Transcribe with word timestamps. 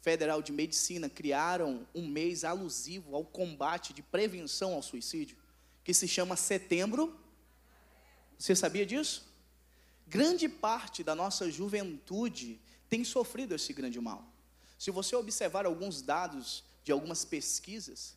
Federal 0.00 0.40
de 0.40 0.52
Medicina 0.52 1.08
criaram 1.08 1.86
um 1.94 2.06
mês 2.06 2.44
alusivo 2.44 3.14
ao 3.16 3.24
combate 3.24 3.92
de 3.92 4.02
prevenção 4.02 4.74
ao 4.74 4.82
suicídio, 4.82 5.36
que 5.82 5.92
se 5.92 6.06
chama 6.06 6.36
Setembro. 6.36 7.18
Você 8.38 8.54
sabia 8.54 8.86
disso? 8.86 9.26
Grande 10.06 10.48
parte 10.48 11.02
da 11.02 11.14
nossa 11.14 11.50
juventude 11.50 12.60
tem 12.88 13.04
sofrido 13.04 13.54
esse 13.54 13.72
grande 13.72 14.00
mal. 14.00 14.24
Se 14.78 14.90
você 14.90 15.16
observar 15.16 15.66
alguns 15.66 16.00
dados 16.00 16.64
de 16.84 16.92
algumas 16.92 17.24
pesquisas, 17.24 18.16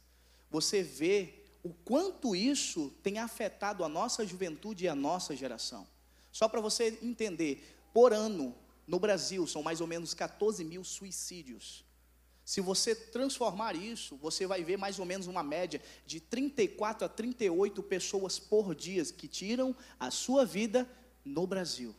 você 0.49 0.83
vê 0.83 1.33
o 1.63 1.73
quanto 1.73 2.35
isso 2.35 2.93
tem 3.03 3.19
afetado 3.19 3.83
a 3.83 3.89
nossa 3.89 4.25
juventude 4.25 4.85
e 4.85 4.87
a 4.87 4.95
nossa 4.95 5.35
geração. 5.35 5.87
Só 6.31 6.47
para 6.47 6.61
você 6.61 6.97
entender, 7.01 7.77
por 7.93 8.13
ano, 8.13 8.55
no 8.91 8.99
Brasil, 8.99 9.47
são 9.47 9.63
mais 9.63 9.79
ou 9.79 9.87
menos 9.87 10.13
14 10.13 10.65
mil 10.65 10.83
suicídios. 10.83 11.85
Se 12.43 12.59
você 12.59 12.93
transformar 12.93 13.73
isso, 13.73 14.17
você 14.17 14.45
vai 14.45 14.65
ver 14.65 14.75
mais 14.75 14.99
ou 14.99 15.05
menos 15.05 15.27
uma 15.27 15.41
média 15.41 15.81
de 16.05 16.19
34 16.19 17.05
a 17.05 17.07
38 17.07 17.81
pessoas 17.83 18.37
por 18.37 18.75
dia 18.75 19.05
que 19.05 19.29
tiram 19.29 19.73
a 19.97 20.11
sua 20.11 20.43
vida 20.43 20.85
no 21.23 21.47
Brasil. 21.47 21.95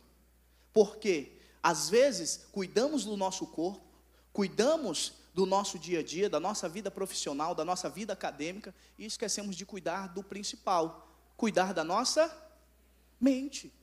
Por 0.71 0.97
quê? 0.97 1.31
Às 1.63 1.89
vezes, 1.89 2.45
cuidamos 2.51 3.05
do 3.05 3.17
nosso 3.17 3.47
corpo, 3.47 3.83
cuidamos 4.31 5.13
do 5.33 5.47
nosso 5.47 5.79
dia 5.79 6.01
a 6.01 6.03
dia, 6.03 6.29
da 6.29 6.39
nossa 6.39 6.69
vida 6.69 6.91
profissional, 6.91 7.55
da 7.55 7.65
nossa 7.65 7.89
vida 7.89 8.13
acadêmica, 8.13 8.75
e 8.99 9.05
esquecemos 9.07 9.55
de 9.55 9.65
cuidar 9.65 10.13
do 10.13 10.21
principal, 10.21 11.11
cuidar 11.35 11.73
da 11.73 11.83
nossa 11.83 12.31
mente. 13.19 13.73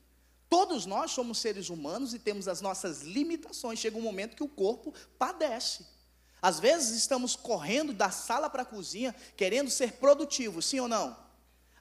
Todos 0.51 0.85
nós 0.85 1.11
somos 1.11 1.37
seres 1.37 1.69
humanos 1.69 2.13
e 2.13 2.19
temos 2.19 2.45
as 2.45 2.59
nossas 2.59 3.03
limitações. 3.03 3.79
Chega 3.79 3.97
um 3.97 4.01
momento 4.01 4.35
que 4.35 4.43
o 4.43 4.49
corpo 4.49 4.93
padece. 5.17 5.85
Às 6.41 6.59
vezes 6.59 6.97
estamos 6.97 7.37
correndo 7.37 7.93
da 7.93 8.11
sala 8.11 8.49
para 8.49 8.63
a 8.63 8.65
cozinha, 8.65 9.15
querendo 9.37 9.69
ser 9.69 9.93
produtivos, 9.93 10.65
sim 10.65 10.81
ou 10.81 10.89
não? 10.89 11.17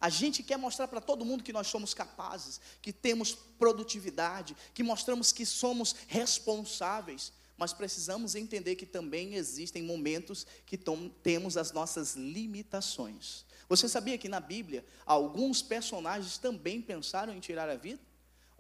A 0.01 0.09
gente 0.09 0.41
quer 0.45 0.57
mostrar 0.57 0.87
para 0.87 1.01
todo 1.01 1.25
mundo 1.25 1.43
que 1.43 1.53
nós 1.53 1.67
somos 1.67 1.93
capazes, 1.93 2.61
que 2.81 2.93
temos 2.93 3.35
produtividade, 3.35 4.57
que 4.73 4.85
mostramos 4.85 5.33
que 5.33 5.45
somos 5.45 5.97
responsáveis 6.07 7.33
mas 7.59 7.75
precisamos 7.75 8.35
entender 8.35 8.75
que 8.75 8.87
também 8.87 9.35
existem 9.35 9.83
momentos 9.83 10.47
que 10.65 10.79
temos 11.23 11.59
as 11.59 11.73
nossas 11.73 12.17
limitações. 12.17 13.45
Você 13.69 13.87
sabia 13.87 14.17
que 14.17 14.31
na 14.31 14.41
Bíblia 14.41 14.83
alguns 15.05 15.61
personagens 15.61 16.39
também 16.39 16.81
pensaram 16.81 17.35
em 17.35 17.39
tirar 17.39 17.69
a 17.69 17.77
vida? 17.77 18.01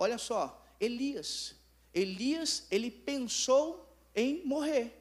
Olha 0.00 0.18
só, 0.18 0.60
Elias. 0.80 1.54
Elias, 1.94 2.66
ele 2.72 2.90
pensou 2.90 3.88
em 4.12 4.44
morrer. 4.44 4.96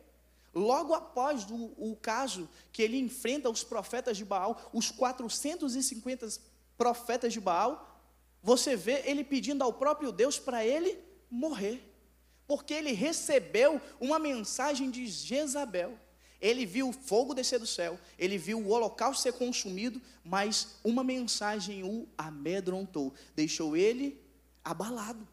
Logo 0.53 0.94
após 0.94 1.47
o 1.50 1.95
caso 1.95 2.47
que 2.72 2.83
ele 2.83 3.00
enfrenta 3.00 3.50
os 3.50 3.64
profetas 3.64 4.16
de 4.16 4.25
Baal, 4.25 4.70
os 4.72 4.92
450 4.92 6.27
profetas 6.77 7.33
de 7.33 7.39
Baal, 7.39 8.00
você 8.44 8.75
vê 8.75 9.02
ele 9.05 9.23
pedindo 9.23 9.64
ao 9.64 9.73
próprio 9.73 10.11
Deus 10.11 10.38
para 10.38 10.64
ele 10.64 11.00
morrer 11.31 11.89
porque 12.50 12.73
ele 12.73 12.94
recebeu 12.94 13.80
uma 14.02 14.17
mensagem 14.17 14.89
de 14.89 15.05
Jezabel. 15.05 15.95
Ele 16.42 16.66
viu 16.66 16.89
o 16.89 16.92
fogo 16.92 17.36
descer 17.36 17.59
do 17.59 17.67
céu, 17.67 18.00
ele 18.17 18.39
viu 18.39 18.58
o 18.59 18.70
holocausto 18.70 19.22
ser 19.22 19.33
consumido, 19.33 20.02
mas 20.23 20.80
uma 20.83 21.03
mensagem 21.03 21.83
o 21.83 22.08
amedrontou, 22.17 23.14
deixou 23.36 23.77
ele 23.77 24.20
abalado. 24.71 25.27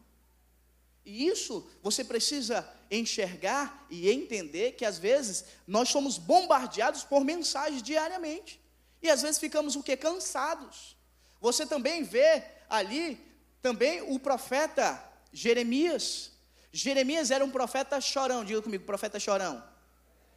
E 1.04 1.28
isso 1.28 1.68
você 1.82 2.02
precisa 2.02 2.68
enxergar 2.90 3.86
e 3.88 4.10
entender 4.10 4.72
que 4.72 4.84
às 4.84 4.98
vezes 4.98 5.44
nós 5.66 5.88
somos 5.88 6.18
bombardeados 6.18 7.04
por 7.04 7.24
mensagens 7.24 7.82
diariamente. 7.82 8.60
E 9.00 9.08
às 9.08 9.22
vezes 9.22 9.38
ficamos 9.38 9.76
o 9.76 9.82
que? 9.82 9.96
Cansados. 9.96 10.96
Você 11.40 11.64
também 11.64 12.02
vê 12.02 12.42
ali 12.68 13.20
também 13.62 14.02
o 14.12 14.18
profeta 14.18 15.02
Jeremias. 15.32 16.32
Jeremias 16.72 17.30
era 17.30 17.44
um 17.44 17.50
profeta 17.50 18.00
chorão, 18.00 18.44
diga 18.44 18.60
comigo, 18.60 18.84
profeta 18.84 19.20
chorão. 19.20 19.62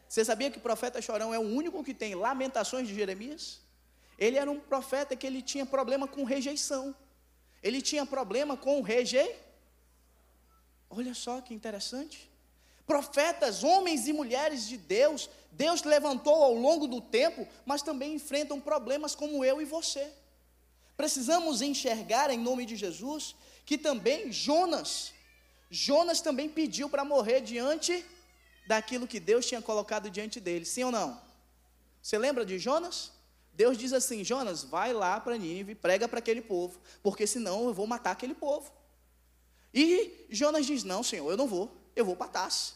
Você 0.08 0.24
sabia 0.24 0.50
que 0.50 0.58
o 0.58 0.60
profeta 0.60 1.00
chorão 1.00 1.32
é 1.34 1.38
o 1.38 1.42
único 1.42 1.82
que 1.82 1.94
tem 1.94 2.14
lamentações 2.14 2.86
de 2.86 2.94
Jeremias? 2.94 3.60
Ele 4.18 4.36
era 4.36 4.50
um 4.50 4.60
profeta 4.60 5.16
que 5.16 5.26
ele 5.26 5.42
tinha 5.42 5.64
problema 5.64 6.06
com 6.06 6.24
rejeição. 6.24 6.94
Ele 7.62 7.82
tinha 7.82 8.06
problema 8.06 8.56
com 8.56 8.80
rejei. 8.80 9.36
Olha 10.88 11.14
só 11.14 11.40
que 11.40 11.54
interessante. 11.54 12.30
Profetas, 12.86 13.62
homens 13.62 14.08
e 14.08 14.12
mulheres 14.12 14.66
de 14.66 14.76
Deus, 14.76 15.30
Deus 15.52 15.82
levantou 15.84 16.42
ao 16.42 16.54
longo 16.54 16.88
do 16.88 17.00
tempo, 17.00 17.46
mas 17.64 17.82
também 17.82 18.14
enfrentam 18.14 18.60
problemas 18.60 19.14
como 19.14 19.44
eu 19.44 19.62
e 19.62 19.64
você. 19.64 20.10
Precisamos 20.96 21.62
enxergar 21.62 22.30
em 22.30 22.38
nome 22.38 22.66
de 22.66 22.76
Jesus 22.76 23.36
que 23.64 23.78
também 23.78 24.32
Jonas, 24.32 25.12
Jonas 25.70 26.20
também 26.20 26.48
pediu 26.48 26.88
para 26.90 27.04
morrer 27.04 27.40
diante 27.40 28.04
daquilo 28.66 29.06
que 29.06 29.20
Deus 29.20 29.46
tinha 29.46 29.62
colocado 29.62 30.10
diante 30.10 30.40
dele, 30.40 30.64
sim 30.64 30.82
ou 30.82 30.90
não? 30.90 31.20
Você 32.02 32.18
lembra 32.18 32.44
de 32.44 32.58
Jonas? 32.58 33.12
Deus 33.60 33.76
diz 33.76 33.92
assim: 33.92 34.24
Jonas, 34.24 34.64
vai 34.64 34.90
lá 34.94 35.20
para 35.20 35.36
Nínive, 35.36 35.74
prega 35.74 36.08
para 36.08 36.18
aquele 36.18 36.40
povo, 36.40 36.80
porque 37.02 37.26
senão 37.26 37.66
eu 37.66 37.74
vou 37.74 37.86
matar 37.86 38.12
aquele 38.12 38.32
povo. 38.32 38.72
E 39.74 40.24
Jonas 40.30 40.64
diz: 40.64 40.82
Não, 40.82 41.02
Senhor, 41.02 41.30
eu 41.30 41.36
não 41.36 41.46
vou, 41.46 41.70
eu 41.94 42.02
vou 42.02 42.16
para 42.16 42.28
Tarsis. 42.28 42.72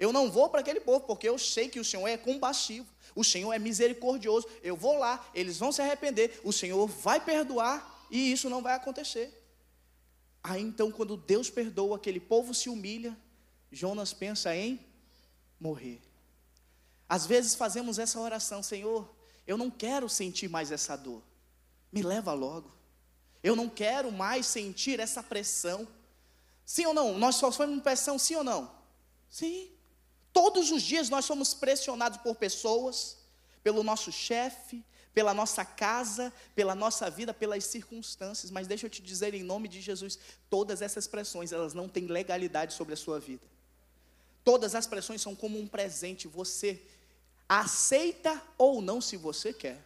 Eu 0.00 0.14
não 0.14 0.30
vou 0.30 0.48
para 0.48 0.60
aquele 0.60 0.80
povo, 0.80 1.00
porque 1.00 1.28
eu 1.28 1.38
sei 1.38 1.68
que 1.68 1.78
o 1.78 1.84
Senhor 1.84 2.08
é 2.08 2.16
compassivo, 2.16 2.86
o 3.14 3.22
Senhor 3.22 3.52
é 3.52 3.58
misericordioso. 3.58 4.48
Eu 4.62 4.74
vou 4.74 4.96
lá, 4.96 5.22
eles 5.34 5.58
vão 5.58 5.70
se 5.70 5.82
arrepender, 5.82 6.40
o 6.42 6.54
Senhor 6.54 6.86
vai 6.86 7.20
perdoar 7.22 8.06
e 8.10 8.32
isso 8.32 8.48
não 8.48 8.62
vai 8.62 8.72
acontecer. 8.72 9.30
Aí 10.42 10.62
então, 10.62 10.90
quando 10.90 11.18
Deus 11.18 11.50
perdoa, 11.50 11.96
aquele 11.96 12.18
povo 12.18 12.54
se 12.54 12.70
humilha, 12.70 13.14
Jonas 13.70 14.14
pensa 14.14 14.56
em 14.56 14.80
morrer. 15.60 16.00
Às 17.06 17.26
vezes 17.26 17.54
fazemos 17.54 17.98
essa 17.98 18.18
oração, 18.18 18.62
Senhor, 18.62 19.13
eu 19.46 19.56
não 19.56 19.70
quero 19.70 20.08
sentir 20.08 20.48
mais 20.48 20.70
essa 20.70 20.96
dor, 20.96 21.22
me 21.92 22.02
leva 22.02 22.32
logo. 22.32 22.72
Eu 23.42 23.54
não 23.54 23.68
quero 23.68 24.10
mais 24.10 24.46
sentir 24.46 24.98
essa 24.98 25.22
pressão. 25.22 25.86
Sim 26.64 26.86
ou 26.86 26.94
não? 26.94 27.18
Nós 27.18 27.36
só 27.36 27.50
somos 27.50 27.82
pressão, 27.82 28.18
sim 28.18 28.36
ou 28.36 28.42
não? 28.42 28.74
Sim. 29.28 29.70
Todos 30.32 30.70
os 30.70 30.82
dias 30.82 31.10
nós 31.10 31.26
somos 31.26 31.52
pressionados 31.52 32.18
por 32.22 32.34
pessoas, 32.36 33.18
pelo 33.62 33.82
nosso 33.82 34.10
chefe, 34.10 34.82
pela 35.12 35.34
nossa 35.34 35.64
casa, 35.64 36.32
pela 36.54 36.74
nossa 36.74 37.10
vida, 37.10 37.34
pelas 37.34 37.64
circunstâncias. 37.64 38.50
Mas 38.50 38.66
deixa 38.66 38.86
eu 38.86 38.90
te 38.90 39.02
dizer 39.02 39.34
em 39.34 39.42
nome 39.42 39.68
de 39.68 39.80
Jesus, 39.80 40.18
todas 40.48 40.80
essas 40.80 41.06
pressões, 41.06 41.52
elas 41.52 41.74
não 41.74 41.88
têm 41.88 42.06
legalidade 42.06 42.72
sobre 42.72 42.94
a 42.94 42.96
sua 42.96 43.20
vida. 43.20 43.46
Todas 44.42 44.74
as 44.74 44.86
pressões 44.86 45.22
são 45.22 45.34
como 45.36 45.58
um 45.58 45.66
presente, 45.66 46.26
você 46.26 46.82
aceita 47.48 48.42
ou 48.56 48.80
não 48.80 49.00
se 49.00 49.16
você 49.16 49.52
quer. 49.52 49.84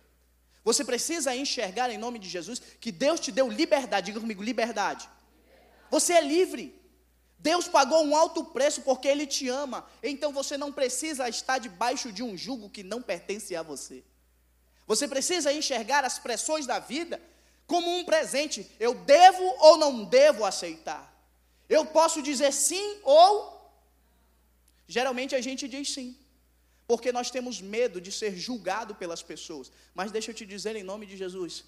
Você 0.65 0.85
precisa 0.85 1.35
enxergar 1.35 1.91
em 1.91 1.99
nome 1.99 2.19
de 2.19 2.29
Jesus 2.29 2.61
que 2.81 2.93
Deus 2.93 3.21
te 3.21 3.33
deu 3.33 3.49
liberdade, 3.49 4.07
diga 4.07 4.21
comigo, 4.21 4.43
liberdade. 4.43 5.09
Você 5.91 6.13
é 6.13 6.21
livre. 6.21 6.79
Deus 7.39 7.69
pagou 7.69 8.05
um 8.05 8.17
alto 8.17 8.45
preço 8.45 8.83
porque 8.83 9.09
Ele 9.09 9.27
te 9.27 9.49
ama. 9.49 9.87
Então 10.03 10.33
você 10.33 10.57
não 10.57 10.73
precisa 10.73 11.29
estar 11.29 11.59
debaixo 11.59 12.13
de 12.13 12.23
um 12.23 12.37
jugo 12.37 12.69
que 12.69 12.83
não 12.83 13.01
pertence 13.01 13.55
a 13.55 13.63
você. 13.63 14.05
Você 14.87 15.07
precisa 15.07 15.53
enxergar 15.53 16.05
as 16.05 16.19
pressões 16.19 16.67
da 16.67 16.79
vida 16.79 17.21
como 17.67 17.89
um 17.97 18.05
presente. 18.05 18.69
Eu 18.81 18.95
devo 18.95 19.45
ou 19.61 19.77
não 19.77 20.05
devo 20.05 20.45
aceitar? 20.45 21.15
Eu 21.69 21.85
posso 21.85 22.21
dizer 22.23 22.53
sim 22.53 22.99
ou. 23.03 23.57
Geralmente 24.87 25.35
a 25.35 25.41
gente 25.41 25.69
diz 25.69 25.93
sim, 25.93 26.17
porque 26.88 27.12
nós 27.12 27.31
temos 27.31 27.61
medo 27.61 28.00
de 28.00 28.11
ser 28.11 28.37
julgado 28.37 28.96
pelas 28.96 29.23
pessoas. 29.23 29.70
Mas 29.94 30.11
deixa 30.11 30.32
eu 30.32 30.35
te 30.35 30.44
dizer 30.44 30.75
em 30.75 30.82
nome 30.82 31.06
de 31.06 31.17
Jesus: 31.17 31.64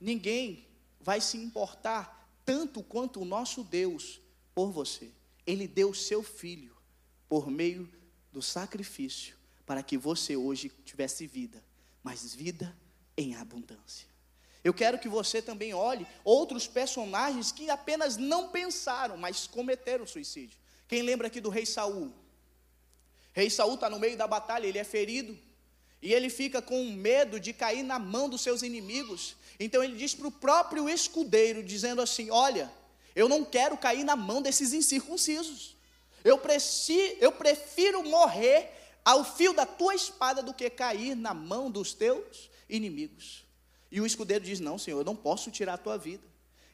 ninguém 0.00 0.68
vai 1.00 1.20
se 1.20 1.36
importar 1.36 2.30
tanto 2.44 2.84
quanto 2.84 3.20
o 3.20 3.24
nosso 3.24 3.64
Deus 3.64 4.20
por 4.54 4.70
você. 4.70 5.10
Ele 5.44 5.66
deu 5.66 5.90
o 5.90 5.94
seu 5.94 6.22
filho 6.22 6.76
por 7.28 7.50
meio 7.50 7.90
do 8.30 8.40
sacrifício 8.40 9.36
para 9.66 9.82
que 9.82 9.98
você 9.98 10.36
hoje 10.36 10.70
tivesse 10.84 11.26
vida 11.26 11.66
mas 12.08 12.34
vida 12.34 12.74
em 13.18 13.34
abundância. 13.34 14.08
Eu 14.64 14.72
quero 14.72 14.98
que 14.98 15.08
você 15.08 15.42
também 15.42 15.74
olhe 15.74 16.06
outros 16.24 16.66
personagens 16.66 17.52
que 17.52 17.68
apenas 17.68 18.16
não 18.16 18.48
pensaram, 18.48 19.16
mas 19.18 19.46
cometeram 19.46 20.06
suicídio. 20.06 20.58
Quem 20.86 21.02
lembra 21.02 21.26
aqui 21.26 21.38
do 21.38 21.50
rei 21.50 21.66
Saul? 21.66 22.12
Rei 23.38 23.48
Saul 23.48 23.74
está 23.74 23.88
no 23.88 24.00
meio 24.00 24.16
da 24.16 24.26
batalha, 24.26 24.66
ele 24.66 24.78
é 24.78 24.82
ferido. 24.82 25.38
E 26.02 26.12
ele 26.12 26.28
fica 26.28 26.60
com 26.60 26.90
medo 26.90 27.38
de 27.38 27.52
cair 27.52 27.84
na 27.84 27.96
mão 27.96 28.28
dos 28.28 28.40
seus 28.40 28.62
inimigos. 28.62 29.36
Então 29.60 29.82
ele 29.82 29.96
diz 29.96 30.12
para 30.12 30.26
o 30.26 30.32
próprio 30.32 30.88
escudeiro, 30.88 31.62
dizendo 31.62 32.02
assim: 32.02 32.30
Olha, 32.30 32.68
eu 33.14 33.28
não 33.28 33.44
quero 33.44 33.76
cair 33.76 34.02
na 34.02 34.16
mão 34.16 34.42
desses 34.42 34.72
incircuncisos. 34.72 35.76
Eu, 36.24 36.36
preci, 36.38 37.16
eu 37.20 37.30
prefiro 37.30 38.02
morrer 38.02 38.72
ao 39.04 39.24
fio 39.24 39.52
da 39.52 39.64
tua 39.64 39.94
espada 39.94 40.42
do 40.42 40.52
que 40.52 40.68
cair 40.68 41.14
na 41.14 41.32
mão 41.32 41.70
dos 41.70 41.94
teus 41.94 42.50
inimigos. 42.68 43.44
E 43.88 44.00
o 44.00 44.06
escudeiro 44.06 44.44
diz: 44.44 44.58
Não, 44.58 44.78
Senhor, 44.78 44.98
eu 44.98 45.04
não 45.04 45.14
posso 45.14 45.48
tirar 45.48 45.74
a 45.74 45.78
tua 45.78 45.96
vida. 45.96 46.26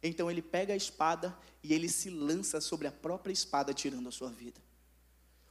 Então 0.02 0.30
ele 0.30 0.40
pega 0.40 0.72
a 0.72 0.76
espada 0.76 1.36
e 1.62 1.74
ele 1.74 1.90
se 1.90 2.08
lança 2.08 2.58
sobre 2.58 2.88
a 2.88 2.92
própria 2.92 3.34
espada, 3.34 3.74
tirando 3.74 4.08
a 4.08 4.12
sua 4.12 4.30
vida. 4.30 4.58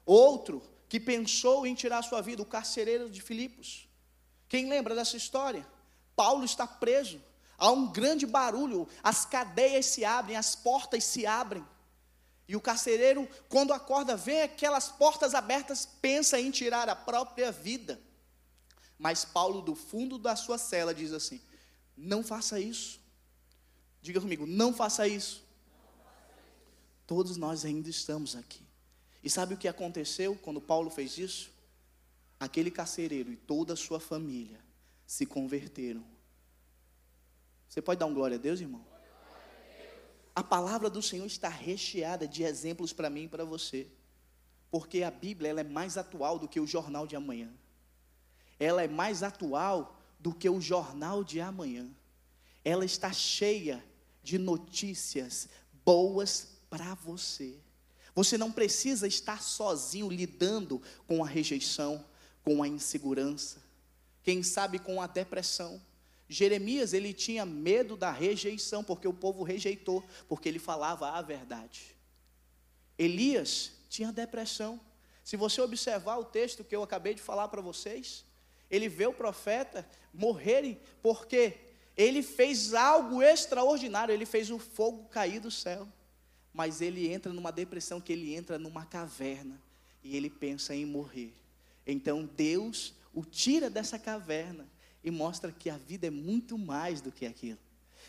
Outro 0.05 0.72
que 0.93 0.99
pensou 0.99 1.65
em 1.65 1.73
tirar 1.73 2.03
sua 2.03 2.21
vida, 2.21 2.43
o 2.43 2.45
carcereiro 2.45 3.09
de 3.09 3.19
Filipos. 3.19 3.89
Quem 4.47 4.69
lembra 4.69 4.93
dessa 4.93 5.17
história? 5.17 5.65
Paulo 6.15 6.45
está 6.45 6.67
preso, 6.67 7.19
há 7.57 7.71
um 7.71 7.91
grande 7.91 8.27
barulho, 8.27 8.87
as 9.01 9.25
cadeias 9.25 9.87
se 9.87 10.05
abrem, 10.05 10.37
as 10.37 10.55
portas 10.55 11.03
se 11.03 11.25
abrem. 11.25 11.65
E 12.47 12.55
o 12.55 12.61
carcereiro, 12.61 13.27
quando 13.49 13.73
acorda, 13.73 14.15
vê 14.15 14.43
aquelas 14.43 14.89
portas 14.89 15.33
abertas, 15.33 15.83
pensa 15.99 16.39
em 16.39 16.51
tirar 16.51 16.87
a 16.87 16.95
própria 16.95 17.51
vida. 17.51 17.99
Mas 18.99 19.25
Paulo, 19.25 19.63
do 19.63 19.73
fundo 19.73 20.19
da 20.19 20.35
sua 20.35 20.59
cela, 20.59 20.93
diz 20.93 21.11
assim: 21.11 21.41
Não 21.97 22.21
faça 22.21 22.59
isso. 22.59 22.99
Diga 23.99 24.21
comigo, 24.21 24.45
não 24.45 24.71
faça 24.71 25.07
isso. 25.07 25.43
Todos 27.07 27.35
nós 27.35 27.65
ainda 27.65 27.89
estamos 27.89 28.35
aqui. 28.35 28.62
E 29.23 29.29
sabe 29.29 29.53
o 29.53 29.57
que 29.57 29.67
aconteceu 29.67 30.35
quando 30.35 30.59
Paulo 30.59 30.89
fez 30.89 31.17
isso? 31.17 31.51
Aquele 32.39 32.69
carcereiro 32.69 33.31
e 33.31 33.37
toda 33.37 33.73
a 33.73 33.77
sua 33.77 33.99
família 33.99 34.59
se 35.07 35.25
converteram. 35.25 36.03
Você 37.69 37.81
pode 37.81 37.99
dar 37.99 38.05
um 38.05 38.13
glória 38.13 38.35
a 38.35 38.39
Deus, 38.39 38.59
irmão? 38.59 38.85
A 40.35 40.43
palavra 40.43 40.89
do 40.89 41.01
Senhor 41.01 41.25
está 41.25 41.47
recheada 41.47 42.27
de 42.27 42.43
exemplos 42.43 42.91
para 42.91 43.09
mim 43.09 43.23
e 43.23 43.27
para 43.29 43.45
você. 43.45 43.87
Porque 44.69 45.03
a 45.03 45.11
Bíblia 45.11 45.51
ela 45.51 45.61
é 45.61 45.63
mais 45.63 45.97
atual 45.97 46.37
do 46.37 46.47
que 46.47 46.59
o 46.59 46.67
jornal 46.67 47.07
de 47.07 47.15
amanhã. 47.15 47.53
Ela 48.59 48.83
é 48.83 48.87
mais 48.87 49.23
atual 49.23 49.99
do 50.19 50.33
que 50.33 50.49
o 50.49 50.59
jornal 50.59 51.23
de 51.23 51.39
amanhã. 51.39 51.89
Ela 52.65 52.83
está 52.83 53.13
cheia 53.13 53.83
de 54.21 54.37
notícias 54.37 55.47
boas 55.85 56.57
para 56.69 56.93
você. 56.95 57.62
Você 58.15 58.37
não 58.37 58.51
precisa 58.51 59.07
estar 59.07 59.41
sozinho 59.41 60.09
lidando 60.09 60.81
com 61.07 61.23
a 61.23 61.27
rejeição, 61.27 62.05
com 62.43 62.61
a 62.61 62.67
insegurança, 62.67 63.61
quem 64.21 64.43
sabe 64.43 64.77
com 64.79 65.01
a 65.01 65.07
depressão. 65.07 65.81
Jeremias, 66.29 66.93
ele 66.93 67.13
tinha 67.13 67.45
medo 67.45 67.97
da 67.97 68.11
rejeição, 68.11 68.83
porque 68.83 69.07
o 69.07 69.13
povo 69.13 69.43
rejeitou, 69.43 70.03
porque 70.27 70.47
ele 70.47 70.59
falava 70.59 71.09
a 71.09 71.21
verdade. 71.21 71.95
Elias 72.97 73.71
tinha 73.89 74.11
depressão. 74.11 74.79
Se 75.23 75.35
você 75.35 75.61
observar 75.61 76.17
o 76.17 76.25
texto 76.25 76.63
que 76.63 76.75
eu 76.75 76.83
acabei 76.83 77.13
de 77.13 77.21
falar 77.21 77.47
para 77.47 77.61
vocês, 77.61 78.25
ele 78.69 78.89
vê 78.89 79.05
o 79.05 79.13
profeta 79.13 79.87
morrerem, 80.13 80.79
porque 81.01 81.57
ele 81.95 82.23
fez 82.23 82.73
algo 82.73 83.21
extraordinário, 83.21 84.13
ele 84.13 84.25
fez 84.25 84.49
o 84.49 84.57
fogo 84.57 85.05
cair 85.09 85.39
do 85.39 85.51
céu. 85.51 85.87
Mas 86.53 86.81
ele 86.81 87.11
entra 87.11 87.33
numa 87.33 87.51
depressão 87.51 87.99
que 87.99 88.13
ele 88.13 88.33
entra 88.33 88.59
numa 88.59 88.85
caverna 88.85 89.59
e 90.03 90.15
ele 90.15 90.29
pensa 90.29 90.75
em 90.75 90.85
morrer. 90.85 91.33
Então 91.85 92.29
Deus 92.37 92.93
o 93.13 93.23
tira 93.23 93.69
dessa 93.69 93.97
caverna 93.97 94.67
e 95.03 95.11
mostra 95.11 95.51
que 95.51 95.69
a 95.69 95.77
vida 95.77 96.07
é 96.07 96.09
muito 96.09 96.57
mais 96.57 97.01
do 97.01 97.11
que 97.11 97.25
aquilo. 97.25 97.59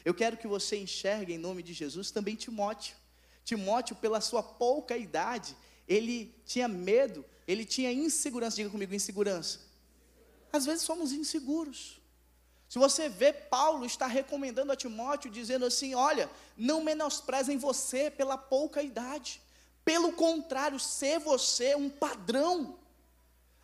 Eu 0.05 0.15
quero 0.15 0.37
que 0.37 0.47
você 0.47 0.77
enxergue 0.77 1.33
em 1.33 1.39
nome 1.39 1.63
de 1.63 1.73
Jesus 1.73 2.11
também 2.11 2.35
Timóteo. 2.35 2.97
Timóteo, 3.45 3.97
pela 3.97 4.21
sua 4.21 4.43
pouca 4.43 4.97
idade, 4.97 5.57
ele 5.87 6.35
tinha 6.47 6.67
medo, 6.67 7.25
ele 7.47 7.65
tinha 7.65 7.93
insegurança. 7.93 8.57
Diga 8.57 8.71
comigo, 8.71 8.95
insegurança. 8.95 9.61
Às 10.53 10.65
vezes 10.65 10.83
somos 10.83 11.13
inseguros. 11.13 12.01
Se 12.75 12.79
você 12.81 13.09
vê, 13.09 13.33
Paulo 13.33 13.87
está 13.87 14.09
recomendando 14.09 14.73
a 14.73 14.75
Timóteo, 14.75 15.31
dizendo 15.31 15.65
assim: 15.65 15.95
olha, 15.95 16.29
não 16.57 16.83
menosprezem 16.83 17.57
você 17.57 18.11
pela 18.11 18.37
pouca 18.37 18.83
idade. 18.83 19.41
Pelo 19.85 20.11
contrário, 20.15 20.81
ser 20.81 21.21
você 21.21 21.77
um 21.77 21.89
padrão. 21.89 22.77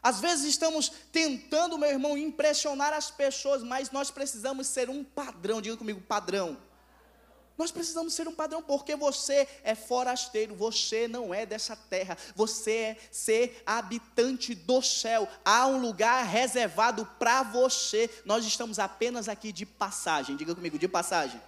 Às 0.00 0.20
vezes 0.20 0.44
estamos 0.50 0.92
tentando, 1.10 1.76
meu 1.76 1.88
irmão, 1.90 2.16
impressionar 2.16 2.92
as 2.92 3.10
pessoas, 3.10 3.64
mas 3.64 3.90
nós 3.90 4.12
precisamos 4.12 4.68
ser 4.68 4.88
um 4.88 5.02
padrão. 5.02 5.60
Diga 5.60 5.76
comigo, 5.76 6.00
padrão. 6.02 6.56
Nós 7.60 7.70
precisamos 7.70 8.14
ser 8.14 8.26
um 8.26 8.34
padrão, 8.34 8.62
porque 8.62 8.96
você 8.96 9.46
é 9.62 9.74
forasteiro, 9.74 10.54
você 10.54 11.06
não 11.06 11.34
é 11.34 11.44
dessa 11.44 11.76
terra, 11.76 12.16
você 12.34 12.72
é 12.72 12.96
ser 13.12 13.62
habitante 13.66 14.54
do 14.54 14.80
céu. 14.80 15.28
Há 15.44 15.66
um 15.66 15.78
lugar 15.78 16.24
reservado 16.24 17.04
para 17.18 17.42
você. 17.42 18.08
Nós 18.24 18.46
estamos 18.46 18.78
apenas 18.78 19.28
aqui 19.28 19.52
de 19.52 19.66
passagem. 19.66 20.36
Diga 20.36 20.54
comigo, 20.54 20.78
de 20.78 20.88
passagem. 20.88 21.38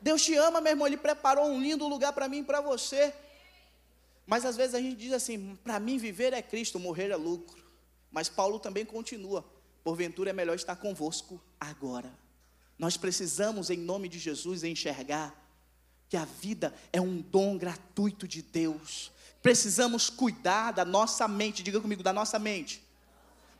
Deus 0.00 0.24
te 0.24 0.34
ama, 0.34 0.60
meu 0.60 0.72
irmão, 0.72 0.88
Ele 0.88 0.96
preparou 0.96 1.46
um 1.46 1.60
lindo 1.60 1.86
lugar 1.86 2.12
para 2.12 2.28
mim 2.28 2.38
e 2.38 2.44
para 2.44 2.60
você. 2.60 3.14
Mas 4.26 4.44
às 4.44 4.56
vezes 4.56 4.74
a 4.74 4.80
gente 4.80 4.96
diz 4.96 5.12
assim: 5.12 5.56
para 5.62 5.78
mim 5.78 5.98
viver 5.98 6.32
é 6.32 6.42
Cristo, 6.42 6.80
morrer 6.80 7.12
é 7.12 7.16
lucro. 7.16 7.64
Mas 8.10 8.28
Paulo 8.28 8.58
também 8.58 8.84
continua: 8.84 9.44
porventura 9.84 10.30
é 10.30 10.32
melhor 10.32 10.56
estar 10.56 10.74
convosco 10.74 11.40
agora. 11.60 12.25
Nós 12.78 12.96
precisamos, 12.96 13.70
em 13.70 13.78
nome 13.78 14.08
de 14.08 14.18
Jesus, 14.18 14.62
enxergar 14.62 15.34
que 16.08 16.16
a 16.16 16.24
vida 16.24 16.74
é 16.92 17.00
um 17.00 17.20
dom 17.20 17.56
gratuito 17.56 18.28
de 18.28 18.42
Deus. 18.42 19.10
Precisamos 19.42 20.10
cuidar 20.10 20.72
da 20.72 20.84
nossa 20.84 21.26
mente, 21.26 21.62
diga 21.62 21.80
comigo, 21.80 22.02
da 22.02 22.12
nossa 22.12 22.38
mente. 22.38 22.82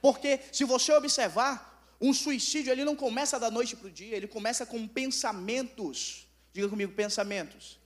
Porque 0.00 0.40
se 0.52 0.64
você 0.64 0.92
observar, 0.92 1.94
um 2.00 2.12
suicídio 2.12 2.72
ele 2.72 2.84
não 2.84 2.94
começa 2.94 3.38
da 3.38 3.50
noite 3.50 3.74
para 3.74 3.88
o 3.88 3.90
dia, 3.90 4.16
ele 4.16 4.26
começa 4.26 4.66
com 4.66 4.86
pensamentos. 4.86 6.26
Diga 6.52 6.68
comigo, 6.68 6.92
pensamentos. 6.92 7.78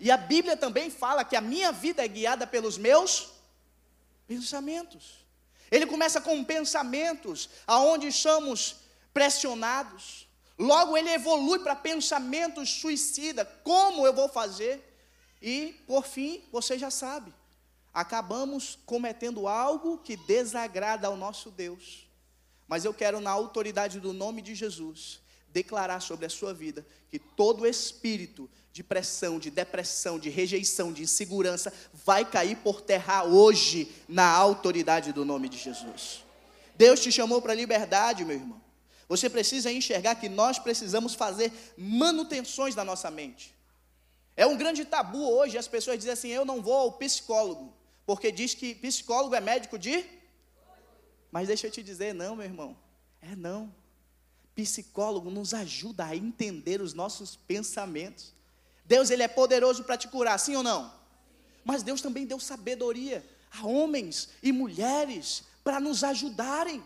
E 0.00 0.10
a 0.10 0.16
Bíblia 0.16 0.56
também 0.56 0.90
fala 0.90 1.24
que 1.24 1.36
a 1.36 1.40
minha 1.40 1.72
vida 1.72 2.04
é 2.04 2.08
guiada 2.08 2.46
pelos 2.46 2.78
meus 2.78 3.30
pensamentos. 4.26 5.26
Ele 5.70 5.86
começa 5.86 6.20
com 6.20 6.42
pensamentos, 6.44 7.50
aonde 7.66 8.10
somos 8.12 8.76
pressionados. 9.12 10.27
Logo 10.58 10.96
ele 10.96 11.10
evolui 11.10 11.60
para 11.60 11.76
pensamentos 11.76 12.68
suicida. 12.68 13.44
Como 13.62 14.04
eu 14.04 14.12
vou 14.12 14.28
fazer? 14.28 14.84
E 15.40 15.76
por 15.86 16.04
fim, 16.04 16.42
você 16.50 16.76
já 16.76 16.90
sabe, 16.90 17.32
acabamos 17.94 18.76
cometendo 18.84 19.46
algo 19.46 19.98
que 19.98 20.16
desagrada 20.16 21.06
ao 21.06 21.16
nosso 21.16 21.50
Deus. 21.50 22.08
Mas 22.66 22.84
eu 22.84 22.92
quero 22.92 23.20
na 23.20 23.30
autoridade 23.30 24.00
do 24.00 24.12
nome 24.12 24.42
de 24.42 24.54
Jesus 24.54 25.20
declarar 25.50 26.00
sobre 26.00 26.26
a 26.26 26.30
sua 26.30 26.52
vida 26.52 26.84
que 27.08 27.18
todo 27.18 27.66
espírito 27.66 28.50
de 28.72 28.82
pressão, 28.82 29.38
de 29.38 29.50
depressão, 29.50 30.18
de 30.18 30.28
rejeição, 30.28 30.92
de 30.92 31.02
insegurança, 31.02 31.72
vai 32.04 32.24
cair 32.24 32.56
por 32.58 32.80
terra 32.80 33.24
hoje, 33.24 33.90
na 34.08 34.28
autoridade 34.28 35.12
do 35.12 35.24
nome 35.24 35.48
de 35.48 35.56
Jesus. 35.56 36.24
Deus 36.76 37.00
te 37.00 37.10
chamou 37.10 37.40
para 37.40 37.52
a 37.52 37.56
liberdade, 37.56 38.24
meu 38.24 38.36
irmão. 38.36 38.67
Você 39.08 39.30
precisa 39.30 39.72
enxergar 39.72 40.16
que 40.16 40.28
nós 40.28 40.58
precisamos 40.58 41.14
fazer 41.14 41.52
manutenções 41.76 42.74
na 42.74 42.84
nossa 42.84 43.10
mente. 43.10 43.54
É 44.36 44.46
um 44.46 44.56
grande 44.56 44.84
tabu 44.84 45.30
hoje 45.30 45.56
as 45.56 45.66
pessoas 45.66 45.98
dizem 45.98 46.12
assim: 46.12 46.28
eu 46.28 46.44
não 46.44 46.60
vou 46.60 46.74
ao 46.74 46.92
psicólogo, 46.92 47.72
porque 48.06 48.30
diz 48.30 48.54
que 48.54 48.74
psicólogo 48.74 49.34
é 49.34 49.40
médico 49.40 49.78
de. 49.78 50.04
Mas 51.32 51.48
deixa 51.48 51.66
eu 51.66 51.70
te 51.70 51.82
dizer, 51.82 52.14
não, 52.14 52.36
meu 52.36 52.44
irmão, 52.44 52.76
é 53.20 53.34
não. 53.34 53.74
Psicólogo 54.54 55.30
nos 55.30 55.54
ajuda 55.54 56.04
a 56.04 56.16
entender 56.16 56.80
os 56.80 56.94
nossos 56.94 57.36
pensamentos. 57.36 58.32
Deus 58.84 59.10
ele 59.10 59.22
é 59.22 59.28
poderoso 59.28 59.84
para 59.84 59.96
te 59.96 60.08
curar, 60.08 60.38
sim 60.38 60.56
ou 60.56 60.62
não? 60.62 60.92
Mas 61.64 61.82
Deus 61.82 62.00
também 62.00 62.24
deu 62.24 62.40
sabedoria 62.40 63.24
a 63.50 63.66
homens 63.66 64.30
e 64.42 64.52
mulheres 64.52 65.44
para 65.62 65.80
nos 65.80 66.02
ajudarem. 66.04 66.82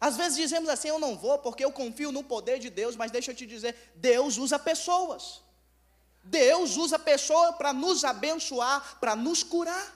Às 0.00 0.16
vezes 0.16 0.36
dizemos 0.36 0.68
assim: 0.68 0.88
eu 0.88 0.98
não 0.98 1.16
vou 1.16 1.38
porque 1.38 1.64
eu 1.64 1.72
confio 1.72 2.10
no 2.10 2.24
poder 2.24 2.58
de 2.58 2.70
Deus, 2.70 2.96
mas 2.96 3.10
deixa 3.10 3.30
eu 3.30 3.34
te 3.34 3.46
dizer: 3.46 3.92
Deus 3.94 4.38
usa 4.38 4.58
pessoas. 4.58 5.42
Deus 6.22 6.76
usa 6.76 6.98
pessoas 6.98 7.56
para 7.56 7.72
nos 7.72 8.04
abençoar, 8.04 8.98
para 8.98 9.14
nos 9.14 9.42
curar. 9.42 9.86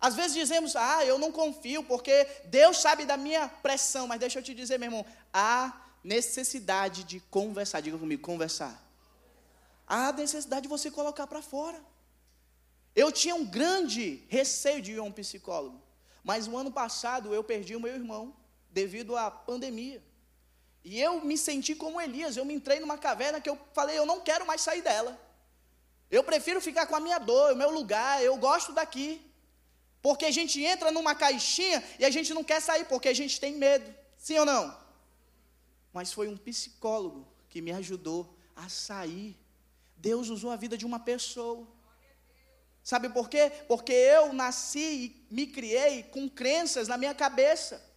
Às 0.00 0.14
vezes 0.14 0.34
dizemos: 0.34 0.74
ah, 0.74 1.04
eu 1.04 1.18
não 1.18 1.30
confio 1.30 1.82
porque 1.84 2.26
Deus 2.46 2.78
sabe 2.78 3.04
da 3.04 3.16
minha 3.16 3.48
pressão, 3.48 4.06
mas 4.06 4.20
deixa 4.20 4.38
eu 4.38 4.42
te 4.42 4.54
dizer, 4.54 4.78
meu 4.78 4.88
irmão: 4.88 5.06
há 5.32 5.80
necessidade 6.02 7.04
de 7.04 7.20
conversar. 7.20 7.80
Diga 7.80 7.98
comigo: 7.98 8.22
conversar 8.22 8.90
há 9.90 10.12
necessidade 10.12 10.62
de 10.62 10.68
você 10.68 10.88
colocar 10.88 11.26
para 11.26 11.42
fora. 11.42 11.82
Eu 12.94 13.10
tinha 13.10 13.34
um 13.34 13.44
grande 13.44 14.24
receio 14.28 14.80
de 14.80 14.92
ir 14.92 14.98
a 14.98 15.02
um 15.02 15.10
psicólogo, 15.10 15.82
mas 16.22 16.46
o 16.46 16.56
ano 16.56 16.70
passado 16.70 17.34
eu 17.34 17.42
perdi 17.42 17.74
o 17.74 17.80
meu 17.80 17.92
irmão 17.92 18.32
devido 18.70 19.16
à 19.16 19.30
pandemia. 19.30 20.02
E 20.82 21.00
eu 21.00 21.22
me 21.24 21.36
senti 21.36 21.74
como 21.74 22.00
Elias, 22.00 22.36
eu 22.36 22.44
me 22.44 22.54
entrei 22.54 22.80
numa 22.80 22.96
caverna 22.96 23.40
que 23.40 23.50
eu 23.50 23.58
falei, 23.72 23.98
eu 23.98 24.06
não 24.06 24.20
quero 24.20 24.46
mais 24.46 24.60
sair 24.62 24.82
dela. 24.82 25.20
Eu 26.10 26.24
prefiro 26.24 26.60
ficar 26.60 26.86
com 26.86 26.96
a 26.96 27.00
minha 27.00 27.18
dor, 27.18 27.52
o 27.52 27.56
meu 27.56 27.70
lugar, 27.70 28.22
eu 28.22 28.36
gosto 28.36 28.72
daqui. 28.72 29.20
Porque 30.02 30.24
a 30.24 30.30
gente 30.30 30.62
entra 30.62 30.90
numa 30.90 31.14
caixinha 31.14 31.84
e 31.98 32.04
a 32.04 32.10
gente 32.10 32.32
não 32.32 32.42
quer 32.42 32.60
sair 32.60 32.86
porque 32.86 33.08
a 33.08 33.14
gente 33.14 33.38
tem 33.38 33.54
medo. 33.56 33.94
Sim 34.16 34.38
ou 34.38 34.46
não? 34.46 34.76
Mas 35.92 36.12
foi 36.12 36.26
um 36.28 36.36
psicólogo 36.36 37.28
que 37.48 37.60
me 37.60 37.72
ajudou 37.72 38.34
a 38.56 38.68
sair. 38.68 39.36
Deus 39.96 40.28
usou 40.30 40.50
a 40.50 40.56
vida 40.56 40.78
de 40.78 40.86
uma 40.86 40.98
pessoa. 40.98 41.66
Sabe 42.82 43.10
por 43.10 43.28
quê? 43.28 43.52
Porque 43.68 43.92
eu 43.92 44.32
nasci 44.32 44.80
e 45.30 45.34
me 45.34 45.46
criei 45.46 46.02
com 46.04 46.28
crenças 46.28 46.88
na 46.88 46.96
minha 46.96 47.14
cabeça. 47.14 47.89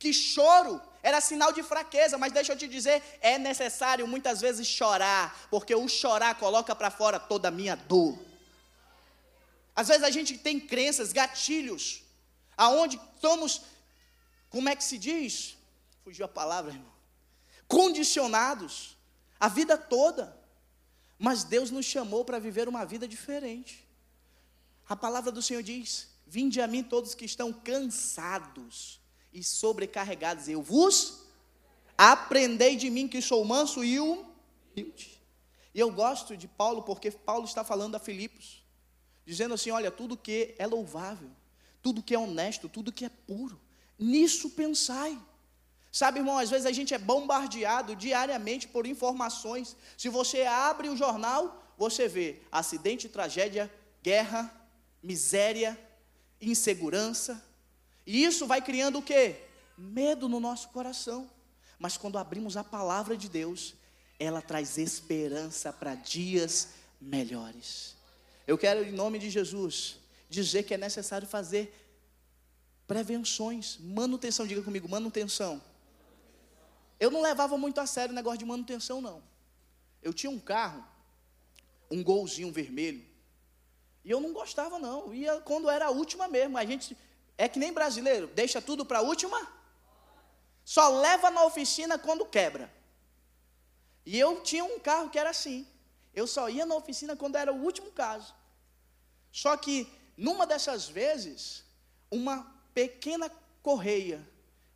Que 0.00 0.12
choro 0.12 0.80
era 1.02 1.20
sinal 1.20 1.52
de 1.52 1.62
fraqueza, 1.62 2.18
mas 2.18 2.32
deixa 2.32 2.52
eu 2.52 2.56
te 2.56 2.66
dizer, 2.66 3.02
é 3.20 3.38
necessário 3.38 4.08
muitas 4.08 4.40
vezes 4.40 4.66
chorar, 4.66 5.46
porque 5.50 5.74
o 5.74 5.86
chorar 5.86 6.34
coloca 6.36 6.74
para 6.74 6.90
fora 6.90 7.20
toda 7.20 7.48
a 7.48 7.50
minha 7.50 7.76
dor. 7.76 8.18
Às 9.76 9.88
vezes 9.88 10.02
a 10.02 10.10
gente 10.10 10.36
tem 10.38 10.58
crenças, 10.58 11.12
gatilhos, 11.12 12.02
aonde 12.56 12.98
estamos, 13.14 13.62
como 14.48 14.70
é 14.70 14.74
que 14.74 14.82
se 14.82 14.98
diz? 14.98 15.56
Fugiu 16.02 16.24
a 16.24 16.28
palavra, 16.28 16.72
irmão. 16.72 16.92
Condicionados 17.68 18.96
a 19.38 19.48
vida 19.48 19.78
toda. 19.78 20.38
Mas 21.18 21.44
Deus 21.44 21.70
nos 21.70 21.86
chamou 21.86 22.24
para 22.24 22.38
viver 22.38 22.68
uma 22.68 22.84
vida 22.84 23.06
diferente. 23.06 23.86
A 24.88 24.96
palavra 24.96 25.30
do 25.30 25.42
Senhor 25.42 25.62
diz: 25.62 26.08
Vinde 26.26 26.60
a 26.60 26.66
mim 26.66 26.82
todos 26.82 27.14
que 27.14 27.24
estão 27.24 27.52
cansados 27.52 28.99
e 29.32 29.42
sobrecarregados, 29.42 30.48
eu 30.48 30.62
vos 30.62 31.26
aprendei 31.96 32.76
de 32.76 32.90
mim 32.90 33.06
que 33.06 33.20
sou 33.20 33.44
manso 33.44 33.84
e 33.84 34.00
humilde. 34.00 35.22
E 35.74 35.78
eu 35.78 35.90
gosto 35.90 36.36
de 36.36 36.48
Paulo 36.48 36.82
porque 36.82 37.10
Paulo 37.10 37.44
está 37.44 37.62
falando 37.62 37.94
a 37.94 38.00
Filipos, 38.00 38.64
dizendo 39.24 39.54
assim: 39.54 39.70
olha, 39.70 39.90
tudo 39.90 40.16
que 40.16 40.54
é 40.58 40.66
louvável, 40.66 41.30
tudo 41.82 42.02
que 42.02 42.14
é 42.14 42.18
honesto, 42.18 42.68
tudo 42.68 42.92
que 42.92 43.04
é 43.04 43.08
puro, 43.08 43.60
nisso 43.98 44.50
pensai. 44.50 45.18
Sabe, 45.92 46.20
irmão, 46.20 46.38
às 46.38 46.48
vezes 46.48 46.66
a 46.66 46.72
gente 46.72 46.94
é 46.94 46.98
bombardeado 46.98 47.96
diariamente 47.96 48.68
por 48.68 48.86
informações. 48.86 49.76
Se 49.96 50.08
você 50.08 50.42
abre 50.42 50.88
o 50.88 50.96
jornal, 50.96 51.74
você 51.76 52.06
vê 52.06 52.40
acidente, 52.52 53.08
tragédia, 53.08 53.72
guerra, 54.02 54.54
miséria, 55.02 55.78
insegurança. 56.40 57.44
E 58.06 58.24
isso 58.24 58.46
vai 58.46 58.60
criando 58.60 58.98
o 58.98 59.02
quê? 59.02 59.36
Medo 59.76 60.28
no 60.28 60.40
nosso 60.40 60.68
coração. 60.68 61.30
Mas 61.78 61.96
quando 61.96 62.18
abrimos 62.18 62.56
a 62.56 62.64
palavra 62.64 63.16
de 63.16 63.28
Deus, 63.28 63.74
ela 64.18 64.42
traz 64.42 64.76
esperança 64.76 65.72
para 65.72 65.94
dias 65.94 66.68
melhores. 67.00 67.96
Eu 68.46 68.58
quero, 68.58 68.84
em 68.84 68.92
nome 68.92 69.18
de 69.18 69.30
Jesus, 69.30 69.98
dizer 70.28 70.64
que 70.64 70.74
é 70.74 70.78
necessário 70.78 71.26
fazer 71.26 71.74
prevenções, 72.86 73.78
manutenção. 73.80 74.46
Diga 74.46 74.62
comigo, 74.62 74.88
manutenção. 74.88 75.62
Eu 76.98 77.10
não 77.10 77.22
levava 77.22 77.56
muito 77.56 77.80
a 77.80 77.86
sério 77.86 78.12
o 78.12 78.14
negócio 78.14 78.38
de 78.38 78.44
manutenção, 78.44 79.00
não. 79.00 79.22
Eu 80.02 80.12
tinha 80.12 80.30
um 80.30 80.38
carro, 80.38 80.84
um 81.90 82.02
golzinho 82.02 82.52
vermelho, 82.52 83.04
e 84.04 84.10
eu 84.10 84.20
não 84.20 84.32
gostava, 84.32 84.78
não. 84.78 85.14
Ia 85.14 85.40
quando 85.40 85.68
era 85.68 85.86
a 85.86 85.90
última 85.90 86.26
mesmo. 86.28 86.56
A 86.56 86.64
gente 86.64 86.96
é 87.40 87.48
que 87.48 87.58
nem 87.58 87.72
brasileiro, 87.72 88.26
deixa 88.26 88.60
tudo 88.60 88.84
para 88.84 88.98
a 88.98 89.00
última, 89.02 89.50
só 90.62 90.90
leva 91.00 91.30
na 91.30 91.42
oficina 91.42 91.98
quando 91.98 92.26
quebra. 92.26 92.70
E 94.04 94.18
eu 94.18 94.42
tinha 94.42 94.62
um 94.62 94.78
carro 94.78 95.08
que 95.08 95.18
era 95.18 95.30
assim. 95.30 95.66
Eu 96.12 96.26
só 96.26 96.50
ia 96.50 96.66
na 96.66 96.74
oficina 96.74 97.16
quando 97.16 97.36
era 97.36 97.50
o 97.50 97.62
último 97.62 97.90
caso. 97.92 98.34
Só 99.32 99.56
que, 99.56 99.90
numa 100.18 100.46
dessas 100.46 100.86
vezes, 100.86 101.64
uma 102.10 102.44
pequena 102.74 103.32
correia 103.62 104.20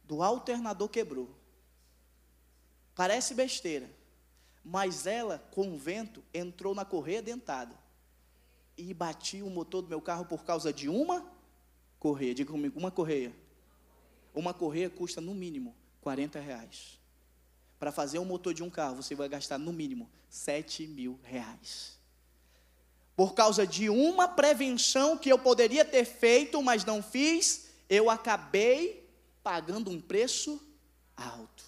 do 0.03 0.23
alternador 0.23 0.89
quebrou. 0.89 1.29
Parece 2.95 3.35
besteira, 3.35 3.91
mas 4.65 5.07
ela, 5.07 5.39
com 5.51 5.75
o 5.75 5.77
vento, 5.77 6.25
entrou 6.33 6.75
na 6.75 6.87
correia 6.87 7.21
dentada 7.21 7.79
e 8.75 8.95
bati 8.95 9.43
o 9.43 9.51
motor 9.51 9.83
do 9.83 9.89
meu 9.89 10.01
carro 10.01 10.25
por 10.25 10.45
causa 10.45 10.73
de 10.73 10.89
uma 10.89 11.34
correia. 12.05 12.35
Diga 12.35 12.53
comigo, 12.53 12.79
uma 12.79 12.91
correia. 12.91 13.35
Uma 14.35 14.53
correia 14.53 14.91
custa 14.91 15.23
no 15.23 15.35
mínimo 15.35 15.75
40 16.03 16.39
reais. 16.39 17.01
Para 17.79 17.91
fazer 17.91 18.19
o 18.19 18.27
motor 18.27 18.53
de 18.53 18.63
um 18.63 18.69
carro, 18.69 18.97
você 18.97 19.15
vai 19.15 19.27
gastar 19.27 19.57
no 19.57 19.73
mínimo 19.73 20.11
7 20.29 20.87
mil 20.87 21.19
reais. 21.23 21.99
Por 23.17 23.33
causa 23.33 23.67
de 23.67 23.89
uma 23.89 24.29
prevenção 24.29 25.17
que 25.17 25.31
eu 25.33 25.39
poderia 25.39 25.83
ter 25.83 26.05
feito, 26.05 26.63
mas 26.63 26.85
não 26.85 27.03
fiz, 27.03 27.71
eu 27.89 28.11
acabei 28.11 29.09
pagando 29.43 29.91
um 29.91 29.99
preço 29.99 30.61
alto. 31.17 31.65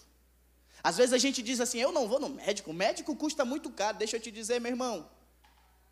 Às 0.84 0.98
vezes 0.98 1.14
a 1.14 1.18
gente 1.18 1.42
diz 1.42 1.60
assim: 1.60 1.78
eu 1.78 1.92
não 1.92 2.06
vou 2.06 2.20
no 2.20 2.28
médico, 2.28 2.72
o 2.72 2.74
médico 2.74 3.16
custa 3.16 3.42
muito 3.42 3.70
caro. 3.70 3.96
Deixa 3.96 4.16
eu 4.16 4.20
te 4.20 4.30
dizer, 4.30 4.60
meu 4.60 4.72
irmão, 4.72 5.08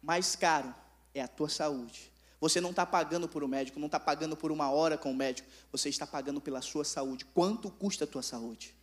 mais 0.02 0.36
caro 0.36 0.74
é 1.14 1.22
a 1.22 1.28
tua 1.28 1.48
saúde. 1.48 2.13
Você 2.44 2.60
não 2.60 2.72
está 2.72 2.84
pagando 2.84 3.26
por 3.26 3.42
um 3.42 3.48
médico, 3.48 3.80
não 3.80 3.86
está 3.86 3.98
pagando 3.98 4.36
por 4.36 4.52
uma 4.52 4.70
hora 4.70 4.98
com 4.98 5.10
o 5.10 5.14
médico, 5.14 5.48
você 5.72 5.88
está 5.88 6.06
pagando 6.06 6.42
pela 6.42 6.60
sua 6.60 6.84
saúde. 6.84 7.24
Quanto 7.24 7.70
custa 7.70 8.04
a 8.04 8.06
tua 8.06 8.22
saúde? 8.22 8.74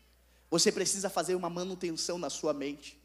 Você 0.50 0.72
precisa 0.72 1.12
fazer 1.12 1.36
uma 1.36 1.48
manutenção 1.48 2.18
na 2.18 2.28
sua 2.28 2.54
mente. 2.56 3.00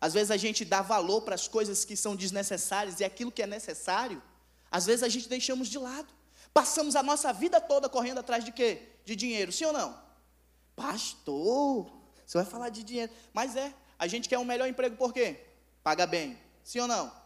Às 0.00 0.14
vezes 0.14 0.30
a 0.30 0.36
gente 0.36 0.64
dá 0.64 0.80
valor 0.80 1.22
para 1.22 1.34
as 1.34 1.48
coisas 1.48 1.84
que 1.84 1.96
são 1.96 2.14
desnecessárias 2.14 3.00
e 3.00 3.04
aquilo 3.04 3.32
que 3.32 3.42
é 3.42 3.48
necessário, 3.48 4.22
às 4.70 4.86
vezes 4.86 5.02
a 5.02 5.08
gente 5.08 5.28
deixamos 5.28 5.66
de 5.66 5.76
lado. 5.76 6.06
Passamos 6.54 6.94
a 6.94 7.02
nossa 7.02 7.32
vida 7.32 7.60
toda 7.60 7.88
correndo 7.88 8.18
atrás 8.18 8.44
de 8.44 8.52
quê? 8.52 8.82
De 9.04 9.16
dinheiro, 9.16 9.50
sim 9.50 9.64
ou 9.64 9.72
não? 9.72 10.00
Pastor, 10.76 11.90
você 12.24 12.38
vai 12.38 12.46
falar 12.46 12.68
de 12.68 12.84
dinheiro. 12.84 13.10
Mas 13.32 13.56
é, 13.56 13.74
a 13.98 14.06
gente 14.06 14.28
quer 14.28 14.38
um 14.38 14.44
melhor 14.44 14.68
emprego 14.68 14.94
por 14.94 15.12
quê? 15.12 15.40
Paga 15.82 16.06
bem. 16.06 16.38
Sim 16.62 16.78
ou 16.78 16.86
não? 16.86 17.25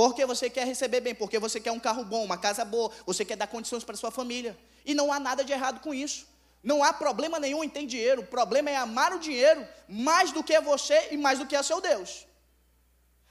Porque 0.00 0.24
você 0.24 0.48
quer 0.48 0.66
receber 0.66 1.02
bem, 1.02 1.14
porque 1.14 1.38
você 1.38 1.60
quer 1.60 1.72
um 1.72 1.78
carro 1.78 2.02
bom, 2.02 2.24
uma 2.24 2.38
casa 2.38 2.64
boa, 2.64 2.90
você 3.04 3.22
quer 3.22 3.36
dar 3.36 3.46
condições 3.46 3.84
para 3.84 3.94
sua 3.98 4.10
família. 4.10 4.58
E 4.82 4.94
não 4.94 5.12
há 5.12 5.20
nada 5.20 5.44
de 5.44 5.52
errado 5.52 5.80
com 5.80 5.92
isso. 5.92 6.26
Não 6.62 6.82
há 6.82 6.90
problema 6.90 7.38
nenhum 7.38 7.62
em 7.62 7.68
ter 7.68 7.84
dinheiro. 7.84 8.22
O 8.22 8.26
problema 8.26 8.70
é 8.70 8.76
amar 8.76 9.14
o 9.14 9.18
dinheiro 9.18 9.62
mais 9.86 10.32
do 10.32 10.42
que 10.42 10.58
você 10.62 11.08
e 11.10 11.18
mais 11.18 11.38
do 11.38 11.46
que 11.46 11.54
a 11.54 11.62
seu 11.62 11.82
Deus. 11.82 12.26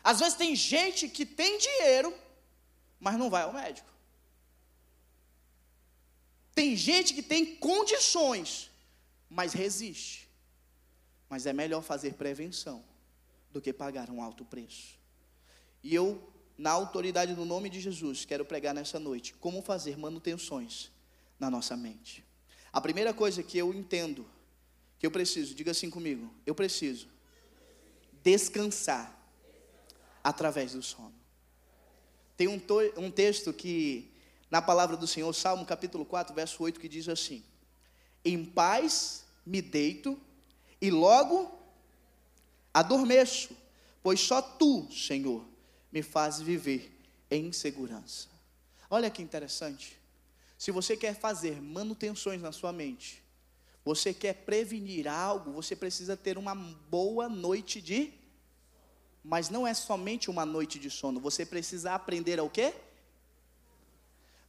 Às 0.03 0.19
vezes 0.19 0.35
tem 0.35 0.55
gente 0.55 1.09
que 1.09 1.25
tem 1.25 1.57
dinheiro, 1.57 2.13
mas 2.99 3.17
não 3.17 3.31
vai 3.31 3.41
ao 3.41 3.51
médico. 3.51 3.91
Tem 6.53 6.75
gente 6.75 7.15
que 7.15 7.23
tem 7.23 7.55
condições, 7.55 8.69
mas 9.27 9.53
resiste. 9.53 10.29
Mas 11.27 11.47
é 11.47 11.51
melhor 11.51 11.81
fazer 11.81 12.13
prevenção 12.13 12.83
do 13.51 13.59
que 13.59 13.73
pagar 13.73 14.11
um 14.11 14.21
alto 14.21 14.45
preço. 14.45 14.99
E 15.81 15.95
eu, 15.95 16.28
na 16.59 16.71
autoridade 16.71 17.33
do 17.33 17.45
nome 17.45 17.69
de 17.69 17.79
Jesus, 17.79 18.25
quero 18.25 18.43
pregar 18.43 18.75
nessa 18.75 18.99
noite 18.99 19.33
como 19.35 19.61
fazer 19.61 19.97
manutenções 19.97 20.91
na 21.39 21.49
nossa 21.49 21.77
mente. 21.77 22.21
A 22.73 22.81
primeira 22.81 23.13
coisa 23.13 23.41
que 23.41 23.57
eu 23.57 23.73
entendo, 23.73 24.29
que 24.99 25.07
eu 25.07 25.11
preciso, 25.11 25.55
diga 25.55 25.71
assim 25.71 25.89
comigo, 25.89 26.29
eu 26.45 26.53
preciso 26.53 27.07
descansar 28.21 29.17
através 30.21 30.73
do 30.73 30.83
sono. 30.83 31.15
Tem 32.35 32.49
um, 32.49 32.61
um 32.97 33.09
texto 33.09 33.53
que, 33.53 34.11
na 34.51 34.61
palavra 34.61 34.97
do 34.97 35.07
Senhor, 35.07 35.33
Salmo 35.33 35.65
capítulo 35.65 36.03
4, 36.03 36.35
verso 36.35 36.61
8, 36.61 36.77
que 36.77 36.89
diz 36.89 37.07
assim: 37.07 37.41
Em 38.23 38.43
paz 38.43 39.23
me 39.45 39.61
deito 39.61 40.19
e 40.81 40.91
logo 40.91 41.57
adormeço, 42.73 43.55
pois 44.03 44.19
só 44.19 44.41
tu, 44.41 44.91
Senhor, 44.91 45.48
me 45.91 46.01
fazes 46.01 46.41
viver 46.41 46.91
em 47.29 47.51
segurança. 47.51 48.27
Olha 48.89 49.09
que 49.09 49.21
interessante. 49.21 49.99
Se 50.57 50.71
você 50.71 50.97
quer 50.97 51.15
fazer 51.15 51.61
manutenções 51.61 52.41
na 52.41 52.51
sua 52.51 52.71
mente, 52.71 53.23
você 53.85 54.13
quer 54.13 54.33
prevenir 54.33 55.07
algo, 55.07 55.51
você 55.51 55.75
precisa 55.75 56.17
ter 56.17 56.37
uma 56.37 56.53
boa 56.55 57.29
noite 57.29 57.81
de 57.81 58.19
mas 59.23 59.49
não 59.49 59.67
é 59.67 59.73
somente 59.73 60.29
uma 60.29 60.45
noite 60.45 60.79
de 60.79 60.89
sono, 60.89 61.19
você 61.19 61.45
precisa 61.45 61.93
aprender 61.93 62.39
ao 62.39 62.49
quê? 62.49 62.73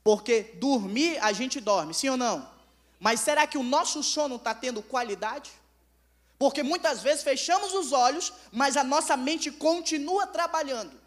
Porque 0.03 0.43
dormir 0.55 1.19
a 1.19 1.33
gente 1.33 1.61
dorme, 1.61 1.93
sim 1.93 2.09
ou 2.09 2.17
não? 2.17 2.49
Mas 2.99 3.21
será 3.21 3.47
que 3.47 3.59
o 3.59 3.63
nosso 3.63 4.03
sono 4.03 4.37
está 4.37 4.55
tendo 4.55 4.83
qualidade? 4.83 5.51
Porque 6.39 6.63
muitas 6.63 7.03
vezes 7.03 7.23
fechamos 7.23 7.75
os 7.75 7.93
olhos, 7.93 8.33
mas 8.51 8.77
a 8.77 8.85
nossa 8.85 9.17
mente 9.17 9.51
continua 9.51 10.27
trabalhando. 10.27 10.99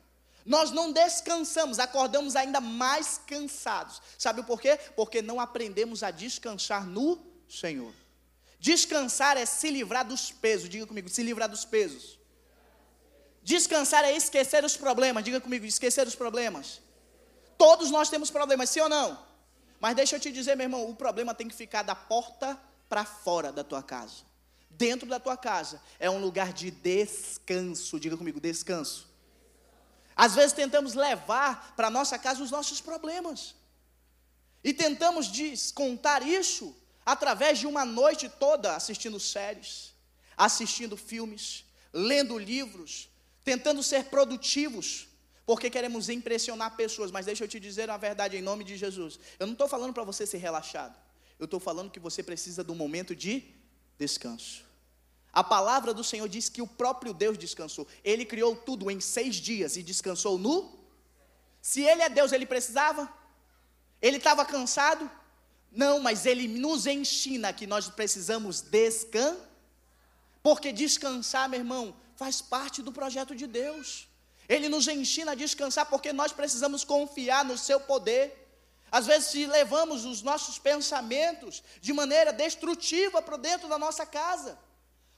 Nós 0.46 0.72
não 0.72 0.92
descansamos, 0.92 1.80
acordamos 1.80 2.36
ainda 2.36 2.60
mais 2.60 3.20
cansados. 3.26 4.02
Sabe 4.18 4.44
por 4.44 4.60
quê? 4.60 4.78
Porque 4.96 5.22
não 5.22 5.40
aprendemos 5.40 6.04
a 6.04 6.12
descansar 6.12 6.86
no 6.86 7.22
Senhor. 7.48 7.94
Descansar 8.60 9.38
é 9.38 9.46
se 9.46 9.70
livrar 9.70 10.06
dos 10.06 10.32
pesos. 10.32 10.70
Diga 10.70 10.86
comigo, 10.86 11.10
se 11.10 11.24
livrar 11.24 11.50
dos 11.50 11.66
pesos. 11.66 12.20
Descansar 13.42 14.04
é 14.06 14.16
esquecer 14.16 14.64
os 14.64 14.78
problemas. 14.78 15.24
Diga 15.24 15.40
comigo, 15.40 15.66
esquecer 15.66 16.08
os 16.08 16.16
problemas. 16.16 16.82
Todos 17.58 17.92
nós 17.92 18.10
temos 18.10 18.30
problemas, 18.30 18.70
sim 18.70 18.80
ou 18.80 18.90
não? 18.90 19.20
Mas 19.80 19.96
deixa 19.96 20.16
eu 20.16 20.20
te 20.20 20.32
dizer, 20.32 20.56
meu 20.56 20.66
irmão, 20.66 20.90
o 20.90 20.96
problema 20.96 21.34
tem 21.34 21.48
que 21.48 21.56
ficar 21.56 21.84
da 21.84 21.94
porta 21.94 22.58
para 22.88 23.06
fora 23.06 23.52
da 23.52 23.64
tua 23.64 23.84
casa. 23.84 24.24
Dentro 24.70 25.08
da 25.08 25.20
tua 25.20 25.38
casa 25.38 25.82
é 26.00 26.10
um 26.10 26.20
lugar 26.20 26.52
de 26.52 26.72
descanso. 26.72 28.00
Diga 28.00 28.18
comigo, 28.18 28.40
descanso. 28.40 29.12
Às 30.15 30.36
vezes 30.36 30.53
tentamos 30.53 30.93
levar 30.93 31.74
para 31.75 31.89
nossa 31.89 32.17
casa 32.20 32.43
os 32.43 32.51
nossos 32.51 32.79
problemas. 32.79 33.55
E 34.63 34.74
tentamos 34.74 35.27
descontar 35.27 36.27
isso 36.27 36.75
através 37.05 37.60
de 37.60 37.67
uma 37.67 37.84
noite 37.84 38.29
toda 38.29 38.75
assistindo 38.75 39.20
séries, 39.20 39.93
assistindo 40.38 40.96
filmes, 40.96 41.65
lendo 41.91 42.38
livros, 42.38 43.10
tentando 43.43 43.84
ser 43.84 44.05
produtivos, 44.05 45.08
porque 45.46 45.70
queremos 45.70 46.08
impressionar 46.10 46.75
pessoas. 46.75 47.12
Mas 47.12 47.25
deixa 47.25 47.43
eu 47.43 47.48
te 47.48 47.60
dizer 47.60 47.89
a 47.89 47.98
verdade 47.98 48.38
em 48.38 48.41
nome 48.41 48.63
de 48.63 48.77
Jesus. 48.77 49.20
Eu 49.38 49.48
não 49.48 49.53
estou 49.53 49.67
falando 49.67 49.93
para 49.93 50.03
você 50.03 50.25
ser 50.25 50.38
relaxado. 50.38 50.96
Eu 51.38 51.46
estou 51.46 51.60
falando 51.60 51.91
que 51.91 52.00
você 52.00 52.24
precisa 52.24 52.63
de 52.63 52.72
um 52.72 52.75
momento 52.75 53.15
de 53.15 53.43
descanso. 53.98 54.63
A 55.34 55.44
palavra 55.44 55.94
do 55.94 56.04
Senhor 56.04 56.30
diz 56.30 56.48
que 56.48 56.62
o 56.62 56.68
próprio 56.68 57.13
Deus 57.13 57.38
descansou. 57.38 57.88
Ele 58.04 58.24
criou 58.24 58.56
tudo 58.56 58.92
em 58.92 59.00
seis 59.00 59.36
dias 59.38 59.75
e 59.75 59.82
descansou 59.82 60.38
no. 60.38 60.72
Se 61.60 61.82
Ele 61.82 62.04
é 62.04 62.10
Deus, 62.10 62.32
Ele 62.32 62.46
precisava? 62.46 63.12
Ele 64.00 64.18
estava 64.18 64.46
cansado? 64.46 65.10
Não, 65.72 66.00
mas 66.00 66.28
Ele 66.28 66.48
nos 66.48 66.86
ensina 66.86 67.52
que 67.52 67.66
nós 67.66 67.90
precisamos 67.90 68.62
descansar. 68.62 69.52
Porque 70.44 70.74
descansar, 70.74 71.48
meu 71.48 71.62
irmão, 71.62 71.96
faz 72.18 72.42
parte 72.42 72.82
do 72.82 72.92
projeto 72.92 73.34
de 73.34 73.48
Deus. 73.48 74.10
Ele 74.48 74.68
nos 74.68 74.88
ensina 74.90 75.32
a 75.32 75.36
descansar 75.36 75.86
porque 75.86 76.12
nós 76.12 76.34
precisamos 76.34 76.84
confiar 76.84 77.46
no 77.46 77.58
seu 77.58 77.80
poder. 77.80 78.25
Às 78.92 79.08
vezes, 79.08 79.48
levamos 79.48 80.04
os 80.06 80.22
nossos 80.22 80.60
pensamentos 80.60 81.63
de 81.82 81.94
maneira 81.94 82.34
destrutiva 82.34 83.22
para 83.22 83.38
dentro 83.38 83.68
da 83.68 83.80
nossa 83.80 84.06
casa, 84.06 84.60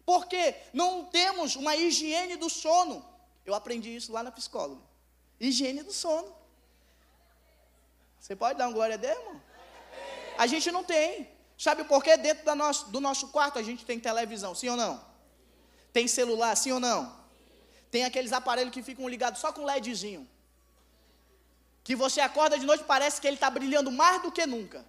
porque 0.06 0.56
não 0.72 1.06
temos 1.06 1.56
uma 1.56 1.76
higiene 1.76 2.36
do 2.36 2.50
sono. 2.50 3.04
Eu 3.46 3.54
aprendi 3.56 3.96
isso 3.96 4.12
lá 4.12 4.22
na 4.22 4.32
psicóloga. 4.32 4.82
Higiene 5.40 5.84
do 5.84 5.92
sono. 5.92 6.34
Você 8.20 8.36
pode 8.36 8.58
dar 8.58 8.68
um 8.68 8.74
glória 8.74 8.96
a 8.96 8.98
Deus, 8.98 9.18
irmão? 9.18 9.42
A 10.38 10.48
gente 10.48 10.72
não 10.72 10.84
tem. 10.84 11.30
Sabe 11.58 11.84
por 11.86 12.04
quê? 12.04 12.18
Dentro 12.18 12.54
nosso, 12.56 12.90
do 12.90 13.00
nosso 13.00 13.30
quarto 13.30 13.58
a 13.58 13.64
gente 13.64 13.86
tem 13.86 14.00
televisão, 14.00 14.54
sim 14.54 14.70
ou 14.70 14.76
não? 14.76 15.04
Tem 15.94 16.08
celular, 16.08 16.56
sim 16.56 16.72
ou 16.72 16.80
não? 16.80 17.16
Tem 17.90 18.04
aqueles 18.04 18.34
aparelhos 18.34 18.74
que 18.74 18.84
ficam 18.84 19.08
ligados 19.08 19.40
só 19.40 19.54
com 19.54 19.64
LEDzinho. 19.64 20.28
Que 21.84 21.96
você 21.96 22.20
acorda 22.20 22.60
de 22.60 22.66
noite 22.66 22.84
parece 22.84 23.22
que 23.22 23.28
ele 23.28 23.38
está 23.38 23.50
brilhando 23.50 23.92
mais 23.92 24.22
do 24.22 24.32
que 24.32 24.46
nunca. 24.46 24.86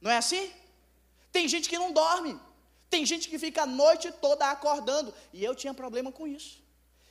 Não 0.00 0.10
é 0.10 0.16
assim? 0.16 0.52
Tem 1.30 1.48
gente 1.48 1.68
que 1.68 1.78
não 1.78 1.92
dorme. 1.92 2.38
Tem 2.92 3.06
gente 3.06 3.26
que 3.30 3.38
fica 3.38 3.62
a 3.62 3.66
noite 3.66 4.12
toda 4.12 4.50
acordando. 4.50 5.14
E 5.32 5.42
eu 5.42 5.54
tinha 5.54 5.72
problema 5.72 6.12
com 6.12 6.26
isso. 6.26 6.62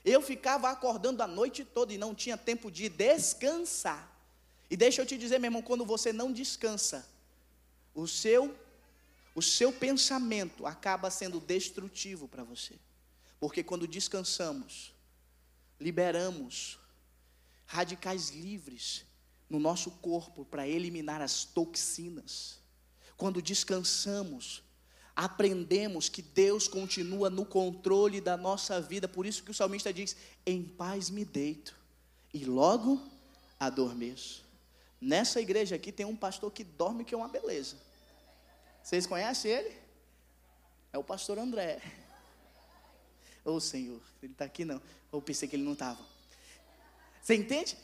Eu 0.05 0.21
ficava 0.21 0.69
acordando 0.69 1.23
a 1.23 1.27
noite 1.27 1.65
toda 1.65 1.91
e 1.91 1.97
não 1.97 2.13
tinha 2.13 2.37
tempo 2.37 2.69
de 2.69 2.87
descansar. 2.87 4.03
E 4.69 4.77
deixa 4.77 5.01
eu 5.01 5.07
te 5.07 5.17
dizer, 5.17 5.39
meu 5.39 5.47
irmão, 5.47 5.63
quando 5.63 5.83
você 5.83 6.13
não 6.13 6.31
descansa, 6.31 7.03
o 7.95 8.07
seu 8.07 8.55
o 9.33 9.41
seu 9.41 9.71
pensamento 9.71 10.67
acaba 10.67 11.09
sendo 11.09 11.39
destrutivo 11.39 12.27
para 12.27 12.43
você. 12.43 12.75
Porque 13.39 13.63
quando 13.63 13.87
descansamos, 13.87 14.93
liberamos 15.79 16.77
radicais 17.65 18.29
livres 18.29 19.05
no 19.49 19.57
nosso 19.57 19.89
corpo 19.89 20.45
para 20.45 20.67
eliminar 20.67 21.21
as 21.21 21.43
toxinas. 21.43 22.59
Quando 23.17 23.41
descansamos, 23.41 24.61
aprendemos 25.15 26.09
que 26.09 26.21
Deus 26.21 26.67
continua 26.67 27.29
no 27.29 27.45
controle 27.45 28.21
da 28.21 28.37
nossa 28.37 28.79
vida. 28.81 29.07
Por 29.07 29.25
isso 29.25 29.43
que 29.43 29.51
o 29.51 29.53
salmista 29.53 29.93
diz: 29.93 30.15
Em 30.45 30.63
paz 30.63 31.09
me 31.09 31.25
deito 31.25 31.75
e 32.33 32.45
logo 32.45 33.01
adormeço. 33.59 34.43
Nessa 34.99 35.41
igreja 35.41 35.75
aqui 35.75 35.91
tem 35.91 36.05
um 36.05 36.15
pastor 36.15 36.51
que 36.51 36.63
dorme 36.63 37.03
que 37.03 37.13
é 37.13 37.17
uma 37.17 37.27
beleza. 37.27 37.75
Vocês 38.83 39.05
conhecem 39.05 39.51
ele? 39.51 39.75
É 40.93 40.97
o 40.97 41.03
pastor 41.03 41.39
André. 41.39 41.81
Ô 43.43 43.53
oh, 43.53 43.59
Senhor, 43.59 44.01
ele 44.21 44.33
está 44.33 44.45
aqui 44.45 44.63
não. 44.63 44.81
Ou 45.11 45.21
pensei 45.21 45.47
que 45.47 45.55
ele 45.55 45.63
não 45.63 45.73
estava. 45.73 45.99
Você 47.21 47.35
entende? 47.35 47.77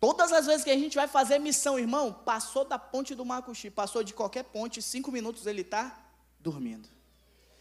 Todas 0.00 0.32
as 0.32 0.46
vezes 0.46 0.64
que 0.64 0.70
a 0.70 0.76
gente 0.76 0.94
vai 0.94 1.08
fazer 1.08 1.38
missão, 1.38 1.78
irmão, 1.78 2.12
passou 2.12 2.64
da 2.64 2.78
ponte 2.78 3.14
do 3.14 3.24
Macuxi, 3.24 3.70
passou 3.70 4.04
de 4.04 4.12
qualquer 4.12 4.44
ponte, 4.44 4.82
cinco 4.82 5.10
minutos 5.10 5.46
ele 5.46 5.62
está 5.62 6.03
dormindo. 6.44 6.88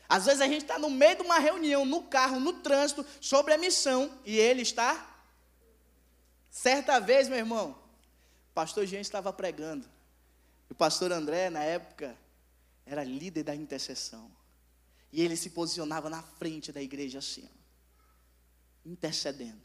Às 0.07 0.25
vezes 0.25 0.41
a 0.41 0.47
gente 0.47 0.61
está 0.61 0.77
no 0.77 0.89
meio 0.89 1.15
de 1.15 1.21
uma 1.23 1.39
reunião, 1.39 1.85
no 1.85 2.03
carro, 2.03 2.39
no 2.39 2.53
trânsito, 2.53 3.03
sobre 3.19 3.53
a 3.53 3.57
missão, 3.57 4.11
e 4.25 4.37
ele 4.37 4.61
está. 4.61 5.09
Certa 6.51 6.99
vez, 6.99 7.27
meu 7.27 7.39
irmão, 7.39 7.71
o 8.51 8.53
pastor 8.53 8.85
Jean 8.85 8.99
estava 8.99 9.33
pregando. 9.33 9.89
E 10.69 10.73
o 10.73 10.75
pastor 10.75 11.11
André, 11.11 11.49
na 11.49 11.63
época, 11.63 12.15
era 12.85 13.03
líder 13.03 13.43
da 13.43 13.55
intercessão. 13.55 14.29
E 15.11 15.21
ele 15.21 15.35
se 15.35 15.49
posicionava 15.51 16.09
na 16.09 16.21
frente 16.21 16.71
da 16.71 16.81
igreja 16.81 17.19
assim, 17.19 17.47
ó, 17.51 18.89
intercedendo. 18.89 19.61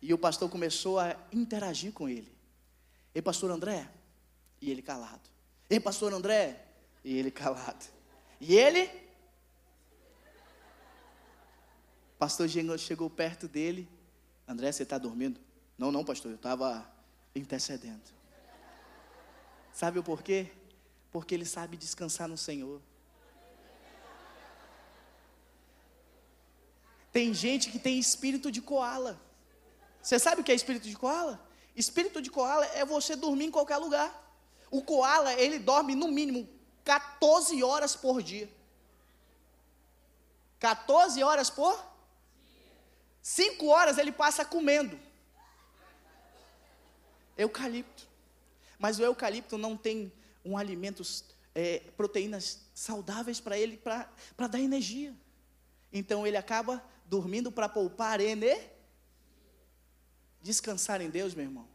E 0.00 0.14
o 0.14 0.18
pastor 0.18 0.48
começou 0.48 1.00
a 1.00 1.16
interagir 1.32 1.92
com 1.92 2.08
ele. 2.08 2.32
Ei, 3.14 3.20
pastor 3.20 3.50
André? 3.50 3.90
E 4.60 4.70
ele 4.70 4.82
calado. 4.82 5.28
Ei, 5.68 5.80
pastor 5.80 6.12
André? 6.12 6.64
E 7.02 7.16
ele 7.18 7.30
calado. 7.30 7.95
E 8.40 8.54
ele? 8.54 8.90
Pastor 12.18 12.48
chegou, 12.48 12.78
chegou 12.78 13.10
perto 13.10 13.48
dele. 13.48 13.88
André, 14.46 14.70
você 14.72 14.82
está 14.82 14.98
dormindo? 14.98 15.40
Não, 15.76 15.90
não, 15.92 16.04
pastor, 16.04 16.30
eu 16.30 16.36
estava 16.36 16.86
intercedendo. 17.34 18.02
Sabe 19.72 19.98
o 19.98 20.02
porquê? 20.02 20.50
Porque 21.10 21.34
ele 21.34 21.44
sabe 21.44 21.76
descansar 21.76 22.28
no 22.28 22.36
Senhor. 22.36 22.80
Tem 27.12 27.32
gente 27.32 27.70
que 27.70 27.78
tem 27.78 27.98
espírito 27.98 28.50
de 28.50 28.60
koala. 28.60 29.20
Você 30.02 30.18
sabe 30.18 30.40
o 30.40 30.44
que 30.44 30.52
é 30.52 30.54
espírito 30.54 30.86
de 30.86 30.96
koala? 30.96 31.40
Espírito 31.74 32.22
de 32.22 32.30
koala 32.30 32.64
é 32.66 32.84
você 32.84 33.16
dormir 33.16 33.46
em 33.46 33.50
qualquer 33.50 33.78
lugar. 33.78 34.10
O 34.70 34.82
koala, 34.82 35.32
ele 35.34 35.58
dorme 35.58 35.94
no 35.94 36.08
mínimo 36.08 36.55
14 36.86 37.64
horas 37.64 37.96
por 37.96 38.22
dia. 38.22 38.48
14 40.60 41.20
horas 41.20 41.50
por? 41.50 41.84
5 43.20 43.66
horas 43.66 43.98
ele 43.98 44.12
passa 44.12 44.44
comendo. 44.44 44.96
Eucalipto. 47.36 48.06
Mas 48.78 49.00
o 49.00 49.02
eucalipto 49.02 49.58
não 49.58 49.76
tem 49.76 50.12
um 50.44 50.56
alimento, 50.56 51.02
é, 51.56 51.80
proteínas 51.96 52.60
saudáveis 52.72 53.40
para 53.40 53.58
ele, 53.58 53.76
para 53.78 54.46
dar 54.48 54.60
energia. 54.60 55.12
Então 55.92 56.24
ele 56.24 56.36
acaba 56.36 56.82
dormindo 57.04 57.50
para 57.50 57.68
poupar 57.68 58.20
energia. 58.20 58.74
Descansar 60.40 61.00
em 61.00 61.10
Deus, 61.10 61.34
meu 61.34 61.46
irmão, 61.46 61.68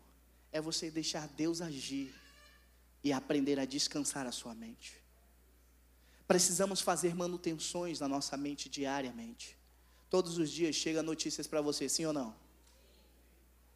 é 0.53 0.61
você 0.61 0.89
deixar 0.89 1.27
Deus 1.27 1.61
agir 1.61 2.15
e 3.03 3.11
aprender 3.11 3.59
a 3.59 3.65
descansar 3.65 4.25
a 4.25 4.31
sua 4.31 4.55
mente. 4.55 5.00
Precisamos 6.31 6.79
fazer 6.79 7.13
manutenções 7.13 7.99
na 7.99 8.07
nossa 8.07 8.37
mente 8.37 8.69
diariamente. 8.69 9.57
Todos 10.09 10.37
os 10.37 10.49
dias 10.49 10.77
chega 10.77 11.03
notícias 11.03 11.45
para 11.45 11.59
você, 11.59 11.89
sim 11.89 12.05
ou 12.05 12.13
não? 12.13 12.33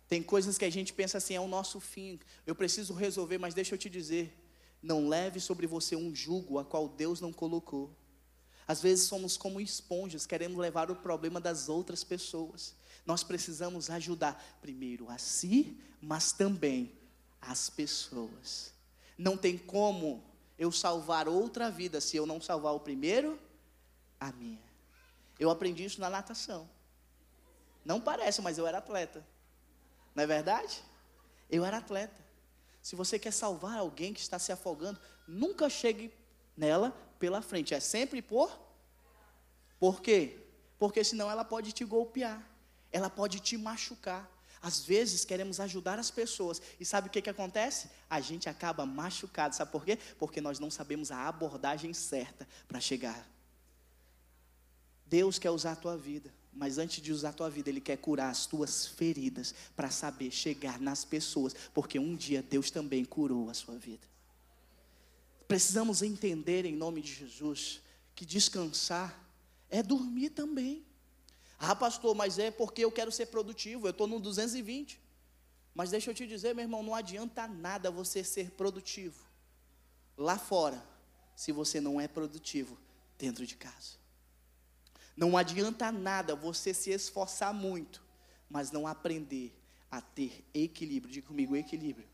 Tem 0.08 0.24
coisas 0.24 0.58
que 0.58 0.63
a 0.63 0.70
gente 0.70 0.94
pensa 0.94 1.18
assim, 1.18 1.36
é 1.36 1.39
o 1.41 1.50
nosso 1.50 1.82
fim. 1.82 2.18
Eu 2.48 2.56
preciso 2.56 2.94
resolver, 2.94 3.38
mas 3.38 3.54
deixa 3.54 3.76
eu 3.76 3.78
te 3.78 3.89
dizer, 3.89 4.34
não 4.82 5.10
leve 5.10 5.41
sobre 5.41 5.68
você 5.68 5.98
um 5.98 6.15
jugo 6.15 6.58
a 6.58 6.63
qual 6.63 6.88
Deus 6.88 7.20
não 7.20 7.34
colocou. 7.34 7.94
Às 8.65 8.82
vezes 8.82 9.04
somos 9.04 9.36
como 9.36 9.60
esponjas, 9.60 10.26
querendo 10.26 10.58
levar 10.58 10.89
o 10.89 10.96
problema 10.96 11.41
das 11.41 11.68
outras 11.68 12.06
pessoas. 12.06 12.74
Nós 13.06 13.22
precisamos 13.22 13.89
ajudar 13.89 14.58
primeiro 14.62 15.10
a 15.10 15.18
si, 15.18 15.78
mas 16.00 16.32
também 16.32 16.94
as 17.41 17.70
pessoas. 17.70 18.72
Não 19.18 19.36
tem 19.36 19.58
como 19.58 20.24
eu 20.58 20.72
salvar 20.72 21.28
outra 21.28 21.70
vida 21.70 22.00
se 22.00 22.15
eu 22.15 22.26
não 22.26 22.39
salvar 22.39 22.74
o 22.74 22.80
primeiro 22.80 23.39
a 24.20 24.32
minha. 24.32 24.63
Eu 25.39 25.50
aprendi 25.50 25.84
isso 25.84 26.00
na 26.00 26.10
natação. 26.10 26.70
Não 27.84 28.00
parece, 28.00 28.41
mas 28.41 28.58
eu 28.58 28.65
era 28.65 28.78
atleta. 28.78 29.26
Não 30.13 30.24
é 30.24 30.28
verdade? 30.28 30.82
Eu 31.50 31.63
era 31.65 31.78
atleta. 31.78 32.24
Se 32.82 32.96
você 32.96 33.20
quer 33.20 33.32
salvar 33.32 33.78
alguém 33.78 34.13
que 34.13 34.20
está 34.20 34.39
se 34.39 34.52
afogando, 34.52 35.00
nunca 35.28 35.70
chegue 35.70 36.13
nela 36.56 36.96
pela 37.20 37.41
frente, 37.41 37.74
é 37.74 37.80
sempre 37.80 38.22
por. 38.22 38.60
Por 39.80 40.02
quê? 40.02 40.39
Porque 40.80 41.04
senão 41.04 41.30
ela 41.30 41.44
pode 41.44 41.72
te 41.72 41.84
golpear, 41.84 42.41
ela 42.91 43.10
pode 43.10 43.39
te 43.39 43.58
machucar. 43.58 44.30
Às 44.65 44.84
vezes 44.84 45.23
queremos 45.23 45.60
ajudar 45.60 45.99
as 45.99 46.10
pessoas 46.10 46.60
e 46.80 46.84
sabe 46.84 47.08
o 47.08 47.12
que, 47.12 47.21
que 47.21 47.30
acontece? 47.30 47.88
A 48.10 48.19
gente 48.19 48.49
acaba 48.49 48.84
machucado, 48.84 49.54
sabe 49.54 49.71
por 49.71 49.86
quê? 49.86 49.95
Porque 50.17 50.41
nós 50.41 50.58
não 50.58 50.71
sabemos 50.71 51.12
a 51.12 51.28
abordagem 51.28 51.93
certa 51.93 52.47
para 52.67 52.80
chegar. 52.80 53.30
Deus 55.06 55.38
quer 55.38 55.51
usar 55.51 55.73
a 55.73 55.75
tua 55.75 55.95
vida, 55.95 56.34
mas 56.51 56.80
antes 56.80 56.99
de 56.99 57.12
usar 57.12 57.30
a 57.30 57.34
tua 57.34 57.47
vida, 57.47 57.69
Ele 57.69 57.80
quer 57.80 57.97
curar 57.97 58.32
as 58.32 58.47
tuas 58.47 58.88
feridas 58.88 59.54
para 59.75 59.91
saber 59.91 60.32
chegar 60.32 60.82
nas 60.82 61.06
pessoas, 61.06 61.54
porque 61.71 61.99
um 61.99 62.15
dia 62.15 62.41
Deus 62.41 62.71
também 62.71 63.06
curou 63.06 63.51
a 63.51 63.54
sua 63.54 63.78
vida. 63.78 64.08
Precisamos 65.47 66.01
entender 66.01 66.65
em 66.65 66.75
nome 66.75 67.04
de 67.04 67.13
Jesus 67.13 67.84
que 68.15 68.25
descansar 68.25 69.15
é 69.69 69.84
dormir 69.84 70.32
também. 70.32 70.84
Ah, 71.67 71.75
pastor, 71.75 72.13
mas 72.13 72.38
é 72.38 72.51
porque 72.51 72.86
eu 72.86 72.91
quero 72.91 73.12
ser 73.12 73.25
produtivo, 73.25 73.88
eu 73.88 73.91
estou 73.91 74.06
no 74.06 74.19
220. 74.19 75.01
Mas 75.73 75.89
deixa 75.89 76.12
eu 76.12 76.13
te 76.13 76.28
dizer, 76.28 76.54
meu 76.54 76.63
irmão, 76.63 76.84
não 76.84 76.93
adianta 76.93 77.47
nada 77.47 77.89
você 77.89 78.23
ser 78.23 78.51
produtivo 78.51 79.25
lá 80.15 80.38
fora, 80.38 80.82
se 81.36 81.51
você 81.51 81.82
não 81.82 81.99
é 81.99 82.08
produtivo 82.08 82.78
dentro 83.17 83.47
de 83.47 83.56
casa. 83.56 83.97
Não 85.17 85.36
adianta 85.36 85.91
nada 85.91 86.36
você 86.36 86.71
se 86.71 86.91
esforçar 86.91 87.51
muito, 87.51 88.04
mas 88.47 88.71
não 88.71 88.86
aprender 88.86 89.51
a 89.89 89.99
ter 89.99 90.45
equilíbrio. 90.54 91.12
Diga 91.12 91.28
comigo, 91.28 91.56
equilíbrio. 91.56 92.08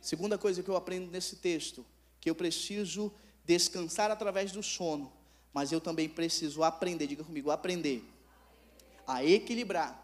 Segunda 0.00 0.38
coisa 0.38 0.62
que 0.62 0.68
eu 0.70 0.76
aprendo 0.76 1.10
nesse 1.10 1.36
texto, 1.36 1.84
que 2.20 2.30
eu 2.30 2.34
preciso 2.34 3.12
descansar 3.44 4.10
através 4.10 4.52
do 4.52 4.62
sono, 4.62 5.12
mas 5.52 5.72
eu 5.72 5.80
também 5.80 6.08
preciso 6.08 6.62
aprender, 6.62 7.08
diga 7.08 7.24
comigo, 7.24 7.50
aprender 7.50 8.04
a 9.08 9.24
equilibrar 9.24 9.98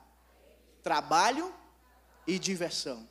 trabalho 0.82 1.54
e 2.26 2.38
diversão. 2.38 3.06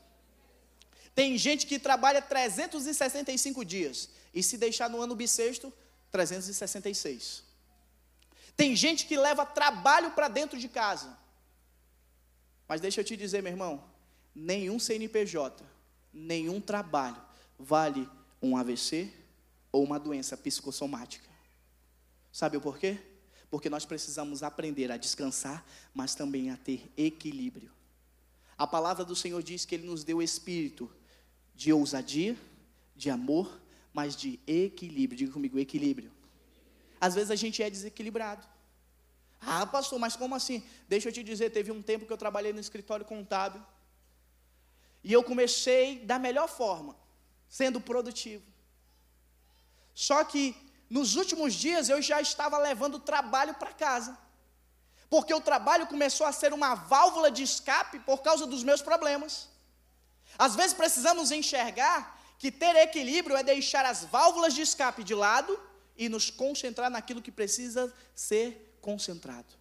Tem 1.16 1.38
gente 1.38 1.68
que 1.68 1.78
trabalha 1.78 2.22
365 2.22 3.64
dias 3.64 4.10
e 4.34 4.42
se 4.42 4.58
deixar 4.58 4.90
no 4.90 5.00
ano 5.00 5.16
bissexto, 5.16 5.72
366. 6.12 7.44
Tem 8.58 8.76
gente 8.76 9.06
que 9.06 9.16
leva 9.16 9.46
trabalho 9.46 10.12
para 10.12 10.28
dentro 10.28 10.60
de 10.60 10.68
casa. 10.68 11.16
Mas 12.68 12.82
deixa 12.82 13.02
eu 13.02 13.06
te 13.06 13.16
dizer, 13.16 13.44
meu 13.44 13.52
irmão, 13.52 13.84
nenhum 14.34 14.80
CNPJ, 14.80 15.64
nenhum 16.12 16.60
trabalho 16.60 17.22
vale 17.58 18.10
um 18.42 18.58
AVC 18.58 19.12
ou 19.72 19.84
uma 19.84 20.00
doença 20.00 20.36
psicossomática. 20.36 21.30
Sabe 22.32 22.58
o 22.58 22.62
porquê? 22.62 23.00
Porque 23.54 23.70
nós 23.70 23.86
precisamos 23.86 24.42
aprender 24.42 24.92
a 24.92 24.98
descansar, 24.98 25.64
mas 25.94 26.16
também 26.16 26.50
a 26.50 26.58
ter 26.58 26.92
equilíbrio. 26.98 27.72
A 28.58 28.66
palavra 28.66 29.06
do 29.06 29.16
Senhor 29.16 29.44
diz 29.44 29.64
que 29.64 29.76
Ele 29.76 29.86
nos 29.86 30.04
deu 30.04 30.24
espírito 30.24 30.92
de 31.54 31.72
ousadia, 31.72 32.36
de 32.96 33.12
amor, 33.12 33.62
mas 33.94 34.16
de 34.16 34.40
equilíbrio. 34.48 35.20
Diga 35.20 35.32
comigo, 35.32 35.60
equilíbrio. 35.60 36.12
Às 37.00 37.14
vezes 37.14 37.30
a 37.30 37.36
gente 37.36 37.62
é 37.62 37.70
desequilibrado. 37.70 38.44
Ah, 39.40 39.68
pastor, 39.68 40.00
mas 40.00 40.16
como 40.16 40.34
assim? 40.34 40.64
Deixa 40.90 41.10
eu 41.10 41.14
te 41.14 41.22
dizer, 41.22 41.52
teve 41.52 41.72
um 41.72 41.84
tempo 41.84 42.08
que 42.08 42.12
eu 42.12 42.18
trabalhei 42.18 42.54
no 42.54 42.60
escritório 42.60 43.06
contábil. 43.06 43.62
E 45.04 45.14
eu 45.14 45.24
comecei 45.24 46.00
da 46.00 46.18
melhor 46.18 46.50
forma, 46.50 46.96
sendo 47.48 47.80
produtivo. 47.80 48.44
Só 49.94 50.24
que 50.24 50.56
nos 50.94 51.16
últimos 51.16 51.56
dias 51.56 51.90
eu 51.90 52.00
já 52.04 52.22
estava 52.22 52.56
levando 52.60 53.00
trabalho 53.00 53.56
para 53.56 53.74
casa. 53.74 54.16
Porque 55.10 55.34
o 55.34 55.42
trabalho 55.42 55.88
começou 55.88 56.24
a 56.28 56.32
ser 56.32 56.54
uma 56.54 56.76
válvula 56.76 57.32
de 57.32 57.42
escape 57.42 57.98
por 58.02 58.22
causa 58.22 58.46
dos 58.46 58.64
meus 58.64 58.80
problemas. 58.80 59.50
Às 60.38 60.56
vezes 60.56 60.76
precisamos 60.76 61.32
enxergar 61.32 61.98
que 62.38 62.52
ter 62.52 62.76
equilíbrio 62.76 63.36
é 63.36 63.42
deixar 63.42 63.84
as 63.88 64.04
válvulas 64.04 64.54
de 64.54 64.62
escape 64.62 65.04
de 65.04 65.16
lado 65.16 65.60
e 65.98 66.08
nos 66.08 66.30
concentrar 66.30 66.92
naquilo 66.92 67.24
que 67.24 67.32
precisa 67.32 67.92
ser 68.14 68.78
concentrado. 68.80 69.52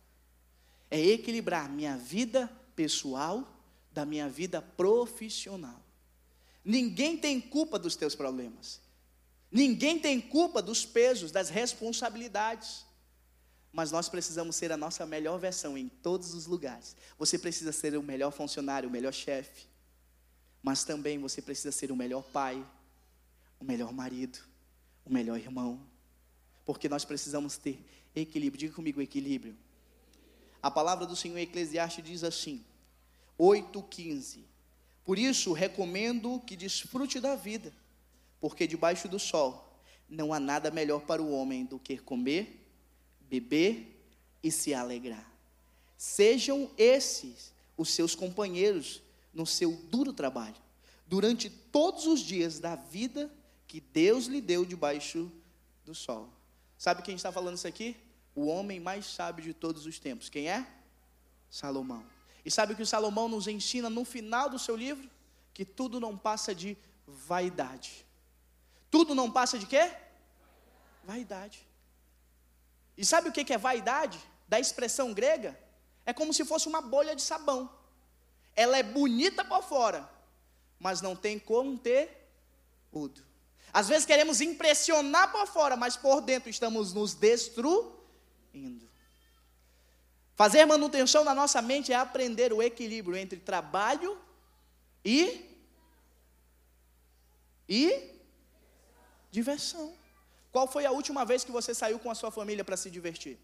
É 0.91 1.01
equilibrar 1.01 1.67
minha 1.67 1.97
vida 1.97 2.53
pessoal 2.77 3.49
da 3.91 4.05
minha 4.05 4.29
vida 4.29 4.61
profissional. 4.61 5.81
Ninguém 6.63 7.17
tem 7.17 7.41
culpa 7.41 7.79
dos 7.79 7.97
teus 7.97 8.15
problemas. 8.15 8.82
Ninguém 9.53 9.99
tem 9.99 10.19
culpa 10.19 10.63
dos 10.63 10.87
pesos, 10.87 11.31
das 11.31 11.51
responsabilidades. 11.51 12.87
Mas 13.71 13.93
nós 13.93 14.09
precisamos 14.09 14.57
ser 14.57 14.73
a 14.73 14.79
nossa 14.79 15.05
melhor 15.05 15.39
versão 15.39 15.77
em 15.77 15.89
todos 15.89 16.33
os 16.33 16.47
lugares. 16.47 16.97
Você 17.19 17.39
precisa 17.39 17.71
ser 17.71 17.97
o 17.97 18.03
melhor 18.03 18.31
funcionário, 18.31 18.89
o 18.89 18.93
melhor 18.93 19.13
chefe. 19.13 19.67
Mas 20.63 20.85
também 20.85 21.19
você 21.19 21.43
precisa 21.43 21.71
ser 21.71 21.93
o 21.93 21.97
melhor 21.97 22.23
pai, 22.23 22.67
o 23.61 23.65
melhor 23.65 23.93
marido, 23.93 24.39
o 25.05 25.13
melhor 25.13 25.39
irmão. 25.39 25.81
Porque 26.65 26.89
nós 26.89 27.05
precisamos 27.05 27.59
ter 27.59 27.85
equilíbrio. 28.17 28.59
Diga 28.59 28.75
comigo 28.75 29.03
equilíbrio. 29.03 29.55
A 30.63 30.71
palavra 30.71 31.05
do 31.05 31.17
Senhor 31.17 31.37
em 31.37 31.43
Eclesiastes 31.43 32.05
diz 32.05 32.25
assim: 32.25 32.65
8,15. 33.39 34.45
Por 35.05 35.19
isso 35.19 35.53
recomendo 35.53 36.41
que 36.41 36.57
desfrute 36.57 37.21
da 37.21 37.35
vida 37.35 37.73
porque 38.43 38.67
debaixo 38.67 39.07
do 39.07 39.21
sol 39.21 39.79
não 40.09 40.35
há 40.35 40.41
nada 40.41 40.69
melhor 40.69 41.03
para 41.03 41.23
o 41.23 41.31
homem 41.31 41.65
do 41.65 41.79
que 41.79 41.97
comer, 41.97 42.69
beber 43.21 44.05
e 44.43 44.51
se 44.51 44.75
alegrar. 44.75 45.33
Sejam 45.97 46.69
esses 46.77 47.55
os 47.77 47.91
seus 47.91 48.17
companheiros 48.17 49.01
no 49.33 49.47
seu 49.47 49.77
duro 49.85 50.13
trabalho, 50.13 50.57
durante 51.07 51.49
todos 51.49 52.09
os 52.09 52.19
dias 52.19 52.59
da 52.59 52.75
vida 52.75 53.33
que 53.69 53.81
Deus 53.81 54.27
lhe 54.27 54.41
deu 54.41 54.65
debaixo 54.65 55.31
do 55.85 55.95
sol. 55.95 56.29
Sabe 56.77 57.03
quem 57.03 57.15
está 57.15 57.31
falando 57.31 57.57
isso 57.57 57.69
aqui? 57.69 57.97
O 58.35 58.47
homem 58.47 58.81
mais 58.81 59.07
sábio 59.07 59.45
de 59.45 59.55
todos 59.55 59.87
os 59.87 60.01
tempos. 60.01 60.29
Quem 60.29 60.51
é? 60.51 60.67
Salomão. 61.49 62.05
E 62.45 62.51
sabe 62.51 62.73
o 62.73 62.77
que 62.77 62.83
o 62.83 62.87
Salomão 62.87 63.29
nos 63.29 63.47
ensina 63.47 63.89
no 63.89 64.05
final 64.05 64.51
do 64.51 64.59
seu 64.59 64.75
livro? 64.75 65.09
Que 65.55 65.65
tudo 65.65 66.01
não 66.01 66.19
passa 66.19 66.53
de 66.53 66.77
vaidade. 67.07 68.05
Tudo 68.93 69.15
não 69.15 69.31
passa 69.31 69.59
de 69.59 69.65
quê? 69.65 69.91
Vaidade. 71.03 71.67
E 72.97 73.07
sabe 73.07 73.31
o 73.31 73.33
que 73.33 73.51
é 73.51 73.57
vaidade? 73.57 74.21
Da 74.47 74.61
expressão 74.61 75.15
grega? 75.15 75.59
É 76.05 76.13
como 76.13 76.35
se 76.35 76.45
fosse 76.45 76.69
uma 76.69 76.83
bolha 76.83 77.17
de 77.17 77.23
sabão. 77.23 77.73
Ela 78.55 78.77
é 78.77 78.83
bonita 78.83 79.43
por 79.47 79.63
fora, 79.63 80.07
mas 80.79 81.01
não 81.01 81.17
tem 81.17 81.39
conteúdo. 81.39 83.25
Às 83.73 83.89
vezes 83.89 84.05
queremos 84.05 84.43
impressionar 84.43 85.33
por 85.33 85.47
fora, 85.47 85.75
mas 85.75 85.97
por 85.97 86.21
dentro 86.21 86.51
estamos 86.51 86.93
nos 86.93 87.15
destruindo. 87.15 88.87
Fazer 90.35 90.67
manutenção 90.67 91.25
na 91.25 91.35
nossa 91.35 91.63
mente 91.63 91.95
é 91.95 91.97
aprender 91.97 92.53
o 92.53 92.63
equilíbrio 92.63 93.17
entre 93.17 93.41
trabalho 93.41 94.21
e 95.03 95.49
e 97.67 98.12
Diversão. 99.33 99.95
Qual 100.53 100.69
foi 100.69 100.85
a 100.85 100.93
última 100.93 101.25
vez 101.25 101.43
que 101.43 101.51
você 101.51 101.75
saiu 101.75 101.99
com 101.99 102.11
a 102.11 102.15
sua 102.15 102.31
família 102.31 102.63
para 102.63 102.77
se 102.77 102.91
divertir? 102.91 103.39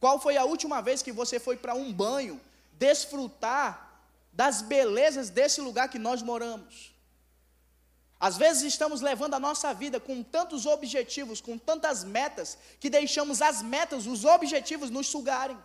Qual 0.00 0.20
foi 0.20 0.36
a 0.36 0.44
última 0.44 0.82
vez 0.82 1.00
que 1.02 1.12
você 1.12 1.38
foi 1.38 1.56
para 1.56 1.74
um 1.74 1.92
banho 1.92 2.40
desfrutar 2.72 3.70
das 4.32 4.60
belezas 4.60 5.30
desse 5.30 5.60
lugar 5.60 5.88
que 5.88 5.98
nós 5.98 6.20
moramos? 6.20 6.92
Às 8.18 8.36
vezes 8.36 8.64
estamos 8.64 9.00
levando 9.00 9.34
a 9.34 9.40
nossa 9.40 9.72
vida 9.72 10.00
com 10.00 10.22
tantos 10.22 10.66
objetivos, 10.66 11.40
com 11.40 11.56
tantas 11.56 12.02
metas, 12.02 12.58
que 12.80 12.90
deixamos 12.90 13.40
as 13.40 13.62
metas, 13.62 14.06
os 14.06 14.24
objetivos 14.24 14.90
nos 14.90 15.06
sugarem. 15.06 15.58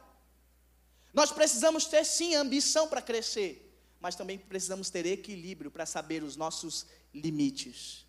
Nós 1.14 1.32
precisamos 1.32 1.86
ter 1.86 2.06
sim 2.06 2.36
ambição 2.36 2.88
para 2.88 3.02
crescer, 3.02 3.76
mas 4.00 4.16
também 4.16 4.38
precisamos 4.38 4.90
ter 4.90 5.06
equilíbrio 5.06 5.72
para 5.72 5.86
saber 5.86 6.24
os 6.24 6.36
nossos 6.36 6.86
limites. 7.14 8.05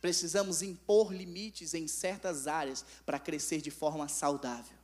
Precisamos 0.00 0.62
impor 0.62 1.12
limites 1.12 1.74
em 1.74 1.86
certas 1.86 2.46
áreas 2.46 2.84
para 3.04 3.18
crescer 3.18 3.60
de 3.60 3.70
forma 3.70 4.08
saudável. 4.08 4.78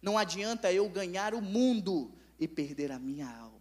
Não 0.00 0.16
adianta 0.16 0.72
eu 0.72 0.88
ganhar 0.88 1.34
o 1.34 1.42
mundo 1.42 2.12
e 2.38 2.48
perder 2.48 2.92
a 2.92 2.98
minha 2.98 3.28
alma. 3.28 3.58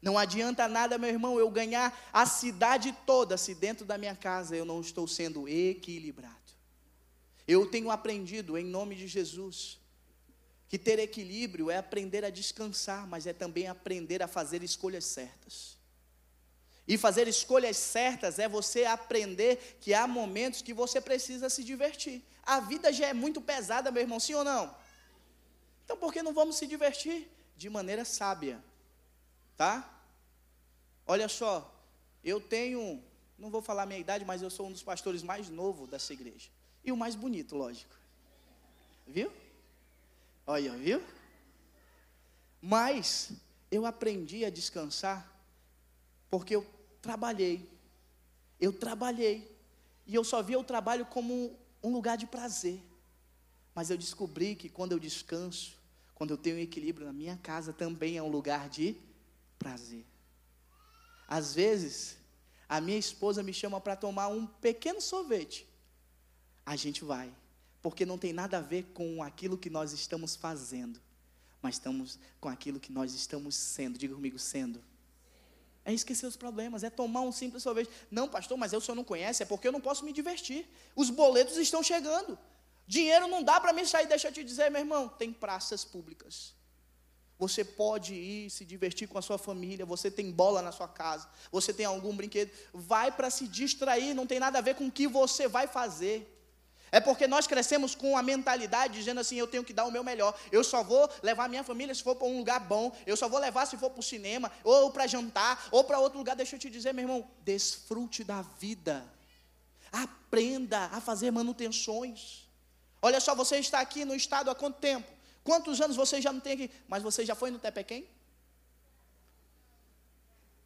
Não 0.00 0.18
adianta 0.18 0.66
nada, 0.66 0.98
meu 0.98 1.10
irmão, 1.10 1.38
eu 1.38 1.50
ganhar 1.50 1.96
a 2.12 2.26
cidade 2.26 2.96
toda 3.06 3.36
se 3.36 3.54
dentro 3.54 3.84
da 3.84 3.96
minha 3.96 4.16
casa 4.16 4.56
eu 4.56 4.64
não 4.64 4.80
estou 4.80 5.06
sendo 5.06 5.48
equilibrado. 5.48 6.36
Eu 7.46 7.66
tenho 7.66 7.90
aprendido 7.90 8.56
em 8.56 8.64
nome 8.64 8.94
de 8.94 9.06
Jesus 9.06 9.78
que 10.68 10.78
ter 10.78 10.98
equilíbrio 10.98 11.70
é 11.70 11.76
aprender 11.76 12.24
a 12.24 12.30
descansar, 12.30 13.06
mas 13.06 13.26
é 13.26 13.32
também 13.32 13.68
aprender 13.68 14.22
a 14.22 14.26
fazer 14.26 14.62
escolhas 14.62 15.04
certas. 15.04 15.76
E 16.86 16.98
fazer 16.98 17.28
escolhas 17.28 17.76
certas 17.76 18.38
é 18.38 18.48
você 18.48 18.84
aprender 18.84 19.78
que 19.80 19.94
há 19.94 20.06
momentos 20.06 20.62
que 20.62 20.74
você 20.74 21.00
precisa 21.00 21.48
se 21.48 21.62
divertir. 21.62 22.22
A 22.42 22.58
vida 22.58 22.92
já 22.92 23.06
é 23.06 23.12
muito 23.12 23.40
pesada, 23.40 23.90
meu 23.90 24.02
irmão, 24.02 24.18
sim 24.18 24.34
ou 24.34 24.42
não? 24.42 24.74
Então 25.84 25.96
por 25.96 26.12
que 26.12 26.22
não 26.22 26.32
vamos 26.32 26.56
se 26.56 26.66
divertir 26.66 27.30
de 27.56 27.70
maneira 27.70 28.04
sábia? 28.04 28.62
Tá? 29.56 29.88
Olha 31.06 31.28
só, 31.28 31.72
eu 32.24 32.40
tenho, 32.40 33.02
não 33.38 33.50
vou 33.50 33.62
falar 33.62 33.84
a 33.84 33.86
minha 33.86 34.00
idade, 34.00 34.24
mas 34.24 34.42
eu 34.42 34.50
sou 34.50 34.66
um 34.66 34.72
dos 34.72 34.82
pastores 34.82 35.22
mais 35.22 35.48
novos 35.48 35.88
dessa 35.88 36.12
igreja. 36.12 36.50
E 36.84 36.90
o 36.90 36.96
mais 36.96 37.14
bonito, 37.14 37.56
lógico. 37.56 37.94
Viu? 39.06 39.32
Olha, 40.46 40.72
viu? 40.72 41.02
Mas 42.60 43.32
eu 43.70 43.86
aprendi 43.86 44.44
a 44.44 44.50
descansar 44.50 45.31
porque 46.32 46.56
eu 46.56 46.66
trabalhei. 47.02 47.68
Eu 48.58 48.72
trabalhei. 48.72 49.54
E 50.06 50.14
eu 50.14 50.24
só 50.24 50.42
via 50.42 50.58
o 50.58 50.64
trabalho 50.64 51.04
como 51.04 51.54
um 51.82 51.92
lugar 51.92 52.16
de 52.16 52.26
prazer. 52.26 52.82
Mas 53.74 53.90
eu 53.90 53.98
descobri 53.98 54.56
que 54.56 54.70
quando 54.70 54.92
eu 54.92 54.98
descanso, 54.98 55.76
quando 56.14 56.30
eu 56.30 56.38
tenho 56.38 56.58
equilíbrio 56.58 57.06
na 57.06 57.12
minha 57.12 57.36
casa, 57.36 57.70
também 57.70 58.16
é 58.16 58.22
um 58.22 58.30
lugar 58.30 58.70
de 58.70 58.96
prazer. 59.58 60.06
Às 61.28 61.54
vezes, 61.54 62.16
a 62.66 62.80
minha 62.80 62.98
esposa 62.98 63.42
me 63.42 63.52
chama 63.52 63.78
para 63.78 63.94
tomar 63.94 64.28
um 64.28 64.46
pequeno 64.46 65.02
sorvete. 65.02 65.68
A 66.64 66.76
gente 66.76 67.04
vai, 67.04 67.30
porque 67.82 68.06
não 68.06 68.16
tem 68.16 68.32
nada 68.32 68.56
a 68.56 68.62
ver 68.62 68.84
com 68.94 69.22
aquilo 69.22 69.58
que 69.58 69.68
nós 69.68 69.92
estamos 69.92 70.34
fazendo, 70.34 70.98
mas 71.60 71.74
estamos 71.74 72.18
com 72.40 72.48
aquilo 72.48 72.80
que 72.80 72.90
nós 72.90 73.12
estamos 73.12 73.54
sendo. 73.54 73.98
Diga 73.98 74.14
comigo, 74.14 74.38
sendo. 74.38 74.82
É 75.84 75.92
esquecer 75.92 76.26
os 76.26 76.36
problemas, 76.36 76.84
é 76.84 76.90
tomar 76.90 77.22
um 77.22 77.32
simples 77.32 77.62
sorvete. 77.62 77.90
Não, 78.10 78.28
pastor, 78.28 78.56
mas 78.56 78.72
eu 78.72 78.80
senhor 78.80 78.94
não 78.94 79.04
conhece, 79.04 79.42
é 79.42 79.46
porque 79.46 79.66
eu 79.66 79.72
não 79.72 79.80
posso 79.80 80.04
me 80.04 80.12
divertir. 80.12 80.68
Os 80.94 81.10
boletos 81.10 81.56
estão 81.56 81.82
chegando. 81.82 82.38
Dinheiro 82.86 83.26
não 83.26 83.42
dá 83.42 83.60
para 83.60 83.72
me 83.72 83.86
sair, 83.86 84.06
deixa 84.06 84.28
eu 84.28 84.32
te 84.32 84.44
dizer, 84.44 84.70
meu 84.70 84.80
irmão, 84.80 85.08
tem 85.08 85.32
praças 85.32 85.84
públicas. 85.84 86.54
Você 87.38 87.64
pode 87.64 88.14
ir 88.14 88.50
se 88.50 88.64
divertir 88.64 89.08
com 89.08 89.18
a 89.18 89.22
sua 89.22 89.36
família, 89.36 89.84
você 89.84 90.08
tem 90.08 90.30
bola 90.30 90.62
na 90.62 90.70
sua 90.70 90.86
casa, 90.86 91.28
você 91.50 91.72
tem 91.72 91.84
algum 91.84 92.14
brinquedo, 92.14 92.52
vai 92.72 93.10
para 93.10 93.30
se 93.30 93.48
distrair, 93.48 94.14
não 94.14 94.28
tem 94.28 94.38
nada 94.38 94.58
a 94.58 94.62
ver 94.62 94.76
com 94.76 94.86
o 94.86 94.92
que 94.92 95.08
você 95.08 95.48
vai 95.48 95.66
fazer. 95.66 96.31
É 96.94 97.00
porque 97.00 97.26
nós 97.26 97.46
crescemos 97.46 97.94
com 97.94 98.18
a 98.18 98.22
mentalidade 98.22 98.92
dizendo 98.92 99.18
assim: 99.20 99.36
eu 99.36 99.46
tenho 99.46 99.64
que 99.64 99.72
dar 99.72 99.86
o 99.86 99.90
meu 99.90 100.04
melhor. 100.04 100.38
Eu 100.52 100.62
só 100.62 100.84
vou 100.84 101.10
levar 101.22 101.48
minha 101.48 101.64
família 101.64 101.94
se 101.94 102.02
for 102.02 102.14
para 102.14 102.28
um 102.28 102.36
lugar 102.36 102.60
bom. 102.60 102.94
Eu 103.06 103.16
só 103.16 103.30
vou 103.30 103.40
levar 103.40 103.64
se 103.64 103.78
for 103.78 103.88
para 103.88 104.00
o 104.00 104.02
cinema, 104.02 104.52
ou 104.62 104.90
para 104.90 105.06
jantar, 105.06 105.68
ou 105.70 105.82
para 105.82 105.98
outro 105.98 106.18
lugar. 106.18 106.36
Deixa 106.36 106.54
eu 106.54 106.60
te 106.60 106.68
dizer, 106.68 106.92
meu 106.92 107.04
irmão: 107.04 107.26
desfrute 107.40 108.22
da 108.22 108.42
vida. 108.42 109.02
Aprenda 109.90 110.90
a 110.92 111.00
fazer 111.00 111.30
manutenções. 111.30 112.42
Olha 113.00 113.20
só, 113.20 113.34
você 113.34 113.56
está 113.56 113.80
aqui 113.80 114.04
no 114.04 114.14
estado 114.14 114.50
há 114.50 114.54
quanto 114.54 114.78
tempo? 114.78 115.10
Quantos 115.42 115.80
anos 115.80 115.96
você 115.96 116.20
já 116.20 116.30
não 116.30 116.40
tem 116.40 116.52
aqui? 116.52 116.70
Mas 116.86 117.02
você 117.02 117.24
já 117.24 117.34
foi 117.34 117.50
no 117.50 117.58
Tepequém? 117.58 118.06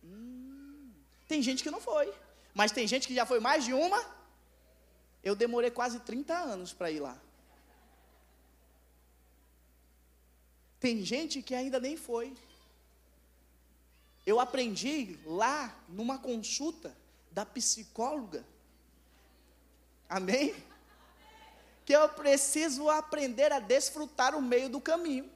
Hum, 0.03 0.91
tem 1.29 1.41
gente 1.41 1.63
que 1.63 1.71
não 1.71 1.81
foi. 1.81 2.13
Mas 2.53 2.73
tem 2.73 2.87
gente 2.87 3.07
que 3.07 3.15
já 3.15 3.25
foi 3.25 3.39
mais 3.39 3.65
de 3.65 3.73
uma. 3.73 4.16
Eu 5.27 5.35
demorei 5.35 5.73
quase 5.73 5.99
30 5.99 6.33
anos 6.33 6.73
para 6.73 6.89
ir 6.89 7.01
lá. 7.01 7.21
Tem 10.79 11.05
gente 11.05 11.43
que 11.43 11.53
ainda 11.53 11.81
nem 11.81 11.97
foi. 11.97 12.33
Eu 14.25 14.39
aprendi 14.39 15.19
lá 15.27 15.77
numa 15.89 16.17
consulta 16.17 16.97
da 17.33 17.45
psicóloga. 17.45 18.47
Amém? 20.09 20.55
que 21.85 21.93
eu 21.93 22.09
preciso 22.09 22.89
aprender 22.89 23.51
a 23.51 23.59
desfrutar 23.59 24.33
o 24.33 24.41
meio 24.41 24.69
do 24.69 24.81
caminho. 24.81 25.29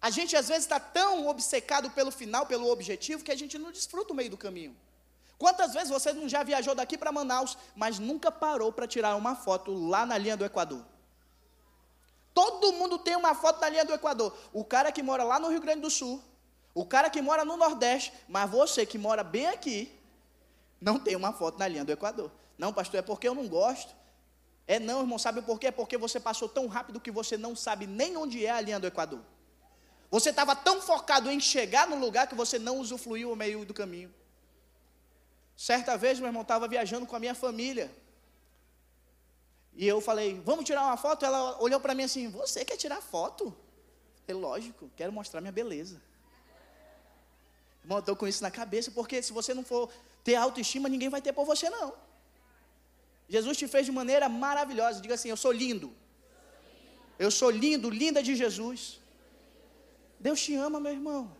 A 0.00 0.08
gente 0.08 0.34
às 0.34 0.48
vezes 0.48 0.64
está 0.64 0.80
tão 0.80 1.26
obcecado 1.26 1.90
pelo 1.90 2.10
final, 2.10 2.46
pelo 2.46 2.70
objetivo, 2.70 3.22
que 3.22 3.32
a 3.32 3.36
gente 3.36 3.58
não 3.58 3.70
desfruta 3.70 4.14
o 4.14 4.16
meio 4.16 4.30
do 4.30 4.38
caminho. 4.38 4.74
Quantas 5.38 5.72
vezes 5.72 5.88
você 5.88 6.12
não 6.12 6.28
já 6.28 6.42
viajou 6.42 6.74
daqui 6.74 6.98
para 6.98 7.12
Manaus, 7.12 7.56
mas 7.76 7.98
nunca 7.98 8.30
parou 8.30 8.72
para 8.72 8.88
tirar 8.88 9.14
uma 9.14 9.36
foto 9.36 9.72
lá 9.72 10.04
na 10.04 10.18
linha 10.18 10.36
do 10.36 10.44
Equador? 10.44 10.84
Todo 12.34 12.72
mundo 12.72 12.98
tem 12.98 13.14
uma 13.14 13.34
foto 13.34 13.60
na 13.60 13.68
linha 13.68 13.84
do 13.84 13.94
Equador. 13.94 14.36
O 14.52 14.64
cara 14.64 14.90
que 14.90 15.02
mora 15.02 15.22
lá 15.22 15.38
no 15.38 15.48
Rio 15.48 15.60
Grande 15.60 15.80
do 15.80 15.90
Sul, 15.90 16.22
o 16.74 16.84
cara 16.84 17.08
que 17.08 17.22
mora 17.22 17.44
no 17.44 17.56
Nordeste, 17.56 18.12
mas 18.28 18.50
você 18.50 18.84
que 18.84 18.98
mora 18.98 19.22
bem 19.22 19.46
aqui, 19.46 19.92
não 20.80 20.98
tem 20.98 21.14
uma 21.14 21.32
foto 21.32 21.58
na 21.58 21.68
linha 21.68 21.84
do 21.84 21.92
Equador. 21.92 22.30
Não, 22.56 22.72
pastor, 22.72 22.98
é 22.98 23.02
porque 23.02 23.28
eu 23.28 23.34
não 23.34 23.46
gosto. 23.46 23.94
É 24.66 24.78
não, 24.78 25.00
irmão, 25.00 25.18
sabe 25.18 25.40
por 25.42 25.58
quê? 25.58 25.70
Porque 25.70 25.96
você 25.96 26.20
passou 26.20 26.48
tão 26.48 26.66
rápido 26.66 27.00
que 27.00 27.10
você 27.10 27.36
não 27.36 27.54
sabe 27.54 27.86
nem 27.86 28.16
onde 28.16 28.44
é 28.44 28.50
a 28.50 28.60
linha 28.60 28.78
do 28.78 28.86
Equador. 28.86 29.20
Você 30.10 30.30
estava 30.30 30.54
tão 30.56 30.80
focado 30.80 31.30
em 31.30 31.38
chegar 31.38 31.86
no 31.86 31.96
lugar 31.96 32.26
que 32.26 32.34
você 32.34 32.58
não 32.58 32.78
usufruiu 32.78 33.30
o 33.32 33.36
meio 33.36 33.64
do 33.64 33.72
caminho. 33.72 34.12
Certa 35.58 35.96
vez, 35.98 36.20
meu 36.20 36.28
irmão, 36.28 36.42
estava 36.42 36.68
viajando 36.68 37.04
com 37.04 37.16
a 37.16 37.18
minha 37.18 37.34
família. 37.34 37.90
E 39.74 39.84
eu 39.88 40.00
falei, 40.00 40.40
vamos 40.44 40.64
tirar 40.64 40.84
uma 40.84 40.96
foto? 40.96 41.24
Ela 41.24 41.60
olhou 41.60 41.80
para 41.80 41.96
mim 41.96 42.04
assim, 42.04 42.30
você 42.30 42.64
quer 42.64 42.76
tirar 42.76 43.00
foto? 43.02 43.52
É 44.28 44.32
lógico, 44.32 44.88
quero 44.94 45.12
mostrar 45.12 45.40
minha 45.40 45.50
beleza. 45.50 46.00
Irmão, 47.82 47.98
estou 47.98 48.14
com 48.14 48.28
isso 48.28 48.40
na 48.40 48.52
cabeça, 48.52 48.92
porque 48.92 49.20
se 49.20 49.32
você 49.32 49.52
não 49.52 49.64
for 49.64 49.90
ter 50.22 50.36
autoestima, 50.36 50.88
ninguém 50.88 51.08
vai 51.08 51.20
ter 51.20 51.32
por 51.32 51.44
você, 51.44 51.68
não. 51.68 51.92
Jesus 53.28 53.58
te 53.58 53.66
fez 53.66 53.84
de 53.84 53.90
maneira 53.90 54.28
maravilhosa. 54.28 55.00
Diga 55.00 55.14
assim: 55.14 55.28
Eu 55.28 55.36
sou 55.36 55.50
lindo. 55.50 55.92
Eu 57.18 57.32
sou 57.32 57.50
lindo, 57.50 57.90
linda 57.90 58.22
de 58.22 58.36
Jesus. 58.36 59.00
Deus 60.20 60.40
te 60.40 60.54
ama, 60.54 60.78
meu 60.78 60.92
irmão. 60.92 61.36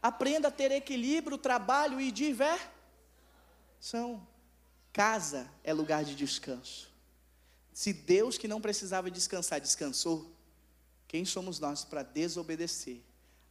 Aprenda 0.00 0.48
a 0.48 0.52
ter 0.52 0.70
equilíbrio, 0.70 1.36
trabalho 1.36 2.00
e 2.00 2.12
diversão. 2.12 2.75
Casa 4.92 5.50
é 5.62 5.72
lugar 5.72 6.04
de 6.04 6.14
descanso. 6.14 6.90
Se 7.72 7.92
Deus, 7.92 8.38
que 8.38 8.48
não 8.48 8.60
precisava 8.60 9.10
descansar, 9.10 9.60
descansou, 9.60 10.34
quem 11.06 11.24
somos 11.24 11.60
nós 11.60 11.84
para 11.84 12.02
desobedecer 12.02 13.00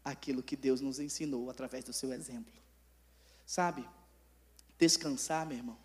aquilo 0.04 0.42
que 0.42 0.56
Deus 0.56 0.82
nos 0.82 1.00
ensinou 1.00 1.50
através 1.50 1.84
do 1.84 1.94
seu 1.94 2.12
exemplo? 2.12 2.52
Sabe, 3.46 3.88
descansar, 4.80 5.46
meu 5.46 5.58
irmão, 5.58 5.78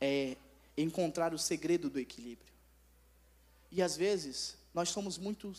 é 0.00 0.36
encontrar 0.76 1.34
o 1.34 1.38
segredo 1.38 1.90
do 1.90 1.98
equilíbrio. 1.98 2.52
E 3.70 3.82
às 3.82 3.96
vezes 3.96 4.56
nós 4.72 4.88
somos 4.88 5.18
muito, 5.18 5.52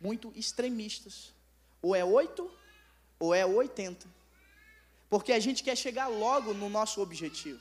muito 0.00 0.32
extremistas. 0.36 1.32
Ou 1.82 1.94
é 1.94 2.04
8 2.04 2.48
ou 3.18 3.34
é 3.34 3.44
80. 3.44 4.15
Porque 5.08 5.32
a 5.32 5.38
gente 5.38 5.62
quer 5.62 5.76
chegar 5.76 6.08
logo 6.08 6.52
no 6.52 6.68
nosso 6.68 7.00
objetivo. 7.00 7.60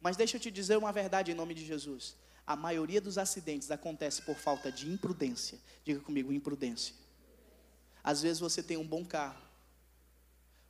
Mas 0.00 0.16
deixa 0.16 0.36
eu 0.36 0.40
te 0.40 0.50
dizer 0.50 0.76
uma 0.76 0.92
verdade 0.92 1.30
em 1.30 1.34
nome 1.34 1.54
de 1.54 1.64
Jesus. 1.64 2.16
A 2.46 2.56
maioria 2.56 3.00
dos 3.00 3.18
acidentes 3.18 3.70
acontece 3.70 4.22
por 4.22 4.36
falta 4.36 4.70
de 4.70 4.90
imprudência. 4.90 5.58
Diga 5.84 6.00
comigo, 6.00 6.32
imprudência. 6.32 6.94
Às 8.02 8.22
vezes 8.22 8.40
você 8.40 8.62
tem 8.62 8.76
um 8.76 8.86
bom 8.86 9.04
carro. 9.04 9.40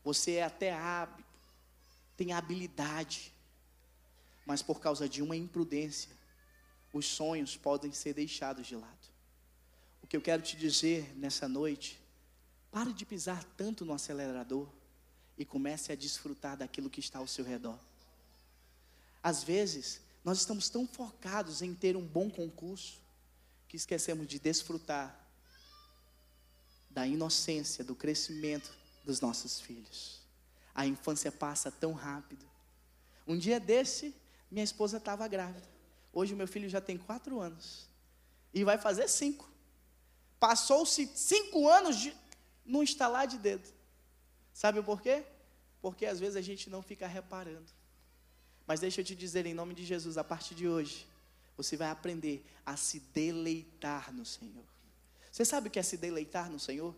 Você 0.04 0.32
é 0.32 0.42
até 0.42 0.72
hábil, 0.72 1.24
tem 2.16 2.32
habilidade 2.32 3.32
mas 4.44 4.62
por 4.62 4.80
causa 4.80 5.08
de 5.08 5.22
uma 5.22 5.36
imprudência, 5.36 6.10
os 6.92 7.06
sonhos 7.06 7.56
podem 7.56 7.92
ser 7.92 8.14
deixados 8.14 8.66
de 8.66 8.76
lado. 8.76 9.12
O 10.02 10.06
que 10.06 10.16
eu 10.16 10.20
quero 10.20 10.42
te 10.42 10.56
dizer 10.56 11.16
nessa 11.16 11.48
noite, 11.48 12.00
pare 12.70 12.92
de 12.92 13.06
pisar 13.06 13.42
tanto 13.56 13.84
no 13.84 13.92
acelerador 13.92 14.68
e 15.42 15.44
comece 15.44 15.90
a 15.90 15.96
desfrutar 15.96 16.56
daquilo 16.56 16.88
que 16.88 17.00
está 17.00 17.18
ao 17.18 17.26
seu 17.26 17.44
redor. 17.44 17.76
Às 19.20 19.42
vezes, 19.42 20.00
nós 20.24 20.38
estamos 20.38 20.68
tão 20.68 20.86
focados 20.86 21.62
em 21.62 21.74
ter 21.74 21.96
um 21.96 22.06
bom 22.06 22.30
concurso 22.30 23.00
que 23.66 23.76
esquecemos 23.76 24.28
de 24.28 24.38
desfrutar 24.38 25.18
da 26.88 27.08
inocência, 27.08 27.82
do 27.82 27.96
crescimento 27.96 28.72
dos 29.04 29.20
nossos 29.20 29.60
filhos. 29.60 30.20
A 30.72 30.86
infância 30.86 31.32
passa 31.32 31.72
tão 31.72 31.92
rápido. 31.92 32.48
Um 33.26 33.36
dia 33.36 33.58
desse, 33.58 34.14
minha 34.48 34.62
esposa 34.62 34.98
estava 34.98 35.26
grávida. 35.26 35.68
Hoje 36.12 36.36
meu 36.36 36.46
filho 36.46 36.68
já 36.68 36.80
tem 36.80 36.96
quatro 36.96 37.40
anos. 37.40 37.88
E 38.54 38.62
vai 38.62 38.78
fazer 38.78 39.08
cinco. 39.08 39.50
Passou-se 40.38 41.10
cinco 41.16 41.68
anos 41.68 41.96
de, 41.96 42.16
no 42.64 42.80
instalar 42.80 43.26
de 43.26 43.38
dedo. 43.38 43.68
Sabe 44.54 44.80
por 44.82 45.00
quê? 45.00 45.24
Porque 45.82 46.06
às 46.06 46.20
vezes 46.20 46.36
a 46.36 46.40
gente 46.40 46.70
não 46.70 46.80
fica 46.80 47.06
reparando. 47.06 47.66
Mas 48.66 48.80
deixa 48.80 49.00
eu 49.00 49.04
te 49.04 49.14
dizer, 49.14 49.44
em 49.44 49.52
nome 49.52 49.74
de 49.74 49.84
Jesus, 49.84 50.16
a 50.16 50.24
partir 50.24 50.54
de 50.54 50.68
hoje, 50.68 51.06
você 51.56 51.76
vai 51.76 51.90
aprender 51.90 52.42
a 52.64 52.76
se 52.76 53.00
deleitar 53.12 54.12
no 54.12 54.24
Senhor. 54.24 54.64
Você 55.30 55.44
sabe 55.44 55.68
o 55.68 55.70
que 55.70 55.78
é 55.78 55.82
se 55.82 55.96
deleitar 55.96 56.48
no 56.48 56.60
Senhor? 56.60 56.94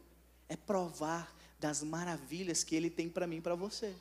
É 0.48 0.56
provar 0.56 1.34
das 1.58 1.82
maravilhas 1.82 2.62
que 2.62 2.76
Ele 2.76 2.90
tem 2.90 3.08
para 3.08 3.26
mim 3.26 3.38
e 3.38 3.40
para 3.40 3.54
você. 3.54 3.94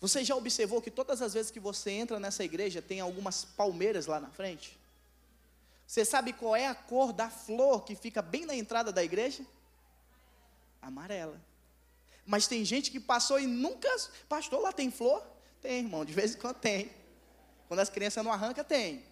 Você 0.00 0.22
já 0.22 0.36
observou 0.36 0.82
que 0.82 0.90
todas 0.90 1.22
as 1.22 1.32
vezes 1.32 1.50
que 1.50 1.58
você 1.58 1.90
entra 1.90 2.20
nessa 2.20 2.44
igreja 2.44 2.82
tem 2.82 3.00
algumas 3.00 3.44
palmeiras 3.44 4.06
lá 4.06 4.20
na 4.20 4.28
frente? 4.28 4.78
Você 5.86 6.04
sabe 6.04 6.32
qual 6.32 6.54
é 6.54 6.66
a 6.66 6.74
cor 6.74 7.12
da 7.12 7.30
flor 7.30 7.84
que 7.84 7.94
fica 7.94 8.20
bem 8.20 8.44
na 8.44 8.54
entrada 8.54 8.92
da 8.92 9.02
igreja? 9.02 9.44
Amarela. 10.82 11.40
Mas 12.26 12.48
tem 12.48 12.64
gente 12.64 12.90
que 12.90 12.98
passou 12.98 13.38
e 13.38 13.46
nunca. 13.46 13.88
Pastor, 14.28 14.60
lá 14.60 14.72
tem 14.72 14.90
flor? 14.90 15.24
Tem, 15.60 15.84
irmão, 15.84 16.04
de 16.04 16.12
vez 16.12 16.34
em 16.34 16.38
quando 16.38 16.56
tem. 16.56 16.90
Quando 17.68 17.80
as 17.80 17.88
crianças 17.88 18.24
não 18.24 18.32
arrancam, 18.32 18.64
tem. 18.64 19.04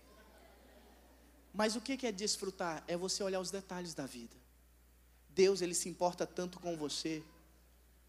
Mas 1.53 1.77
o 1.77 1.81
que 1.81 2.05
é 2.05 2.11
desfrutar? 2.11 2.83
É 2.89 2.97
você 2.97 3.23
olhar 3.23 3.39
os 3.39 3.51
detalhes 3.51 3.95
da 3.95 4.05
vida. 4.05 4.37
Deus, 5.31 5.63
Ele 5.63 5.75
se 5.75 5.89
importa 5.89 6.27
tanto 6.27 6.59
com 6.59 6.77
você, 6.77 7.23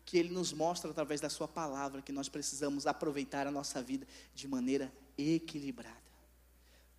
que 0.04 0.18
Ele 0.18 0.30
nos 0.30 0.52
mostra 0.52 0.90
através 0.90 1.22
da 1.22 1.30
Sua 1.30 1.48
palavra 1.48 2.02
que 2.02 2.12
nós 2.12 2.28
precisamos 2.28 2.88
aproveitar 2.88 3.46
a 3.46 3.52
nossa 3.52 3.82
vida 3.82 4.08
de 4.34 4.48
maneira 4.48 4.92
equilibrada. 5.18 5.96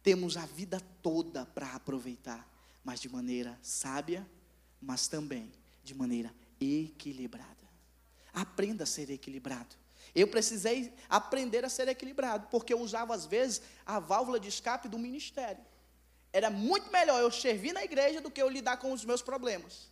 Temos 0.02 0.36
a 0.36 0.46
vida 0.46 0.80
toda 1.02 1.44
para 1.46 1.74
aproveitar, 1.74 2.48
mas 2.84 3.00
de 3.00 3.08
maneira 3.08 3.58
sábia, 3.60 4.24
mas 4.80 5.08
também 5.08 5.50
de 5.82 5.94
maneira 5.94 6.32
equilibrada. 6.60 7.65
Aprenda 8.36 8.84
a 8.84 8.86
ser 8.86 9.08
equilibrado. 9.10 9.74
Eu 10.14 10.28
precisei 10.28 10.92
aprender 11.08 11.64
a 11.64 11.70
ser 11.70 11.88
equilibrado, 11.88 12.48
porque 12.50 12.74
eu 12.74 12.80
usava 12.80 13.14
às 13.14 13.24
vezes 13.24 13.62
a 13.84 13.98
válvula 13.98 14.38
de 14.38 14.48
escape 14.48 14.88
do 14.88 14.98
ministério. 14.98 15.64
Era 16.32 16.50
muito 16.50 16.92
melhor 16.92 17.18
eu 17.18 17.30
servir 17.30 17.72
na 17.72 17.82
igreja 17.82 18.20
do 18.20 18.30
que 18.30 18.42
eu 18.42 18.50
lidar 18.50 18.76
com 18.76 18.92
os 18.92 19.04
meus 19.06 19.22
problemas. 19.22 19.88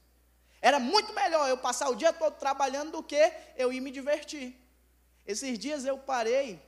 Era 0.61 0.78
muito 0.78 1.14
melhor 1.14 1.48
eu 1.48 1.57
passar 1.57 1.88
o 1.88 1.94
dia 1.94 2.12
todo 2.12 2.35
trabalhando 2.35 2.92
do 2.92 3.02
que 3.02 3.33
eu 3.57 3.72
ir 3.72 3.80
me 3.80 3.90
divertir. 3.90 4.54
Esses 5.26 5.59
dias 5.59 5.87
eu 5.87 5.96
parei 5.96 6.62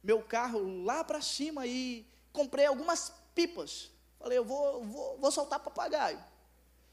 meu 0.00 0.22
carro 0.22 0.84
lá 0.84 1.02
para 1.02 1.20
cima 1.20 1.66
e 1.66 2.06
comprei 2.32 2.66
algumas 2.66 3.12
pipas. 3.34 3.90
Falei, 4.18 4.38
eu 4.38 4.44
vou, 4.44 4.84
vou, 4.84 5.18
vou 5.18 5.30
soltar 5.32 5.58
papagaio. 5.58 6.22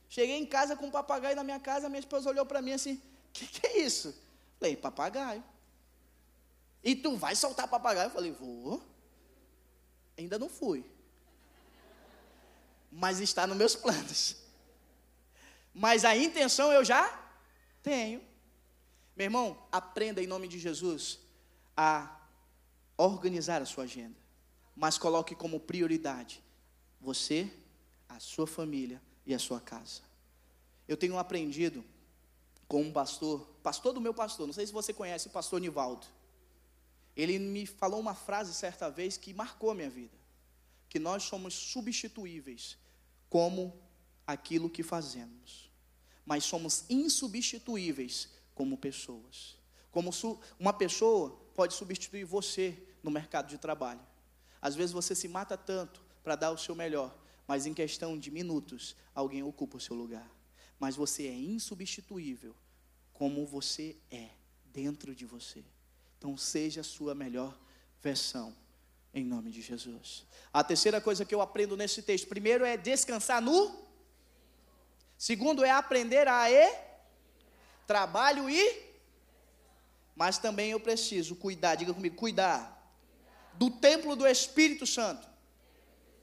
Cheguei 0.09 0.37
em 0.37 0.45
casa 0.45 0.75
com 0.75 0.87
um 0.87 0.91
papagaio 0.91 1.35
na 1.35 1.43
minha 1.43 1.59
casa, 1.59 1.89
minha 1.89 1.99
esposa 1.99 2.29
olhou 2.29 2.45
para 2.45 2.61
mim 2.61 2.73
assim: 2.73 3.01
que, 3.35 3.47
que 3.47 3.67
é 3.67 3.79
isso? 3.79 4.15
Falei, 4.57 4.77
papagaio. 4.77 5.43
E 6.81 6.95
tu 6.95 7.17
vai 7.17 7.35
soltar 7.35 7.67
papagaio? 7.67 8.07
Eu 8.07 8.11
falei, 8.11 8.31
vou. 8.31 8.81
Ainda 10.17 10.39
não 10.39 10.47
fui. 10.47 10.85
Mas 12.91 13.19
está 13.19 13.45
nos 13.45 13.57
meus 13.57 13.75
planos. 13.75 14.37
Mas 15.73 16.05
a 16.05 16.15
intenção 16.15 16.71
eu 16.71 16.85
já 16.85 17.03
tenho. 17.83 18.21
Meu 19.15 19.25
irmão, 19.25 19.57
aprenda 19.71 20.21
em 20.23 20.27
nome 20.27 20.47
de 20.47 20.57
Jesus 20.57 21.19
a 21.75 22.17
organizar 22.95 23.61
a 23.61 23.65
sua 23.65 23.83
agenda. 23.83 24.17
Mas 24.73 24.97
coloque 24.97 25.35
como 25.35 25.59
prioridade 25.59 26.41
você, 27.01 27.51
a 28.07 28.19
sua 28.19 28.47
família 28.47 29.01
e 29.25 29.33
a 29.33 29.39
sua 29.39 29.59
casa. 29.59 30.01
Eu 30.87 30.95
tenho 30.95 31.17
aprendido 31.17 31.83
com 32.67 32.81
um 32.81 32.91
pastor, 32.91 33.47
pastor 33.61 33.93
do 33.93 34.01
meu 34.01 34.13
pastor, 34.13 34.47
não 34.47 34.53
sei 34.53 34.65
se 34.65 34.73
você 34.73 34.93
conhece 34.93 35.27
o 35.27 35.31
pastor 35.31 35.59
Nivaldo. 35.59 36.07
Ele 37.15 37.39
me 37.39 37.65
falou 37.65 37.99
uma 37.99 38.15
frase 38.15 38.53
certa 38.53 38.89
vez 38.89 39.17
que 39.17 39.33
marcou 39.33 39.71
a 39.71 39.75
minha 39.75 39.89
vida: 39.89 40.17
que 40.89 40.99
nós 40.99 41.23
somos 41.23 41.53
substituíveis 41.53 42.77
como 43.29 43.73
aquilo 44.25 44.69
que 44.69 44.83
fazemos, 44.83 45.71
mas 46.25 46.43
somos 46.43 46.85
insubstituíveis 46.89 48.29
como 48.53 48.77
pessoas. 48.77 49.57
Como 49.91 50.11
uma 50.59 50.73
pessoa 50.73 51.29
pode 51.53 51.73
substituir 51.73 52.25
você 52.25 52.77
no 53.01 53.09
mercado 53.09 53.47
de 53.47 53.57
trabalho. 53.57 54.05
Às 54.61 54.75
vezes 54.75 54.91
você 54.91 55.15
se 55.15 55.27
mata 55.27 55.57
tanto 55.57 56.01
para 56.23 56.35
dar 56.35 56.51
o 56.51 56.57
seu 56.57 56.75
melhor, 56.75 57.15
mas 57.47 57.65
em 57.65 57.73
questão 57.73 58.17
de 58.17 58.31
minutos, 58.31 58.95
alguém 59.13 59.43
ocupa 59.43 59.77
o 59.77 59.79
seu 59.79 59.95
lugar. 59.95 60.29
Mas 60.79 60.95
você 60.95 61.27
é 61.27 61.33
insubstituível 61.33 62.55
como 63.13 63.45
você 63.45 63.95
é 64.11 64.29
dentro 64.65 65.15
de 65.15 65.25
você. 65.25 65.63
Então, 66.17 66.35
seja 66.37 66.81
a 66.81 66.83
sua 66.83 67.15
melhor 67.15 67.57
versão, 68.01 68.55
em 69.13 69.23
nome 69.23 69.51
de 69.51 69.61
Jesus. 69.61 70.25
A 70.53 70.63
terceira 70.63 70.99
coisa 70.99 71.23
que 71.23 71.33
eu 71.33 71.41
aprendo 71.41 71.77
nesse 71.77 72.01
texto: 72.01 72.27
primeiro 72.27 72.65
é 72.65 72.75
descansar 72.75 73.41
no. 73.41 73.83
Segundo 75.17 75.63
é 75.63 75.71
aprender 75.71 76.27
a 76.27 76.51
e. 76.51 76.75
Trabalho 77.87 78.49
e. 78.49 78.83
Mas 80.15 80.37
também 80.37 80.71
eu 80.71 80.79
preciso 80.79 81.35
cuidar, 81.35 81.75
diga 81.75 81.93
comigo, 81.93 82.15
cuidar 82.15 82.75
do 83.53 83.69
templo 83.69 84.15
do 84.15 84.27
Espírito 84.27 84.85
Santo. 84.85 85.27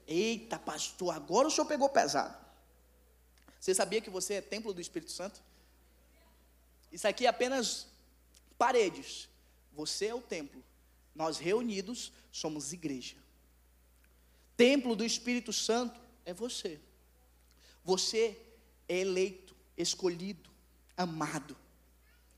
Eita, 0.07 0.59
pastor, 0.59 1.15
agora 1.15 1.47
o 1.47 1.51
senhor 1.51 1.65
pegou 1.65 1.89
pesado. 1.89 2.42
Você 3.63 3.73
sabia 3.73 4.01
que 4.01 4.09
você 4.09 4.33
é 4.33 4.41
templo 4.41 4.73
do 4.73 4.81
Espírito 4.81 5.13
Santo? 5.13 5.41
Isso 6.91 7.07
aqui 7.07 7.25
é 7.25 7.29
apenas 7.29 7.87
paredes. 8.57 9.29
Você 9.71 10.07
é 10.07 10.13
o 10.13 10.19
templo. 10.19 10.61
Nós 11.15 11.37
reunidos 11.37 12.11
somos 12.29 12.73
igreja. 12.73 13.15
Templo 14.57 14.97
do 14.97 15.05
Espírito 15.05 15.53
Santo 15.53 15.97
é 16.25 16.33
você. 16.33 16.77
Você 17.85 18.37
é 18.89 18.97
eleito, 18.97 19.55
escolhido, 19.77 20.49
amado. 20.97 21.55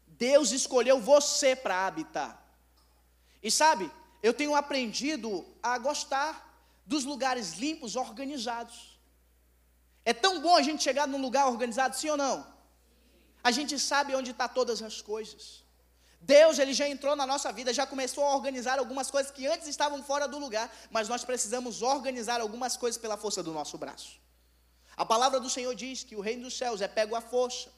Deus 0.06 0.52
escolheu 0.52 1.02
você 1.02 1.56
para 1.56 1.88
habitar. 1.88 2.56
E 3.42 3.50
sabe, 3.50 3.90
eu 4.22 4.32
tenho 4.32 4.54
aprendido 4.54 5.44
a 5.64 5.76
gostar 5.80 6.56
dos 6.86 7.04
lugares 7.04 7.54
limpos, 7.54 7.96
organizados. 7.96 8.95
É 10.06 10.14
tão 10.14 10.40
bom 10.40 10.56
a 10.56 10.62
gente 10.62 10.84
chegar 10.84 11.08
num 11.08 11.20
lugar 11.20 11.48
organizado, 11.48 11.96
sim 11.96 12.10
ou 12.10 12.18
não? 12.18 12.46
A 13.44 13.52
gente 13.52 13.78
sabe 13.80 14.16
onde 14.16 14.32
está 14.32 14.48
todas 14.48 14.82
as 14.82 15.02
coisas. 15.02 15.66
Deus, 16.22 16.58
ele 16.58 16.74
já 16.74 16.88
entrou 16.88 17.16
na 17.16 17.26
nossa 17.26 17.52
vida, 17.52 17.74
já 17.74 17.86
começou 17.86 18.24
a 18.24 18.36
organizar 18.36 18.80
algumas 18.80 19.12
coisas 19.12 19.32
que 19.32 19.46
antes 19.46 19.68
estavam 19.68 20.02
fora 20.04 20.28
do 20.28 20.40
lugar, 20.40 20.72
mas 20.90 21.10
nós 21.10 21.24
precisamos 21.24 21.82
organizar 21.82 22.40
algumas 22.40 22.78
coisas 22.78 23.00
pela 23.00 23.18
força 23.18 23.44
do 23.44 23.52
nosso 23.52 23.78
braço. 23.78 24.20
A 24.96 25.06
palavra 25.06 25.40
do 25.40 25.50
Senhor 25.50 25.76
diz 25.76 26.04
que 26.04 26.16
o 26.16 26.22
reino 26.22 26.44
dos 26.44 26.58
céus 26.58 26.82
é 26.82 26.88
pego 26.88 27.16
à 27.16 27.22
força, 27.22 27.70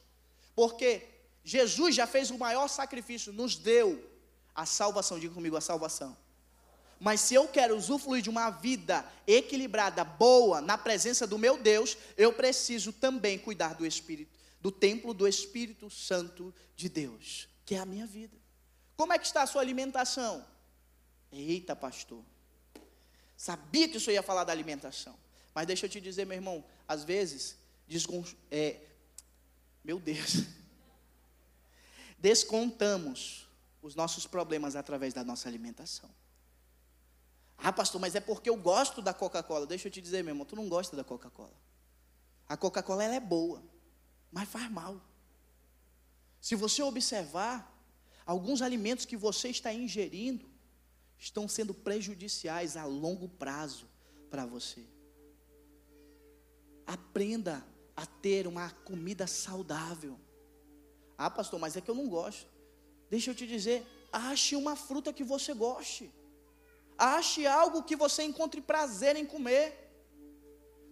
porque 0.54 1.06
Jesus 1.44 1.94
já 1.94 2.06
fez 2.06 2.30
o 2.30 2.38
maior 2.38 2.68
sacrifício, 2.68 3.32
nos 3.32 3.56
deu 3.56 4.02
a 4.54 4.64
salvação, 4.64 5.18
diga 5.18 5.34
comigo 5.34 5.56
a 5.56 5.60
salvação. 5.60 6.16
Mas 7.00 7.20
se 7.20 7.34
eu 7.34 7.46
quero 7.46 7.76
usufruir 7.76 8.22
de 8.22 8.30
uma 8.30 8.50
vida 8.50 9.04
equilibrada, 9.26 10.02
boa, 10.02 10.60
na 10.60 10.76
presença 10.76 11.26
do 11.26 11.38
meu 11.38 11.56
Deus, 11.56 11.96
eu 12.16 12.32
preciso 12.32 12.92
também 12.92 13.38
cuidar 13.38 13.74
do 13.74 13.86
Espírito, 13.86 14.36
do 14.60 14.72
templo 14.72 15.14
do 15.14 15.26
Espírito 15.28 15.88
Santo 15.88 16.52
de 16.74 16.88
Deus, 16.88 17.48
que 17.64 17.74
é 17.74 17.78
a 17.78 17.86
minha 17.86 18.06
vida. 18.06 18.36
Como 18.96 19.12
é 19.12 19.18
que 19.18 19.26
está 19.26 19.42
a 19.42 19.46
sua 19.46 19.62
alimentação? 19.62 20.44
Eita, 21.30 21.76
pastor. 21.76 22.22
Sabia 23.36 23.88
que 23.88 23.98
isso 23.98 24.10
ia 24.10 24.22
falar 24.22 24.42
da 24.42 24.52
alimentação. 24.52 25.16
Mas 25.54 25.66
deixa 25.66 25.86
eu 25.86 25.90
te 25.90 26.00
dizer, 26.00 26.24
meu 26.24 26.36
irmão, 26.36 26.64
às 26.86 27.04
vezes, 27.04 27.56
é, 28.50 28.80
meu 29.84 30.00
Deus, 30.00 30.44
descontamos 32.18 33.48
os 33.80 33.94
nossos 33.94 34.26
problemas 34.26 34.74
através 34.74 35.14
da 35.14 35.22
nossa 35.22 35.48
alimentação. 35.48 36.10
Ah, 37.58 37.72
pastor, 37.72 38.00
mas 38.00 38.14
é 38.14 38.20
porque 38.20 38.48
eu 38.48 38.56
gosto 38.56 39.02
da 39.02 39.12
Coca-Cola. 39.12 39.66
Deixa 39.66 39.88
eu 39.88 39.92
te 39.92 40.00
dizer, 40.00 40.22
meu 40.22 40.32
irmão, 40.32 40.46
tu 40.46 40.54
não 40.54 40.68
gosta 40.68 40.96
da 40.96 41.02
Coca-Cola. 41.02 41.52
A 42.48 42.56
Coca-Cola 42.56 43.04
é 43.04 43.20
boa, 43.20 43.62
mas 44.30 44.48
faz 44.48 44.70
mal. 44.70 45.00
Se 46.40 46.54
você 46.54 46.82
observar, 46.82 47.76
alguns 48.24 48.62
alimentos 48.62 49.04
que 49.04 49.16
você 49.16 49.48
está 49.48 49.74
ingerindo 49.74 50.48
estão 51.18 51.48
sendo 51.48 51.74
prejudiciais 51.74 52.76
a 52.76 52.84
longo 52.84 53.28
prazo 53.28 53.88
para 54.30 54.46
você. 54.46 54.86
Aprenda 56.86 57.66
a 57.96 58.06
ter 58.06 58.46
uma 58.46 58.70
comida 58.70 59.26
saudável. 59.26 60.18
Ah, 61.18 61.28
pastor, 61.28 61.58
mas 61.58 61.76
é 61.76 61.80
que 61.80 61.90
eu 61.90 61.94
não 61.94 62.08
gosto. 62.08 62.46
Deixa 63.10 63.30
eu 63.30 63.34
te 63.34 63.46
dizer, 63.46 63.84
ache 64.12 64.54
uma 64.54 64.76
fruta 64.76 65.12
que 65.12 65.24
você 65.24 65.52
goste. 65.52 66.10
Ache 66.98 67.46
algo 67.46 67.84
que 67.84 67.94
você 67.94 68.24
encontre 68.24 68.60
prazer 68.60 69.14
em 69.16 69.24
comer. 69.24 69.66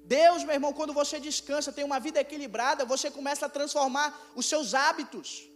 Deus, 0.05 0.45
meu 0.45 0.55
irmão, 0.55 0.73
quando 0.73 0.93
você 0.93 1.19
descansa, 1.19 1.73
tem 1.73 1.85
uma 1.85 1.99
vida 1.99 2.21
equilibrada, 2.21 2.85
você 2.85 3.11
começa 3.11 3.47
a 3.47 3.49
transformar 3.49 4.09
os 4.37 4.47
seus 4.47 4.73
hábitos. 4.73 5.49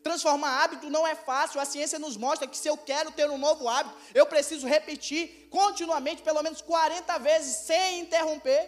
Transformar 0.00 0.62
hábito 0.62 0.88
não 0.88 1.04
é 1.04 1.14
fácil, 1.14 1.60
a 1.60 1.64
ciência 1.64 1.98
nos 1.98 2.16
mostra 2.16 2.46
que 2.46 2.56
se 2.56 2.68
eu 2.68 2.76
quero 2.76 3.10
ter 3.10 3.28
um 3.28 3.38
novo 3.38 3.68
hábito, 3.68 3.96
eu 4.14 4.26
preciso 4.26 4.66
repetir 4.66 5.48
continuamente, 5.50 6.22
pelo 6.22 6.42
menos 6.42 6.60
40 6.60 7.18
vezes, 7.18 7.56
sem 7.68 8.00
interromper. 8.00 8.62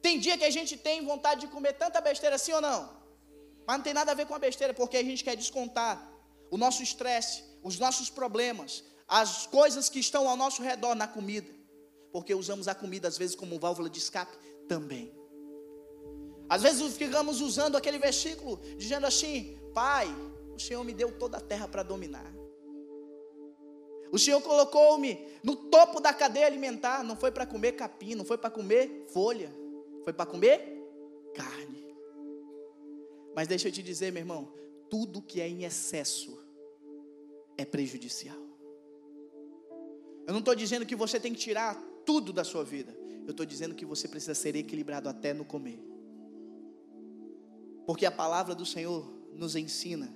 Tem 0.00 0.18
dia 0.18 0.38
que 0.38 0.44
a 0.44 0.50
gente 0.50 0.76
tem 0.76 1.04
vontade 1.04 1.40
de 1.42 1.46
comer 1.48 1.72
tanta 1.72 2.00
besteira 2.00 2.36
assim 2.36 2.52
ou 2.52 2.60
não? 2.60 2.80
Mas 3.66 3.76
não 3.78 3.84
tem 3.84 3.94
nada 3.94 4.12
a 4.12 4.14
ver 4.14 4.26
com 4.26 4.34
a 4.34 4.38
besteira, 4.38 4.74
porque 4.74 4.96
a 4.96 5.02
gente 5.02 5.24
quer 5.24 5.34
descontar 5.34 5.92
o 6.50 6.58
nosso 6.58 6.82
estresse, 6.82 7.42
os 7.62 7.78
nossos 7.78 8.10
problemas, 8.10 8.84
as 9.06 9.46
coisas 9.46 9.88
que 9.88 9.98
estão 9.98 10.28
ao 10.28 10.36
nosso 10.36 10.62
redor 10.62 10.94
na 10.94 11.06
comida, 11.06 11.50
porque 12.12 12.34
usamos 12.34 12.68
a 12.68 12.74
comida 12.74 13.08
às 13.08 13.18
vezes 13.18 13.34
como 13.34 13.58
válvula 13.58 13.90
de 13.90 13.98
escape 13.98 14.36
também. 14.68 15.12
Às 16.48 16.62
vezes 16.62 16.96
ficamos 16.96 17.40
usando 17.40 17.76
aquele 17.76 17.98
versículo 17.98 18.60
dizendo 18.76 19.06
assim: 19.06 19.58
Pai, 19.72 20.06
o 20.54 20.58
Senhor 20.58 20.84
me 20.84 20.92
deu 20.92 21.10
toda 21.18 21.38
a 21.38 21.40
terra 21.40 21.66
para 21.66 21.82
dominar. 21.82 22.32
O 24.12 24.18
Senhor 24.18 24.42
colocou-me 24.42 25.26
no 25.42 25.56
topo 25.56 25.98
da 25.98 26.12
cadeia 26.12 26.46
alimentar. 26.46 27.02
Não 27.02 27.16
foi 27.16 27.32
para 27.32 27.46
comer 27.46 27.72
capim, 27.72 28.14
não 28.14 28.24
foi 28.26 28.36
para 28.36 28.50
comer 28.50 29.06
folha, 29.08 29.50
foi 30.04 30.12
para 30.12 30.26
comer 30.26 30.60
carne. 31.34 31.96
Mas 33.34 33.48
deixa 33.48 33.68
eu 33.68 33.72
te 33.72 33.82
dizer, 33.82 34.12
meu 34.12 34.20
irmão, 34.20 34.52
tudo 34.90 35.22
que 35.22 35.40
é 35.40 35.48
em 35.48 35.64
excesso 35.64 36.38
é 37.56 37.64
prejudicial. 37.64 38.51
Eu 40.26 40.32
não 40.32 40.40
estou 40.40 40.54
dizendo 40.54 40.86
que 40.86 40.96
você 40.96 41.18
tem 41.18 41.32
que 41.32 41.40
tirar 41.40 41.74
tudo 42.06 42.32
da 42.32 42.44
sua 42.44 42.64
vida. 42.64 42.96
Eu 43.24 43.30
estou 43.30 43.46
dizendo 43.46 43.74
que 43.74 43.84
você 43.84 44.08
precisa 44.08 44.34
ser 44.34 44.54
equilibrado 44.56 45.08
até 45.08 45.32
no 45.32 45.44
comer. 45.44 45.80
Porque 47.86 48.06
a 48.06 48.10
palavra 48.10 48.54
do 48.54 48.64
Senhor 48.64 49.12
nos 49.34 49.56
ensina. 49.56 50.12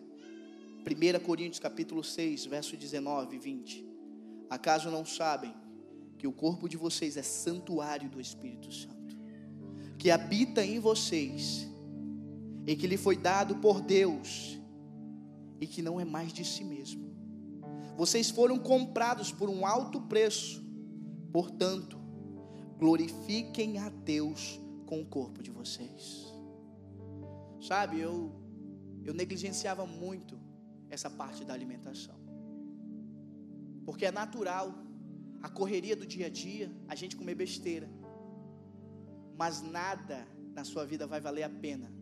1 0.87 1.25
Coríntios 1.25 1.59
capítulo 1.59 2.05
6, 2.05 2.47
verso 2.47 2.77
19 2.77 3.37
e 3.37 3.39
20. 3.39 3.87
Acaso 4.49 4.91
não 4.91 5.05
sabem 5.05 5.53
que 6.17 6.27
o 6.27 6.33
corpo 6.33 6.69
de 6.69 6.77
vocês 6.77 7.17
é 7.17 7.23
santuário 7.23 8.09
do 8.09 8.21
Espírito 8.21 8.73
Santo, 8.73 9.17
que 9.99 10.11
habita 10.11 10.65
em 10.65 10.79
vocês 10.79 11.69
e 12.67 12.75
que 12.75 12.87
lhe 12.87 12.97
foi 12.97 13.17
dado 13.17 13.57
por 13.57 13.81
Deus 13.81 14.59
e 15.61 15.67
que 15.67 15.83
não 15.83 16.01
é 16.01 16.05
mais 16.05 16.33
de 16.33 16.45
si 16.45 16.65
mesmo. 16.65 17.07
Vocês 17.97 18.31
foram 18.31 18.59
comprados 18.59 19.33
por 19.33 19.49
um 19.49 19.67
alto 19.67 20.01
preço. 20.03 20.65
Portanto, 21.33 21.99
glorifiquem 22.79 23.79
a 23.79 23.89
Deus 23.89 24.61
com 24.85 25.01
o 25.01 25.07
corpo 25.07 25.43
de 25.43 25.51
vocês. 25.51 26.27
Sabe, 27.61 27.99
eu 27.99 28.47
eu 29.07 29.15
negligenciava 29.15 29.87
muito 29.87 30.39
essa 30.91 31.09
parte 31.09 31.45
da 31.45 31.55
alimentação. 31.55 32.17
Porque 33.85 34.05
é 34.05 34.11
natural 34.11 34.75
a 35.41 35.49
correria 35.49 35.95
do 35.95 36.05
dia 36.05 36.27
a 36.27 36.29
dia, 36.29 36.71
a 36.89 36.95
gente 36.97 37.17
comer 37.17 37.37
besteira. 37.37 37.89
Mas 39.39 39.63
nada 39.63 40.27
na 40.53 40.65
sua 40.65 40.85
vida 40.85 41.07
vai 41.07 41.21
valer 41.21 41.45
a 41.45 41.49
pena 41.49 41.93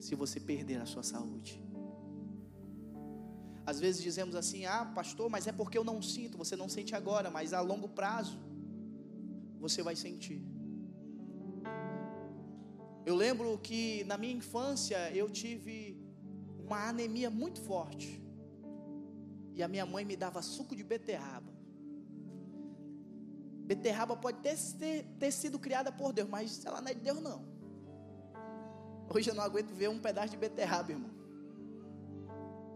se 0.00 0.14
você 0.14 0.40
perder 0.40 0.80
a 0.80 0.86
sua 0.86 1.02
saúde. 1.02 1.62
Às 3.66 3.80
vezes 3.80 4.02
dizemos 4.02 4.34
assim: 4.34 4.64
"Ah, 4.66 4.84
pastor, 4.84 5.28
mas 5.30 5.46
é 5.46 5.52
porque 5.52 5.78
eu 5.78 5.84
não 5.84 6.00
sinto". 6.02 6.38
Você 6.38 6.56
não 6.56 6.68
sente 6.68 6.94
agora, 6.94 7.30
mas 7.30 7.52
a 7.52 7.60
longo 7.60 7.88
prazo 7.88 8.38
você 9.58 9.82
vai 9.82 9.96
sentir. 9.96 10.42
Eu 13.06 13.14
lembro 13.14 13.58
que 13.58 14.04
na 14.04 14.16
minha 14.16 14.34
infância 14.34 14.98
eu 15.12 15.28
tive 15.30 15.98
uma 16.58 16.88
anemia 16.88 17.30
muito 17.30 17.60
forte. 17.60 18.22
E 19.54 19.62
a 19.62 19.68
minha 19.68 19.86
mãe 19.86 20.04
me 20.04 20.16
dava 20.16 20.40
suco 20.42 20.74
de 20.74 20.82
beterraba. 20.82 21.52
Beterraba 23.66 24.16
pode 24.16 24.38
ter, 24.42 24.56
ter, 24.78 25.04
ter 25.18 25.30
sido 25.30 25.58
criada 25.58 25.90
por 25.92 26.12
Deus, 26.12 26.28
mas 26.28 26.64
ela 26.64 26.80
não 26.80 26.88
é 26.88 26.94
de 26.94 27.00
Deus, 27.00 27.20
não. 27.20 27.46
Hoje 29.08 29.30
eu 29.30 29.34
não 29.34 29.42
aguento 29.42 29.72
ver 29.72 29.88
um 29.88 30.00
pedaço 30.00 30.30
de 30.30 30.36
beterraba, 30.36 30.92
irmão. 30.92 31.13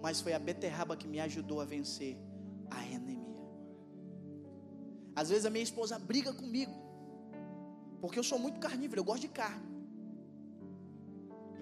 Mas 0.03 0.21
foi 0.21 0.33
a 0.33 0.39
beterraba 0.39 0.97
que 0.97 1.09
me 1.09 1.21
ajudou 1.21 1.61
a 1.61 1.65
vencer 1.65 2.17
a 2.71 2.79
anemia. 2.79 3.19
Às 5.15 5.29
vezes 5.31 5.45
a 5.45 5.51
minha 5.51 5.63
esposa 5.63 5.99
briga 5.99 6.33
comigo, 6.33 6.73
porque 8.01 8.19
eu 8.19 8.25
sou 8.25 8.39
muito 8.39 8.61
carnívoro, 8.61 9.01
eu 9.01 9.05
gosto 9.05 9.23
de 9.23 9.29
carne. 9.29 9.67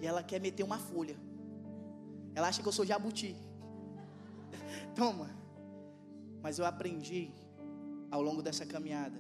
E 0.00 0.06
ela 0.06 0.22
quer 0.22 0.40
meter 0.40 0.62
uma 0.62 0.78
folha. 0.78 1.16
Ela 2.34 2.48
acha 2.48 2.60
que 2.62 2.68
eu 2.68 2.72
sou 2.72 2.84
jabuti. 2.84 3.34
Toma. 4.94 5.30
Mas 6.42 6.58
eu 6.58 6.66
aprendi 6.66 7.30
ao 8.10 8.20
longo 8.20 8.42
dessa 8.42 8.66
caminhada 8.66 9.18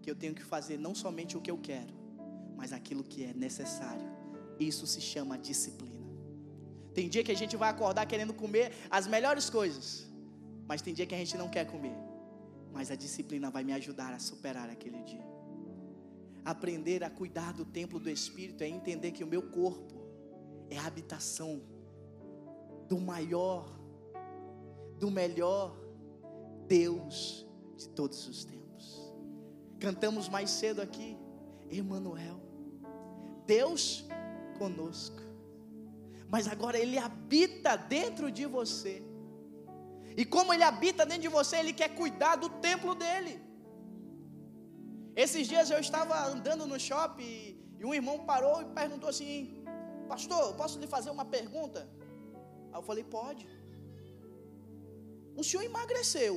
que 0.00 0.10
eu 0.10 0.16
tenho 0.16 0.34
que 0.34 0.42
fazer 0.42 0.78
não 0.78 0.94
somente 0.94 1.36
o 1.36 1.40
que 1.40 1.50
eu 1.50 1.58
quero, 1.58 1.92
mas 2.56 2.72
aquilo 2.72 3.04
que 3.04 3.24
é 3.24 3.34
necessário. 3.34 4.06
Isso 4.58 4.86
se 4.86 5.00
chama 5.00 5.36
disciplina. 5.36 5.91
Tem 6.94 7.08
dia 7.08 7.24
que 7.24 7.32
a 7.32 7.36
gente 7.36 7.56
vai 7.56 7.70
acordar 7.70 8.06
querendo 8.06 8.34
comer 8.34 8.72
as 8.90 9.06
melhores 9.06 9.48
coisas, 9.48 10.06
mas 10.66 10.82
tem 10.82 10.92
dia 10.92 11.06
que 11.06 11.14
a 11.14 11.18
gente 11.18 11.36
não 11.36 11.48
quer 11.48 11.66
comer. 11.66 11.96
Mas 12.72 12.90
a 12.90 12.96
disciplina 12.96 13.50
vai 13.50 13.64
me 13.64 13.72
ajudar 13.72 14.12
a 14.12 14.18
superar 14.18 14.68
aquele 14.68 15.02
dia. 15.02 15.26
Aprender 16.44 17.04
a 17.04 17.10
cuidar 17.10 17.52
do 17.52 17.64
templo 17.64 17.98
do 17.98 18.10
Espírito 18.10 18.62
é 18.62 18.68
entender 18.68 19.12
que 19.12 19.22
o 19.22 19.26
meu 19.26 19.42
corpo 19.42 20.02
é 20.68 20.78
a 20.78 20.86
habitação 20.86 21.62
do 22.88 22.98
maior, 22.98 23.78
do 24.98 25.10
melhor 25.10 25.78
Deus 26.66 27.46
de 27.76 27.88
todos 27.90 28.26
os 28.26 28.44
tempos. 28.44 29.12
Cantamos 29.78 30.28
mais 30.28 30.50
cedo 30.50 30.80
aqui, 30.80 31.16
Emanuel. 31.70 32.40
Deus 33.46 34.04
conosco. 34.58 35.31
Mas 36.34 36.48
agora 36.54 36.78
ele 36.82 36.98
habita 37.06 37.72
dentro 37.76 38.26
de 38.36 38.44
você. 38.56 38.94
E 40.20 40.24
como 40.34 40.52
ele 40.54 40.66
habita 40.70 41.04
dentro 41.04 41.24
de 41.28 41.32
você, 41.38 41.56
ele 41.58 41.74
quer 41.80 41.90
cuidar 42.00 42.36
do 42.42 42.48
templo 42.68 42.94
dele. 43.02 43.34
Esses 45.24 45.46
dias 45.46 45.70
eu 45.74 45.80
estava 45.86 46.14
andando 46.34 46.66
no 46.70 46.78
shopping 46.86 47.34
e 47.78 47.84
um 47.84 47.92
irmão 47.98 48.16
parou 48.30 48.56
e 48.62 48.66
perguntou 48.80 49.10
assim: 49.14 49.62
Pastor, 50.12 50.54
posso 50.60 50.78
lhe 50.82 50.88
fazer 50.96 51.10
uma 51.10 51.26
pergunta? 51.36 51.80
Aí 52.72 52.78
eu 52.80 52.86
falei: 52.90 53.04
Pode. 53.04 53.46
O 55.36 55.44
senhor 55.44 55.64
emagreceu 55.70 56.36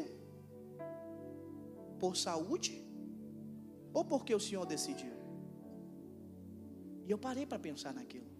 por 2.01 2.13
saúde 2.27 2.75
ou 3.93 4.03
porque 4.13 4.35
o 4.35 4.45
senhor 4.47 4.65
decidiu? 4.75 5.15
E 7.05 7.11
eu 7.11 7.17
parei 7.17 7.45
para 7.45 7.59
pensar 7.59 7.93
naquilo. 7.93 8.34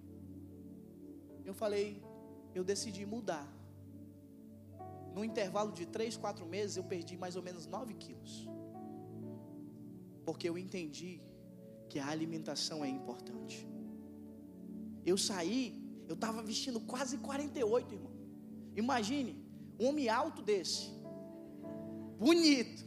Eu 1.46 1.54
falei: 1.54 2.04
Eu 2.54 2.64
decidi 2.64 3.06
mudar. 3.06 3.48
No 5.16 5.24
intervalo 5.24 5.72
de 5.72 5.86
três, 5.86 6.18
quatro 6.18 6.46
meses, 6.46 6.76
eu 6.76 6.84
perdi 6.84 7.16
mais 7.16 7.36
ou 7.38 7.44
menos 7.48 7.66
9 7.66 7.94
quilos. 7.94 8.50
Porque 10.26 10.50
eu 10.50 10.58
entendi 10.58 11.22
que 11.90 12.00
a 12.00 12.08
alimentação 12.08 12.84
é 12.84 12.90
importante. 12.90 13.66
Eu 15.06 15.18
saí, 15.18 15.64
eu 16.10 16.16
estava 16.16 16.42
vestindo 16.44 16.80
quase 16.82 17.18
48, 17.20 17.94
irmão. 17.94 18.12
Imagine, 18.76 19.34
um 19.80 19.86
homem 19.88 20.10
alto 20.10 20.42
desse, 20.42 20.92
bonito, 22.20 22.84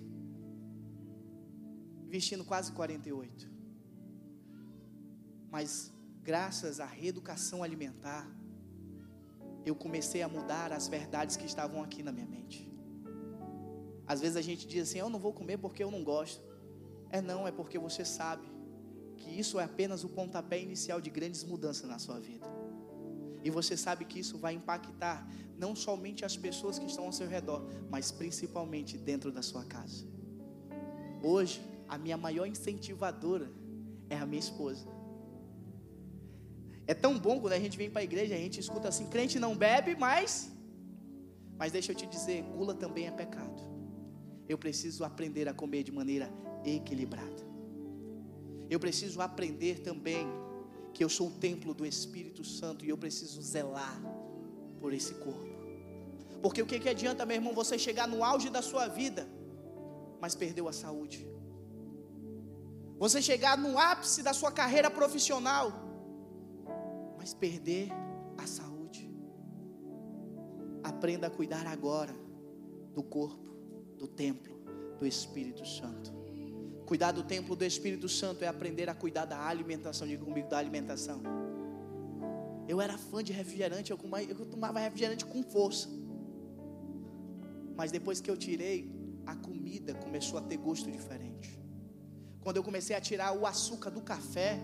vestindo 2.08 2.44
quase 2.44 2.72
48. 2.72 3.50
Mas 5.50 5.92
graças 6.22 6.80
à 6.80 6.86
reeducação 6.86 7.62
alimentar, 7.62 8.28
eu 9.64 9.74
comecei 9.74 10.22
a 10.22 10.28
mudar 10.28 10.72
as 10.72 10.88
verdades 10.88 11.36
que 11.36 11.46
estavam 11.46 11.82
aqui 11.82 12.02
na 12.02 12.12
minha 12.12 12.26
mente. 12.26 12.70
Às 14.06 14.20
vezes 14.20 14.36
a 14.36 14.42
gente 14.42 14.66
diz 14.66 14.88
assim: 14.88 14.98
Eu 14.98 15.10
não 15.10 15.18
vou 15.18 15.32
comer 15.32 15.58
porque 15.58 15.82
eu 15.82 15.90
não 15.90 16.02
gosto. 16.02 16.42
É 17.10 17.20
não, 17.20 17.46
é 17.46 17.50
porque 17.50 17.78
você 17.78 18.04
sabe 18.04 18.46
que 19.16 19.30
isso 19.38 19.58
é 19.58 19.64
apenas 19.64 20.04
o 20.04 20.08
pontapé 20.08 20.60
inicial 20.60 21.00
de 21.00 21.10
grandes 21.10 21.44
mudanças 21.44 21.88
na 21.88 21.98
sua 21.98 22.18
vida. 22.18 22.46
E 23.44 23.50
você 23.50 23.76
sabe 23.76 24.04
que 24.04 24.18
isso 24.18 24.38
vai 24.38 24.54
impactar 24.54 25.28
não 25.56 25.74
somente 25.74 26.24
as 26.24 26.36
pessoas 26.36 26.78
que 26.78 26.86
estão 26.86 27.06
ao 27.06 27.12
seu 27.12 27.28
redor, 27.28 27.66
mas 27.90 28.10
principalmente 28.10 28.96
dentro 28.96 29.30
da 29.32 29.42
sua 29.42 29.64
casa. 29.64 30.06
Hoje, 31.22 31.60
a 31.88 31.98
minha 31.98 32.16
maior 32.16 32.46
incentivadora 32.46 33.50
é 34.08 34.16
a 34.16 34.26
minha 34.26 34.40
esposa. 34.40 34.86
É 36.92 36.94
tão 36.94 37.18
bom 37.18 37.38
quando 37.38 37.52
a 37.52 37.60
gente 37.64 37.76
vem 37.76 37.90
para 37.90 38.00
a 38.00 38.04
igreja, 38.10 38.34
a 38.34 38.38
gente 38.38 38.58
escuta 38.58 38.88
assim: 38.88 39.06
crente 39.14 39.38
não 39.38 39.54
bebe, 39.54 39.94
mas. 39.94 40.50
Mas 41.60 41.70
deixa 41.70 41.92
eu 41.92 41.96
te 42.00 42.06
dizer, 42.06 42.42
gula 42.42 42.74
também 42.74 43.06
é 43.06 43.10
pecado. 43.10 43.62
Eu 44.48 44.56
preciso 44.56 45.04
aprender 45.04 45.46
a 45.48 45.52
comer 45.52 45.82
de 45.82 45.92
maneira 45.92 46.32
equilibrada. 46.64 47.42
Eu 48.70 48.80
preciso 48.80 49.20
aprender 49.20 49.80
também 49.80 50.26
que 50.94 51.04
eu 51.04 51.10
sou 51.10 51.28
o 51.28 51.30
templo 51.30 51.74
do 51.74 51.84
Espírito 51.84 52.42
Santo 52.42 52.84
e 52.84 52.88
eu 52.88 52.96
preciso 52.96 53.42
zelar 53.42 54.00
por 54.80 54.94
esse 54.94 55.14
corpo. 55.14 55.58
Porque 56.40 56.62
o 56.62 56.66
que, 56.66 56.78
que 56.80 56.88
adianta, 56.88 57.26
meu 57.26 57.36
irmão, 57.36 57.52
você 57.52 57.78
chegar 57.78 58.06
no 58.06 58.24
auge 58.24 58.48
da 58.48 58.62
sua 58.62 58.86
vida, 58.88 59.28
mas 60.20 60.34
perdeu 60.34 60.68
a 60.68 60.72
saúde? 60.72 61.28
Você 62.98 63.20
chegar 63.20 63.58
no 63.58 63.78
ápice 63.78 64.22
da 64.22 64.32
sua 64.32 64.50
carreira 64.50 64.90
profissional, 64.90 65.87
mas 67.18 67.34
perder 67.34 67.88
a 68.38 68.46
saúde. 68.46 69.10
Aprenda 70.82 71.26
a 71.26 71.30
cuidar 71.30 71.66
agora 71.66 72.14
do 72.94 73.02
corpo, 73.02 73.50
do 73.98 74.06
templo, 74.06 74.56
do 74.98 75.04
Espírito 75.06 75.66
Santo. 75.66 76.16
Cuidar 76.86 77.12
do 77.12 77.22
templo 77.22 77.54
do 77.54 77.64
Espírito 77.64 78.08
Santo 78.08 78.42
é 78.44 78.46
aprender 78.46 78.88
a 78.88 78.94
cuidar 78.94 79.26
da 79.26 79.46
alimentação. 79.46 80.06
Diga 80.06 80.24
comigo, 80.24 80.48
da 80.48 80.56
alimentação. 80.56 81.20
Eu 82.66 82.80
era 82.80 82.96
fã 82.96 83.22
de 83.22 83.32
refrigerante, 83.32 83.90
eu, 83.90 83.98
eu 84.28 84.46
tomava 84.46 84.78
refrigerante 84.78 85.26
com 85.26 85.42
força. 85.42 85.88
Mas 87.76 87.90
depois 87.90 88.20
que 88.20 88.30
eu 88.30 88.36
tirei, 88.36 88.90
a 89.26 89.34
comida 89.36 89.94
começou 89.94 90.38
a 90.38 90.42
ter 90.42 90.56
gosto 90.56 90.90
diferente. 90.90 91.60
Quando 92.40 92.56
eu 92.56 92.62
comecei 92.62 92.96
a 92.96 93.00
tirar 93.00 93.32
o 93.32 93.46
açúcar 93.46 93.90
do 93.90 94.00
café, 94.00 94.58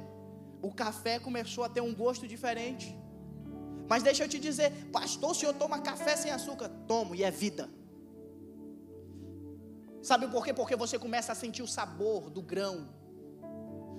o 0.64 0.72
café 0.72 1.18
começou 1.18 1.62
a 1.62 1.68
ter 1.68 1.82
um 1.82 1.94
gosto 1.94 2.26
diferente. 2.26 2.96
Mas 3.86 4.02
deixa 4.02 4.24
eu 4.24 4.28
te 4.28 4.38
dizer, 4.38 4.70
pastor, 4.90 5.32
o 5.32 5.34
senhor 5.34 5.54
toma 5.54 5.78
café 5.78 6.16
sem 6.16 6.30
açúcar? 6.30 6.70
Tomo, 6.88 7.14
e 7.14 7.22
é 7.22 7.30
vida. 7.30 7.68
Sabe 10.02 10.26
por 10.28 10.42
quê? 10.44 10.54
Porque 10.54 10.74
você 10.74 10.98
começa 10.98 11.32
a 11.32 11.34
sentir 11.34 11.62
o 11.62 11.66
sabor 11.66 12.30
do 12.30 12.40
grão. 12.40 12.88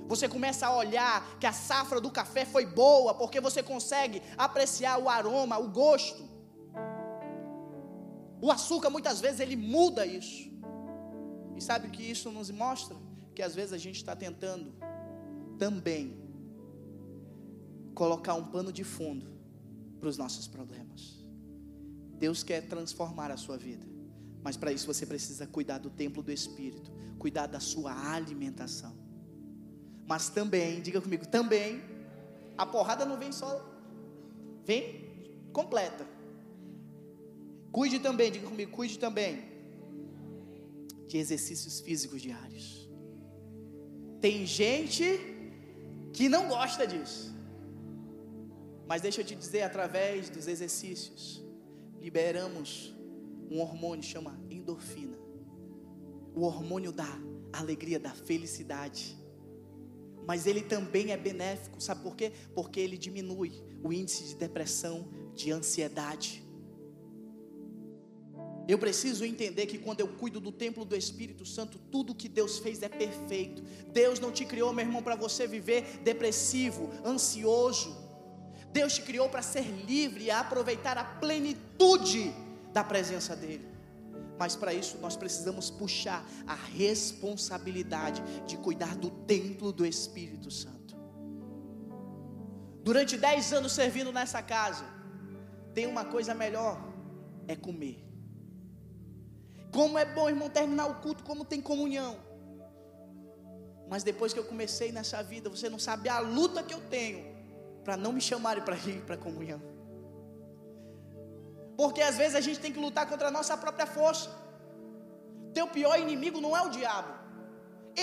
Você 0.08 0.28
começa 0.28 0.66
a 0.66 0.76
olhar 0.76 1.38
que 1.40 1.46
a 1.46 1.54
safra 1.54 2.02
do 2.02 2.10
café 2.10 2.46
foi 2.46 2.66
boa, 2.66 3.14
porque 3.14 3.40
você 3.40 3.62
consegue 3.62 4.22
apreciar 4.36 4.98
o 4.98 5.08
aroma, 5.08 5.60
o 5.60 5.70
gosto. 5.70 6.28
O 8.42 8.52
açúcar 8.52 8.90
muitas 8.90 9.22
vezes 9.22 9.40
ele 9.40 9.56
muda 9.56 10.04
isso. 10.06 10.52
E 11.56 11.62
sabe 11.62 11.88
o 11.88 11.92
que 11.92 12.04
isso 12.04 12.32
nos 12.32 12.50
mostra? 12.50 12.98
Que 13.36 13.44
às 13.44 13.54
vezes 13.54 13.74
a 13.74 13.78
gente 13.78 13.98
está 13.98 14.16
tentando 14.16 14.76
também 15.60 16.25
colocar 17.96 18.36
um 18.36 18.44
pano 18.44 18.72
de 18.72 18.84
fundo 18.84 19.26
para 20.00 20.10
os 20.10 20.18
nossos 20.18 20.48
problemas. 20.48 21.26
Deus 22.20 22.44
quer 22.44 22.68
transformar 22.68 23.32
a 23.32 23.38
sua 23.38 23.58
vida, 23.58 23.86
mas 24.44 24.56
para 24.56 24.72
isso 24.72 24.86
você 24.86 25.06
precisa 25.06 25.48
cuidar 25.48 25.80
do 25.80 25.90
templo 25.90 26.22
do 26.22 26.32
Espírito, 26.32 26.92
cuidar 27.18 27.48
da 27.48 27.60
sua 27.60 28.14
alimentação. 28.14 28.96
Mas 30.06 30.30
também, 30.30 30.82
diga 30.82 31.02
comigo, 31.02 31.26
também, 31.26 31.82
a 32.58 32.66
porrada 32.66 33.06
não 33.06 33.18
vem 33.18 33.32
só, 33.32 33.66
vem 34.64 35.50
completa. 35.52 36.06
Cuide 37.72 38.00
também, 38.00 38.32
diga 38.32 38.48
comigo, 38.48 38.72
cuide 38.72 39.00
também 39.00 39.44
de 41.08 41.18
exercícios 41.18 41.80
físicos 41.80 42.22
diários. 42.22 42.90
Tem 44.22 44.46
gente 44.46 45.20
que 46.14 46.30
não 46.30 46.48
gosta 46.48 46.88
disso. 46.88 47.35
Mas 48.88 49.02
deixa 49.02 49.22
eu 49.22 49.26
te 49.26 49.36
dizer, 49.36 49.62
através 49.62 50.30
dos 50.30 50.48
exercícios, 50.48 51.44
liberamos 52.00 52.96
um 53.50 53.60
hormônio 53.60 54.04
chama 54.04 54.40
endorfina. 54.50 55.18
O 56.36 56.42
hormônio 56.42 56.92
da 56.92 57.08
alegria, 57.52 58.00
da 58.00 58.12
felicidade. 58.12 59.18
Mas 60.28 60.48
ele 60.48 60.62
também 60.62 61.12
é 61.12 61.18
benéfico, 61.18 61.82
sabe 61.82 62.02
por 62.02 62.16
quê? 62.16 62.32
Porque 62.54 62.80
ele 62.80 62.98
diminui 62.98 63.64
o 63.84 63.94
índice 63.94 64.24
de 64.26 64.36
depressão, 64.36 65.08
de 65.34 65.52
ansiedade. 65.52 66.44
Eu 68.68 68.80
preciso 68.80 69.24
entender 69.24 69.68
que 69.68 69.78
quando 69.78 70.00
eu 70.00 70.08
cuido 70.08 70.40
do 70.40 70.52
templo 70.52 70.84
do 70.84 70.96
Espírito 70.96 71.46
Santo, 71.46 71.78
tudo 71.92 72.16
que 72.16 72.28
Deus 72.28 72.58
fez 72.58 72.82
é 72.82 72.90
perfeito. 72.90 73.62
Deus 73.94 74.20
não 74.20 74.32
te 74.32 74.44
criou, 74.44 74.74
meu 74.74 74.84
irmão, 74.84 75.04
para 75.04 75.16
você 75.16 75.46
viver 75.46 76.00
depressivo, 76.04 76.90
ansioso. 77.06 77.96
Deus 78.76 78.96
te 78.96 79.04
criou 79.04 79.30
para 79.30 79.42
ser 79.42 79.66
livre 79.92 80.26
e 80.26 80.32
aproveitar 80.32 80.98
a 80.98 81.06
plenitude 81.06 82.34
da 82.74 82.84
presença 82.84 83.34
dEle. 83.34 83.66
Mas 84.38 84.54
para 84.54 84.74
isso 84.74 84.98
nós 84.98 85.16
precisamos 85.16 85.70
puxar 85.70 86.22
a 86.46 86.56
responsabilidade 86.56 88.22
de 88.46 88.58
cuidar 88.58 88.94
do 88.98 89.10
templo 89.10 89.72
do 89.72 89.86
Espírito 89.86 90.52
Santo. 90.52 90.94
Durante 92.84 93.18
dez 93.18 93.54
anos 93.54 93.72
servindo 93.72 94.12
nessa 94.12 94.42
casa, 94.42 94.84
tem 95.74 95.88
uma 95.88 96.04
coisa 96.04 96.34
melhor: 96.34 96.78
é 97.48 97.56
comer. 97.56 98.06
Como 99.72 99.98
é 99.98 100.04
bom, 100.04 100.28
irmão, 100.28 100.50
terminar 100.50 100.88
o 100.88 100.96
culto, 100.96 101.24
como 101.24 101.46
tem 101.46 101.62
comunhão. 101.62 102.18
Mas 103.88 104.04
depois 104.04 104.34
que 104.34 104.40
eu 104.40 104.44
comecei 104.44 104.92
nessa 104.92 105.24
vida, 105.24 105.50
você 105.50 105.70
não 105.70 105.80
sabe 105.80 106.10
a 106.10 106.20
luta 106.20 106.62
que 106.62 106.74
eu 106.74 106.82
tenho 106.90 107.35
para 107.86 107.96
não 108.04 108.12
me 108.18 108.22
chamarem 108.30 108.64
para 108.68 108.78
ir 108.92 109.02
para 109.08 109.16
a 109.20 109.24
comunhão. 109.26 109.62
Porque 111.82 112.02
às 112.10 112.18
vezes 112.22 112.36
a 112.36 112.44
gente 112.48 112.60
tem 112.64 112.74
que 112.76 112.84
lutar 112.86 113.06
contra 113.12 113.28
a 113.28 113.36
nossa 113.38 113.56
própria 113.64 113.88
força. 113.98 114.30
Teu 115.54 115.68
pior 115.76 115.96
inimigo 116.06 116.42
não 116.46 116.54
é 116.60 116.62
o 116.68 116.70
diabo. 116.78 117.12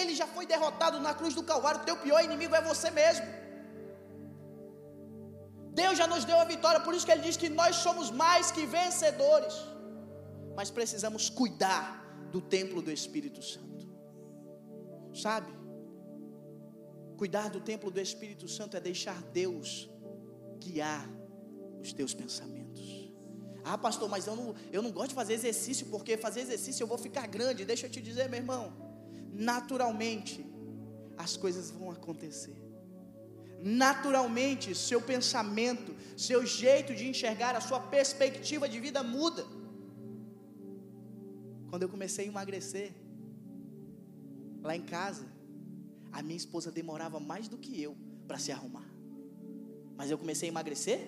Ele 0.01 0.14
já 0.20 0.26
foi 0.26 0.45
derrotado 0.47 1.01
na 1.07 1.12
cruz 1.14 1.35
do 1.39 1.43
Calvário. 1.43 1.85
Teu 1.89 1.97
pior 2.05 2.20
inimigo 2.28 2.55
é 2.55 2.62
você 2.70 2.91
mesmo. 2.91 3.26
Deus 5.80 5.97
já 6.01 6.07
nos 6.07 6.24
deu 6.24 6.39
a 6.39 6.45
vitória, 6.45 6.80
por 6.80 6.95
isso 6.95 7.07
que 7.07 7.12
ele 7.12 7.22
diz 7.22 7.37
que 7.43 7.49
nós 7.49 7.76
somos 7.76 8.11
mais 8.11 8.51
que 8.51 8.64
vencedores. 8.66 9.57
Mas 10.55 10.70
precisamos 10.70 11.28
cuidar 11.41 11.85
do 12.30 12.41
templo 12.41 12.80
do 12.83 12.91
Espírito 12.91 13.43
Santo. 13.43 13.85
Sabe? 15.14 15.62
Cuidar 17.23 17.51
do 17.51 17.61
templo 17.61 17.89
do 17.89 18.01
Espírito 18.01 18.49
Santo 18.49 18.77
é 18.77 18.81
deixar 18.81 19.23
Deus 19.41 19.89
guiar 20.59 21.09
os 21.81 21.93
teus 21.93 22.12
pensamentos. 22.12 23.12
Ah, 23.62 23.79
pastor, 23.79 24.09
mas 24.09 24.27
eu 24.27 24.35
não, 24.35 24.57
eu 24.73 24.83
não 24.83 24.91
gosto 24.91 25.11
de 25.11 25.14
fazer 25.14 25.35
exercício, 25.35 25.87
porque 25.87 26.16
fazer 26.16 26.41
exercício 26.41 26.83
eu 26.83 26.89
vou 26.89 26.99
ficar 26.99 27.29
grande. 27.29 27.64
Deixa 27.64 27.87
eu 27.87 27.91
te 27.91 28.03
dizer, 28.03 28.29
meu 28.29 28.41
irmão, 28.41 28.73
naturalmente 29.33 30.45
as 31.16 31.37
coisas 31.37 31.70
vão 31.70 31.93
acontecer. 31.93 32.57
Naturalmente, 33.62 34.75
seu 34.75 35.01
pensamento, 35.01 35.95
seu 36.16 36.45
jeito 36.45 36.93
de 36.93 37.07
enxergar, 37.07 37.55
a 37.55 37.61
sua 37.61 37.79
perspectiva 37.79 38.68
de 38.68 38.81
vida 38.81 39.01
muda. 39.05 39.47
Quando 41.70 41.85
eu 41.85 41.89
comecei 41.89 42.25
a 42.25 42.29
emagrecer, 42.29 42.93
lá 44.61 44.75
em 44.75 44.83
casa, 44.83 45.32
a 46.13 46.23
minha 46.23 46.37
esposa 46.37 46.71
demorava 46.71 47.19
mais 47.19 47.49
do 47.49 47.57
que 47.57 47.81
eu 47.81 47.97
para 48.29 48.39
se 48.39 48.53
arrumar. 48.53 48.89
Mas 49.97 50.11
eu 50.11 50.19
comecei 50.19 50.49
a 50.49 50.53
emagrecer. 50.53 51.01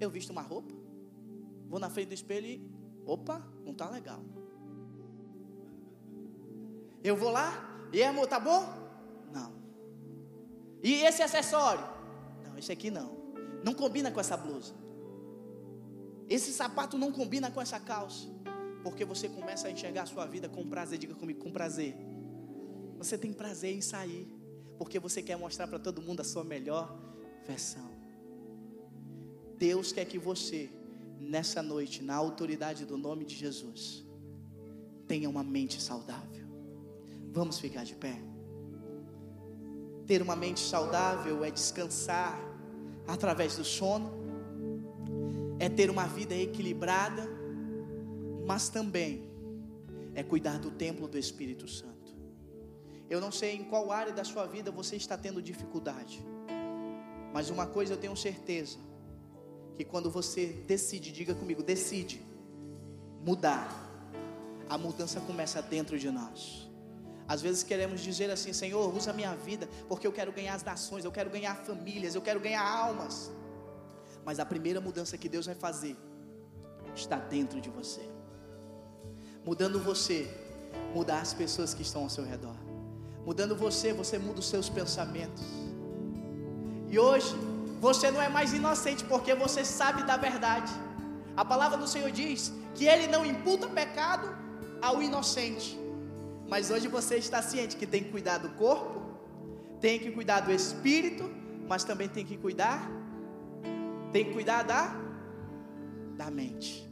Eu 0.00 0.08
visto 0.08 0.30
uma 0.30 0.40
roupa, 0.40 0.74
vou 1.68 1.78
na 1.78 1.90
frente 1.90 2.08
do 2.08 2.14
espelho 2.14 2.46
e, 2.46 2.66
opa, 3.04 3.46
não 3.64 3.74
tá 3.74 3.88
legal. 3.90 4.22
Eu 7.04 7.14
vou 7.16 7.30
lá, 7.30 7.88
e 7.92 8.02
amor, 8.02 8.26
tá 8.26 8.40
bom? 8.40 8.62
Não. 9.30 9.52
E 10.82 11.02
esse 11.02 11.22
acessório? 11.22 11.84
Não, 12.44 12.56
esse 12.56 12.72
aqui 12.72 12.90
não. 12.90 13.20
Não 13.62 13.74
combina 13.74 14.10
com 14.10 14.20
essa 14.20 14.36
blusa. 14.36 14.74
Esse 16.28 16.52
sapato 16.52 16.96
não 16.96 17.12
combina 17.12 17.50
com 17.50 17.60
essa 17.60 17.78
calça. 17.78 18.26
Porque 18.82 19.04
você 19.04 19.28
começa 19.28 19.68
a 19.68 19.70
enxergar 19.70 20.04
a 20.04 20.06
sua 20.06 20.24
vida 20.24 20.48
com 20.48 20.66
prazer. 20.66 20.98
Diga 20.98 21.14
comigo, 21.14 21.40
com 21.40 21.50
prazer. 21.50 21.94
Você 23.00 23.16
tem 23.16 23.32
prazer 23.32 23.74
em 23.74 23.80
sair, 23.80 24.28
porque 24.76 24.98
você 24.98 25.22
quer 25.22 25.34
mostrar 25.34 25.66
para 25.66 25.78
todo 25.78 26.02
mundo 26.02 26.20
a 26.20 26.24
sua 26.24 26.44
melhor 26.44 26.94
versão. 27.46 27.90
Deus 29.56 29.90
quer 29.90 30.04
que 30.04 30.18
você, 30.18 30.68
nessa 31.18 31.62
noite, 31.62 32.02
na 32.02 32.14
autoridade 32.14 32.84
do 32.84 32.98
nome 32.98 33.24
de 33.24 33.34
Jesus, 33.34 34.04
tenha 35.08 35.30
uma 35.30 35.42
mente 35.42 35.80
saudável. 35.80 36.46
Vamos 37.32 37.58
ficar 37.58 37.84
de 37.84 37.94
pé. 37.94 38.20
Ter 40.06 40.20
uma 40.20 40.36
mente 40.36 40.60
saudável 40.60 41.42
é 41.42 41.50
descansar 41.50 42.38
através 43.08 43.56
do 43.56 43.64
sono, 43.64 44.12
é 45.58 45.70
ter 45.70 45.88
uma 45.88 46.06
vida 46.06 46.34
equilibrada, 46.34 47.26
mas 48.46 48.68
também 48.68 49.30
é 50.14 50.22
cuidar 50.22 50.58
do 50.58 50.70
templo 50.70 51.08
do 51.08 51.16
Espírito 51.16 51.66
Santo. 51.66 51.89
Eu 53.10 53.20
não 53.20 53.32
sei 53.32 53.56
em 53.56 53.64
qual 53.64 53.90
área 53.90 54.12
da 54.12 54.22
sua 54.22 54.46
vida 54.46 54.70
você 54.70 54.94
está 54.94 55.18
tendo 55.18 55.42
dificuldade. 55.42 56.24
Mas 57.32 57.50
uma 57.50 57.66
coisa 57.66 57.94
eu 57.94 57.96
tenho 57.96 58.16
certeza: 58.16 58.78
que 59.76 59.84
quando 59.84 60.08
você 60.08 60.46
decide, 60.66 61.10
diga 61.10 61.34
comigo, 61.34 61.62
decide 61.62 62.22
mudar, 63.20 63.68
a 64.68 64.78
mudança 64.78 65.20
começa 65.20 65.60
dentro 65.60 65.98
de 65.98 66.08
nós. 66.08 66.70
Às 67.26 67.42
vezes 67.42 67.64
queremos 67.64 68.00
dizer 68.00 68.30
assim: 68.30 68.52
Senhor, 68.52 68.94
usa 68.94 69.12
minha 69.12 69.34
vida, 69.34 69.68
porque 69.88 70.06
eu 70.06 70.12
quero 70.12 70.32
ganhar 70.32 70.54
as 70.54 70.62
nações, 70.62 71.04
eu 71.04 71.10
quero 71.10 71.30
ganhar 71.30 71.56
famílias, 71.56 72.14
eu 72.14 72.22
quero 72.22 72.38
ganhar 72.38 72.62
almas. 72.62 73.32
Mas 74.24 74.38
a 74.38 74.46
primeira 74.46 74.80
mudança 74.80 75.18
que 75.18 75.28
Deus 75.28 75.46
vai 75.46 75.54
fazer 75.54 75.96
está 76.94 77.16
dentro 77.16 77.60
de 77.60 77.70
você. 77.70 78.08
Mudando 79.44 79.80
você, 79.80 80.28
mudar 80.94 81.20
as 81.20 81.34
pessoas 81.34 81.74
que 81.74 81.82
estão 81.82 82.02
ao 82.02 82.10
seu 82.10 82.24
redor. 82.24 82.69
Mudando 83.24 83.54
você, 83.54 83.92
você 83.92 84.18
muda 84.18 84.40
os 84.40 84.48
seus 84.48 84.68
pensamentos. 84.68 85.44
E 86.88 86.98
hoje, 86.98 87.34
você 87.80 88.10
não 88.10 88.20
é 88.20 88.28
mais 88.28 88.52
inocente 88.52 89.04
porque 89.04 89.34
você 89.34 89.64
sabe 89.64 90.02
da 90.02 90.16
verdade. 90.16 90.72
A 91.36 91.44
palavra 91.44 91.78
do 91.78 91.86
Senhor 91.86 92.10
diz 92.10 92.52
que 92.74 92.86
Ele 92.86 93.06
não 93.06 93.24
imputa 93.24 93.68
pecado 93.68 94.28
ao 94.82 95.02
inocente. 95.02 95.78
Mas 96.48 96.70
hoje 96.70 96.88
você 96.88 97.16
está 97.16 97.40
ciente 97.42 97.76
que 97.76 97.86
tem 97.86 98.02
que 98.02 98.10
cuidar 98.10 98.38
do 98.38 98.50
corpo, 98.50 99.00
tem 99.80 99.98
que 99.98 100.10
cuidar 100.10 100.40
do 100.40 100.52
espírito, 100.52 101.30
mas 101.68 101.84
também 101.84 102.08
tem 102.08 102.24
que 102.26 102.36
cuidar 102.36 102.90
Tem 104.12 104.24
que 104.24 104.32
cuidar 104.32 104.64
da, 104.64 104.92
da 106.16 106.30
mente. 106.30 106.84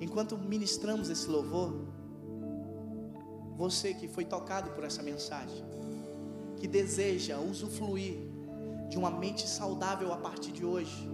Enquanto 0.00 0.38
ministramos 0.38 1.10
esse 1.10 1.28
louvor, 1.28 1.74
você 3.58 3.92
que 3.92 4.06
foi 4.06 4.24
tocado 4.24 4.70
por 4.70 4.84
essa 4.84 5.02
mensagem, 5.02 5.64
que 6.58 6.68
deseja 6.68 7.38
usufruir 7.38 8.16
de 8.88 8.96
uma 8.96 9.10
mente 9.10 9.48
saudável 9.48 10.12
a 10.12 10.16
partir 10.16 10.52
de 10.52 10.64
hoje, 10.64 11.10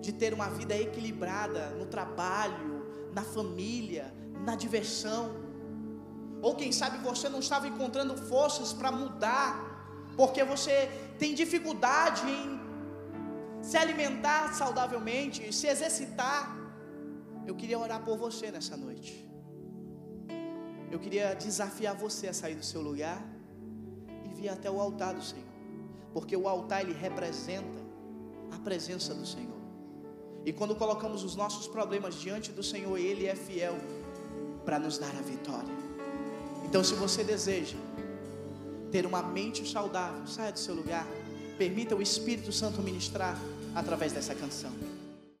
de 0.00 0.12
ter 0.12 0.34
uma 0.34 0.48
vida 0.50 0.76
equilibrada 0.76 1.70
no 1.80 1.86
trabalho, 1.86 3.10
na 3.12 3.22
família, 3.22 4.12
na 4.44 4.56
diversão, 4.56 5.24
ou 6.42 6.56
quem 6.56 6.72
sabe 6.72 6.98
você 6.98 7.28
não 7.28 7.38
estava 7.38 7.68
encontrando 7.68 8.16
forças 8.16 8.72
para 8.72 8.90
mudar, 8.90 9.50
porque 10.16 10.42
você 10.42 10.90
tem 11.16 11.32
dificuldade 11.32 12.28
em 12.28 12.60
se 13.62 13.76
alimentar 13.76 14.52
saudavelmente, 14.52 15.52
se 15.54 15.68
exercitar. 15.68 16.54
Eu 17.46 17.54
queria 17.54 17.78
orar 17.78 18.02
por 18.04 18.18
você 18.18 18.50
nessa 18.50 18.76
noite. 18.76 19.33
Eu 20.90 20.98
queria 20.98 21.34
desafiar 21.34 21.94
você 21.94 22.28
a 22.28 22.32
sair 22.32 22.54
do 22.54 22.64
seu 22.64 22.80
lugar 22.80 23.22
e 24.24 24.34
vir 24.34 24.48
até 24.48 24.70
o 24.70 24.80
altar 24.80 25.14
do 25.14 25.22
Senhor, 25.22 25.44
porque 26.12 26.36
o 26.36 26.48
altar 26.48 26.82
ele 26.82 26.92
representa 26.92 27.84
a 28.52 28.58
presença 28.58 29.14
do 29.14 29.26
Senhor. 29.26 29.54
E 30.44 30.52
quando 30.52 30.74
colocamos 30.76 31.24
os 31.24 31.34
nossos 31.34 31.66
problemas 31.66 32.14
diante 32.16 32.52
do 32.52 32.62
Senhor, 32.62 32.98
Ele 32.98 33.26
é 33.26 33.34
fiel 33.34 33.76
para 34.64 34.78
nos 34.78 34.98
dar 34.98 35.14
a 35.16 35.22
vitória. 35.22 35.72
Então, 36.64 36.84
se 36.84 36.94
você 36.94 37.24
deseja 37.24 37.76
ter 38.90 39.06
uma 39.06 39.22
mente 39.22 39.66
saudável, 39.68 40.26
saia 40.26 40.52
do 40.52 40.58
seu 40.58 40.74
lugar, 40.74 41.06
permita 41.56 41.96
o 41.96 42.02
Espírito 42.02 42.52
Santo 42.52 42.82
ministrar 42.82 43.40
através 43.74 44.12
dessa 44.12 44.34
canção. 44.34 44.72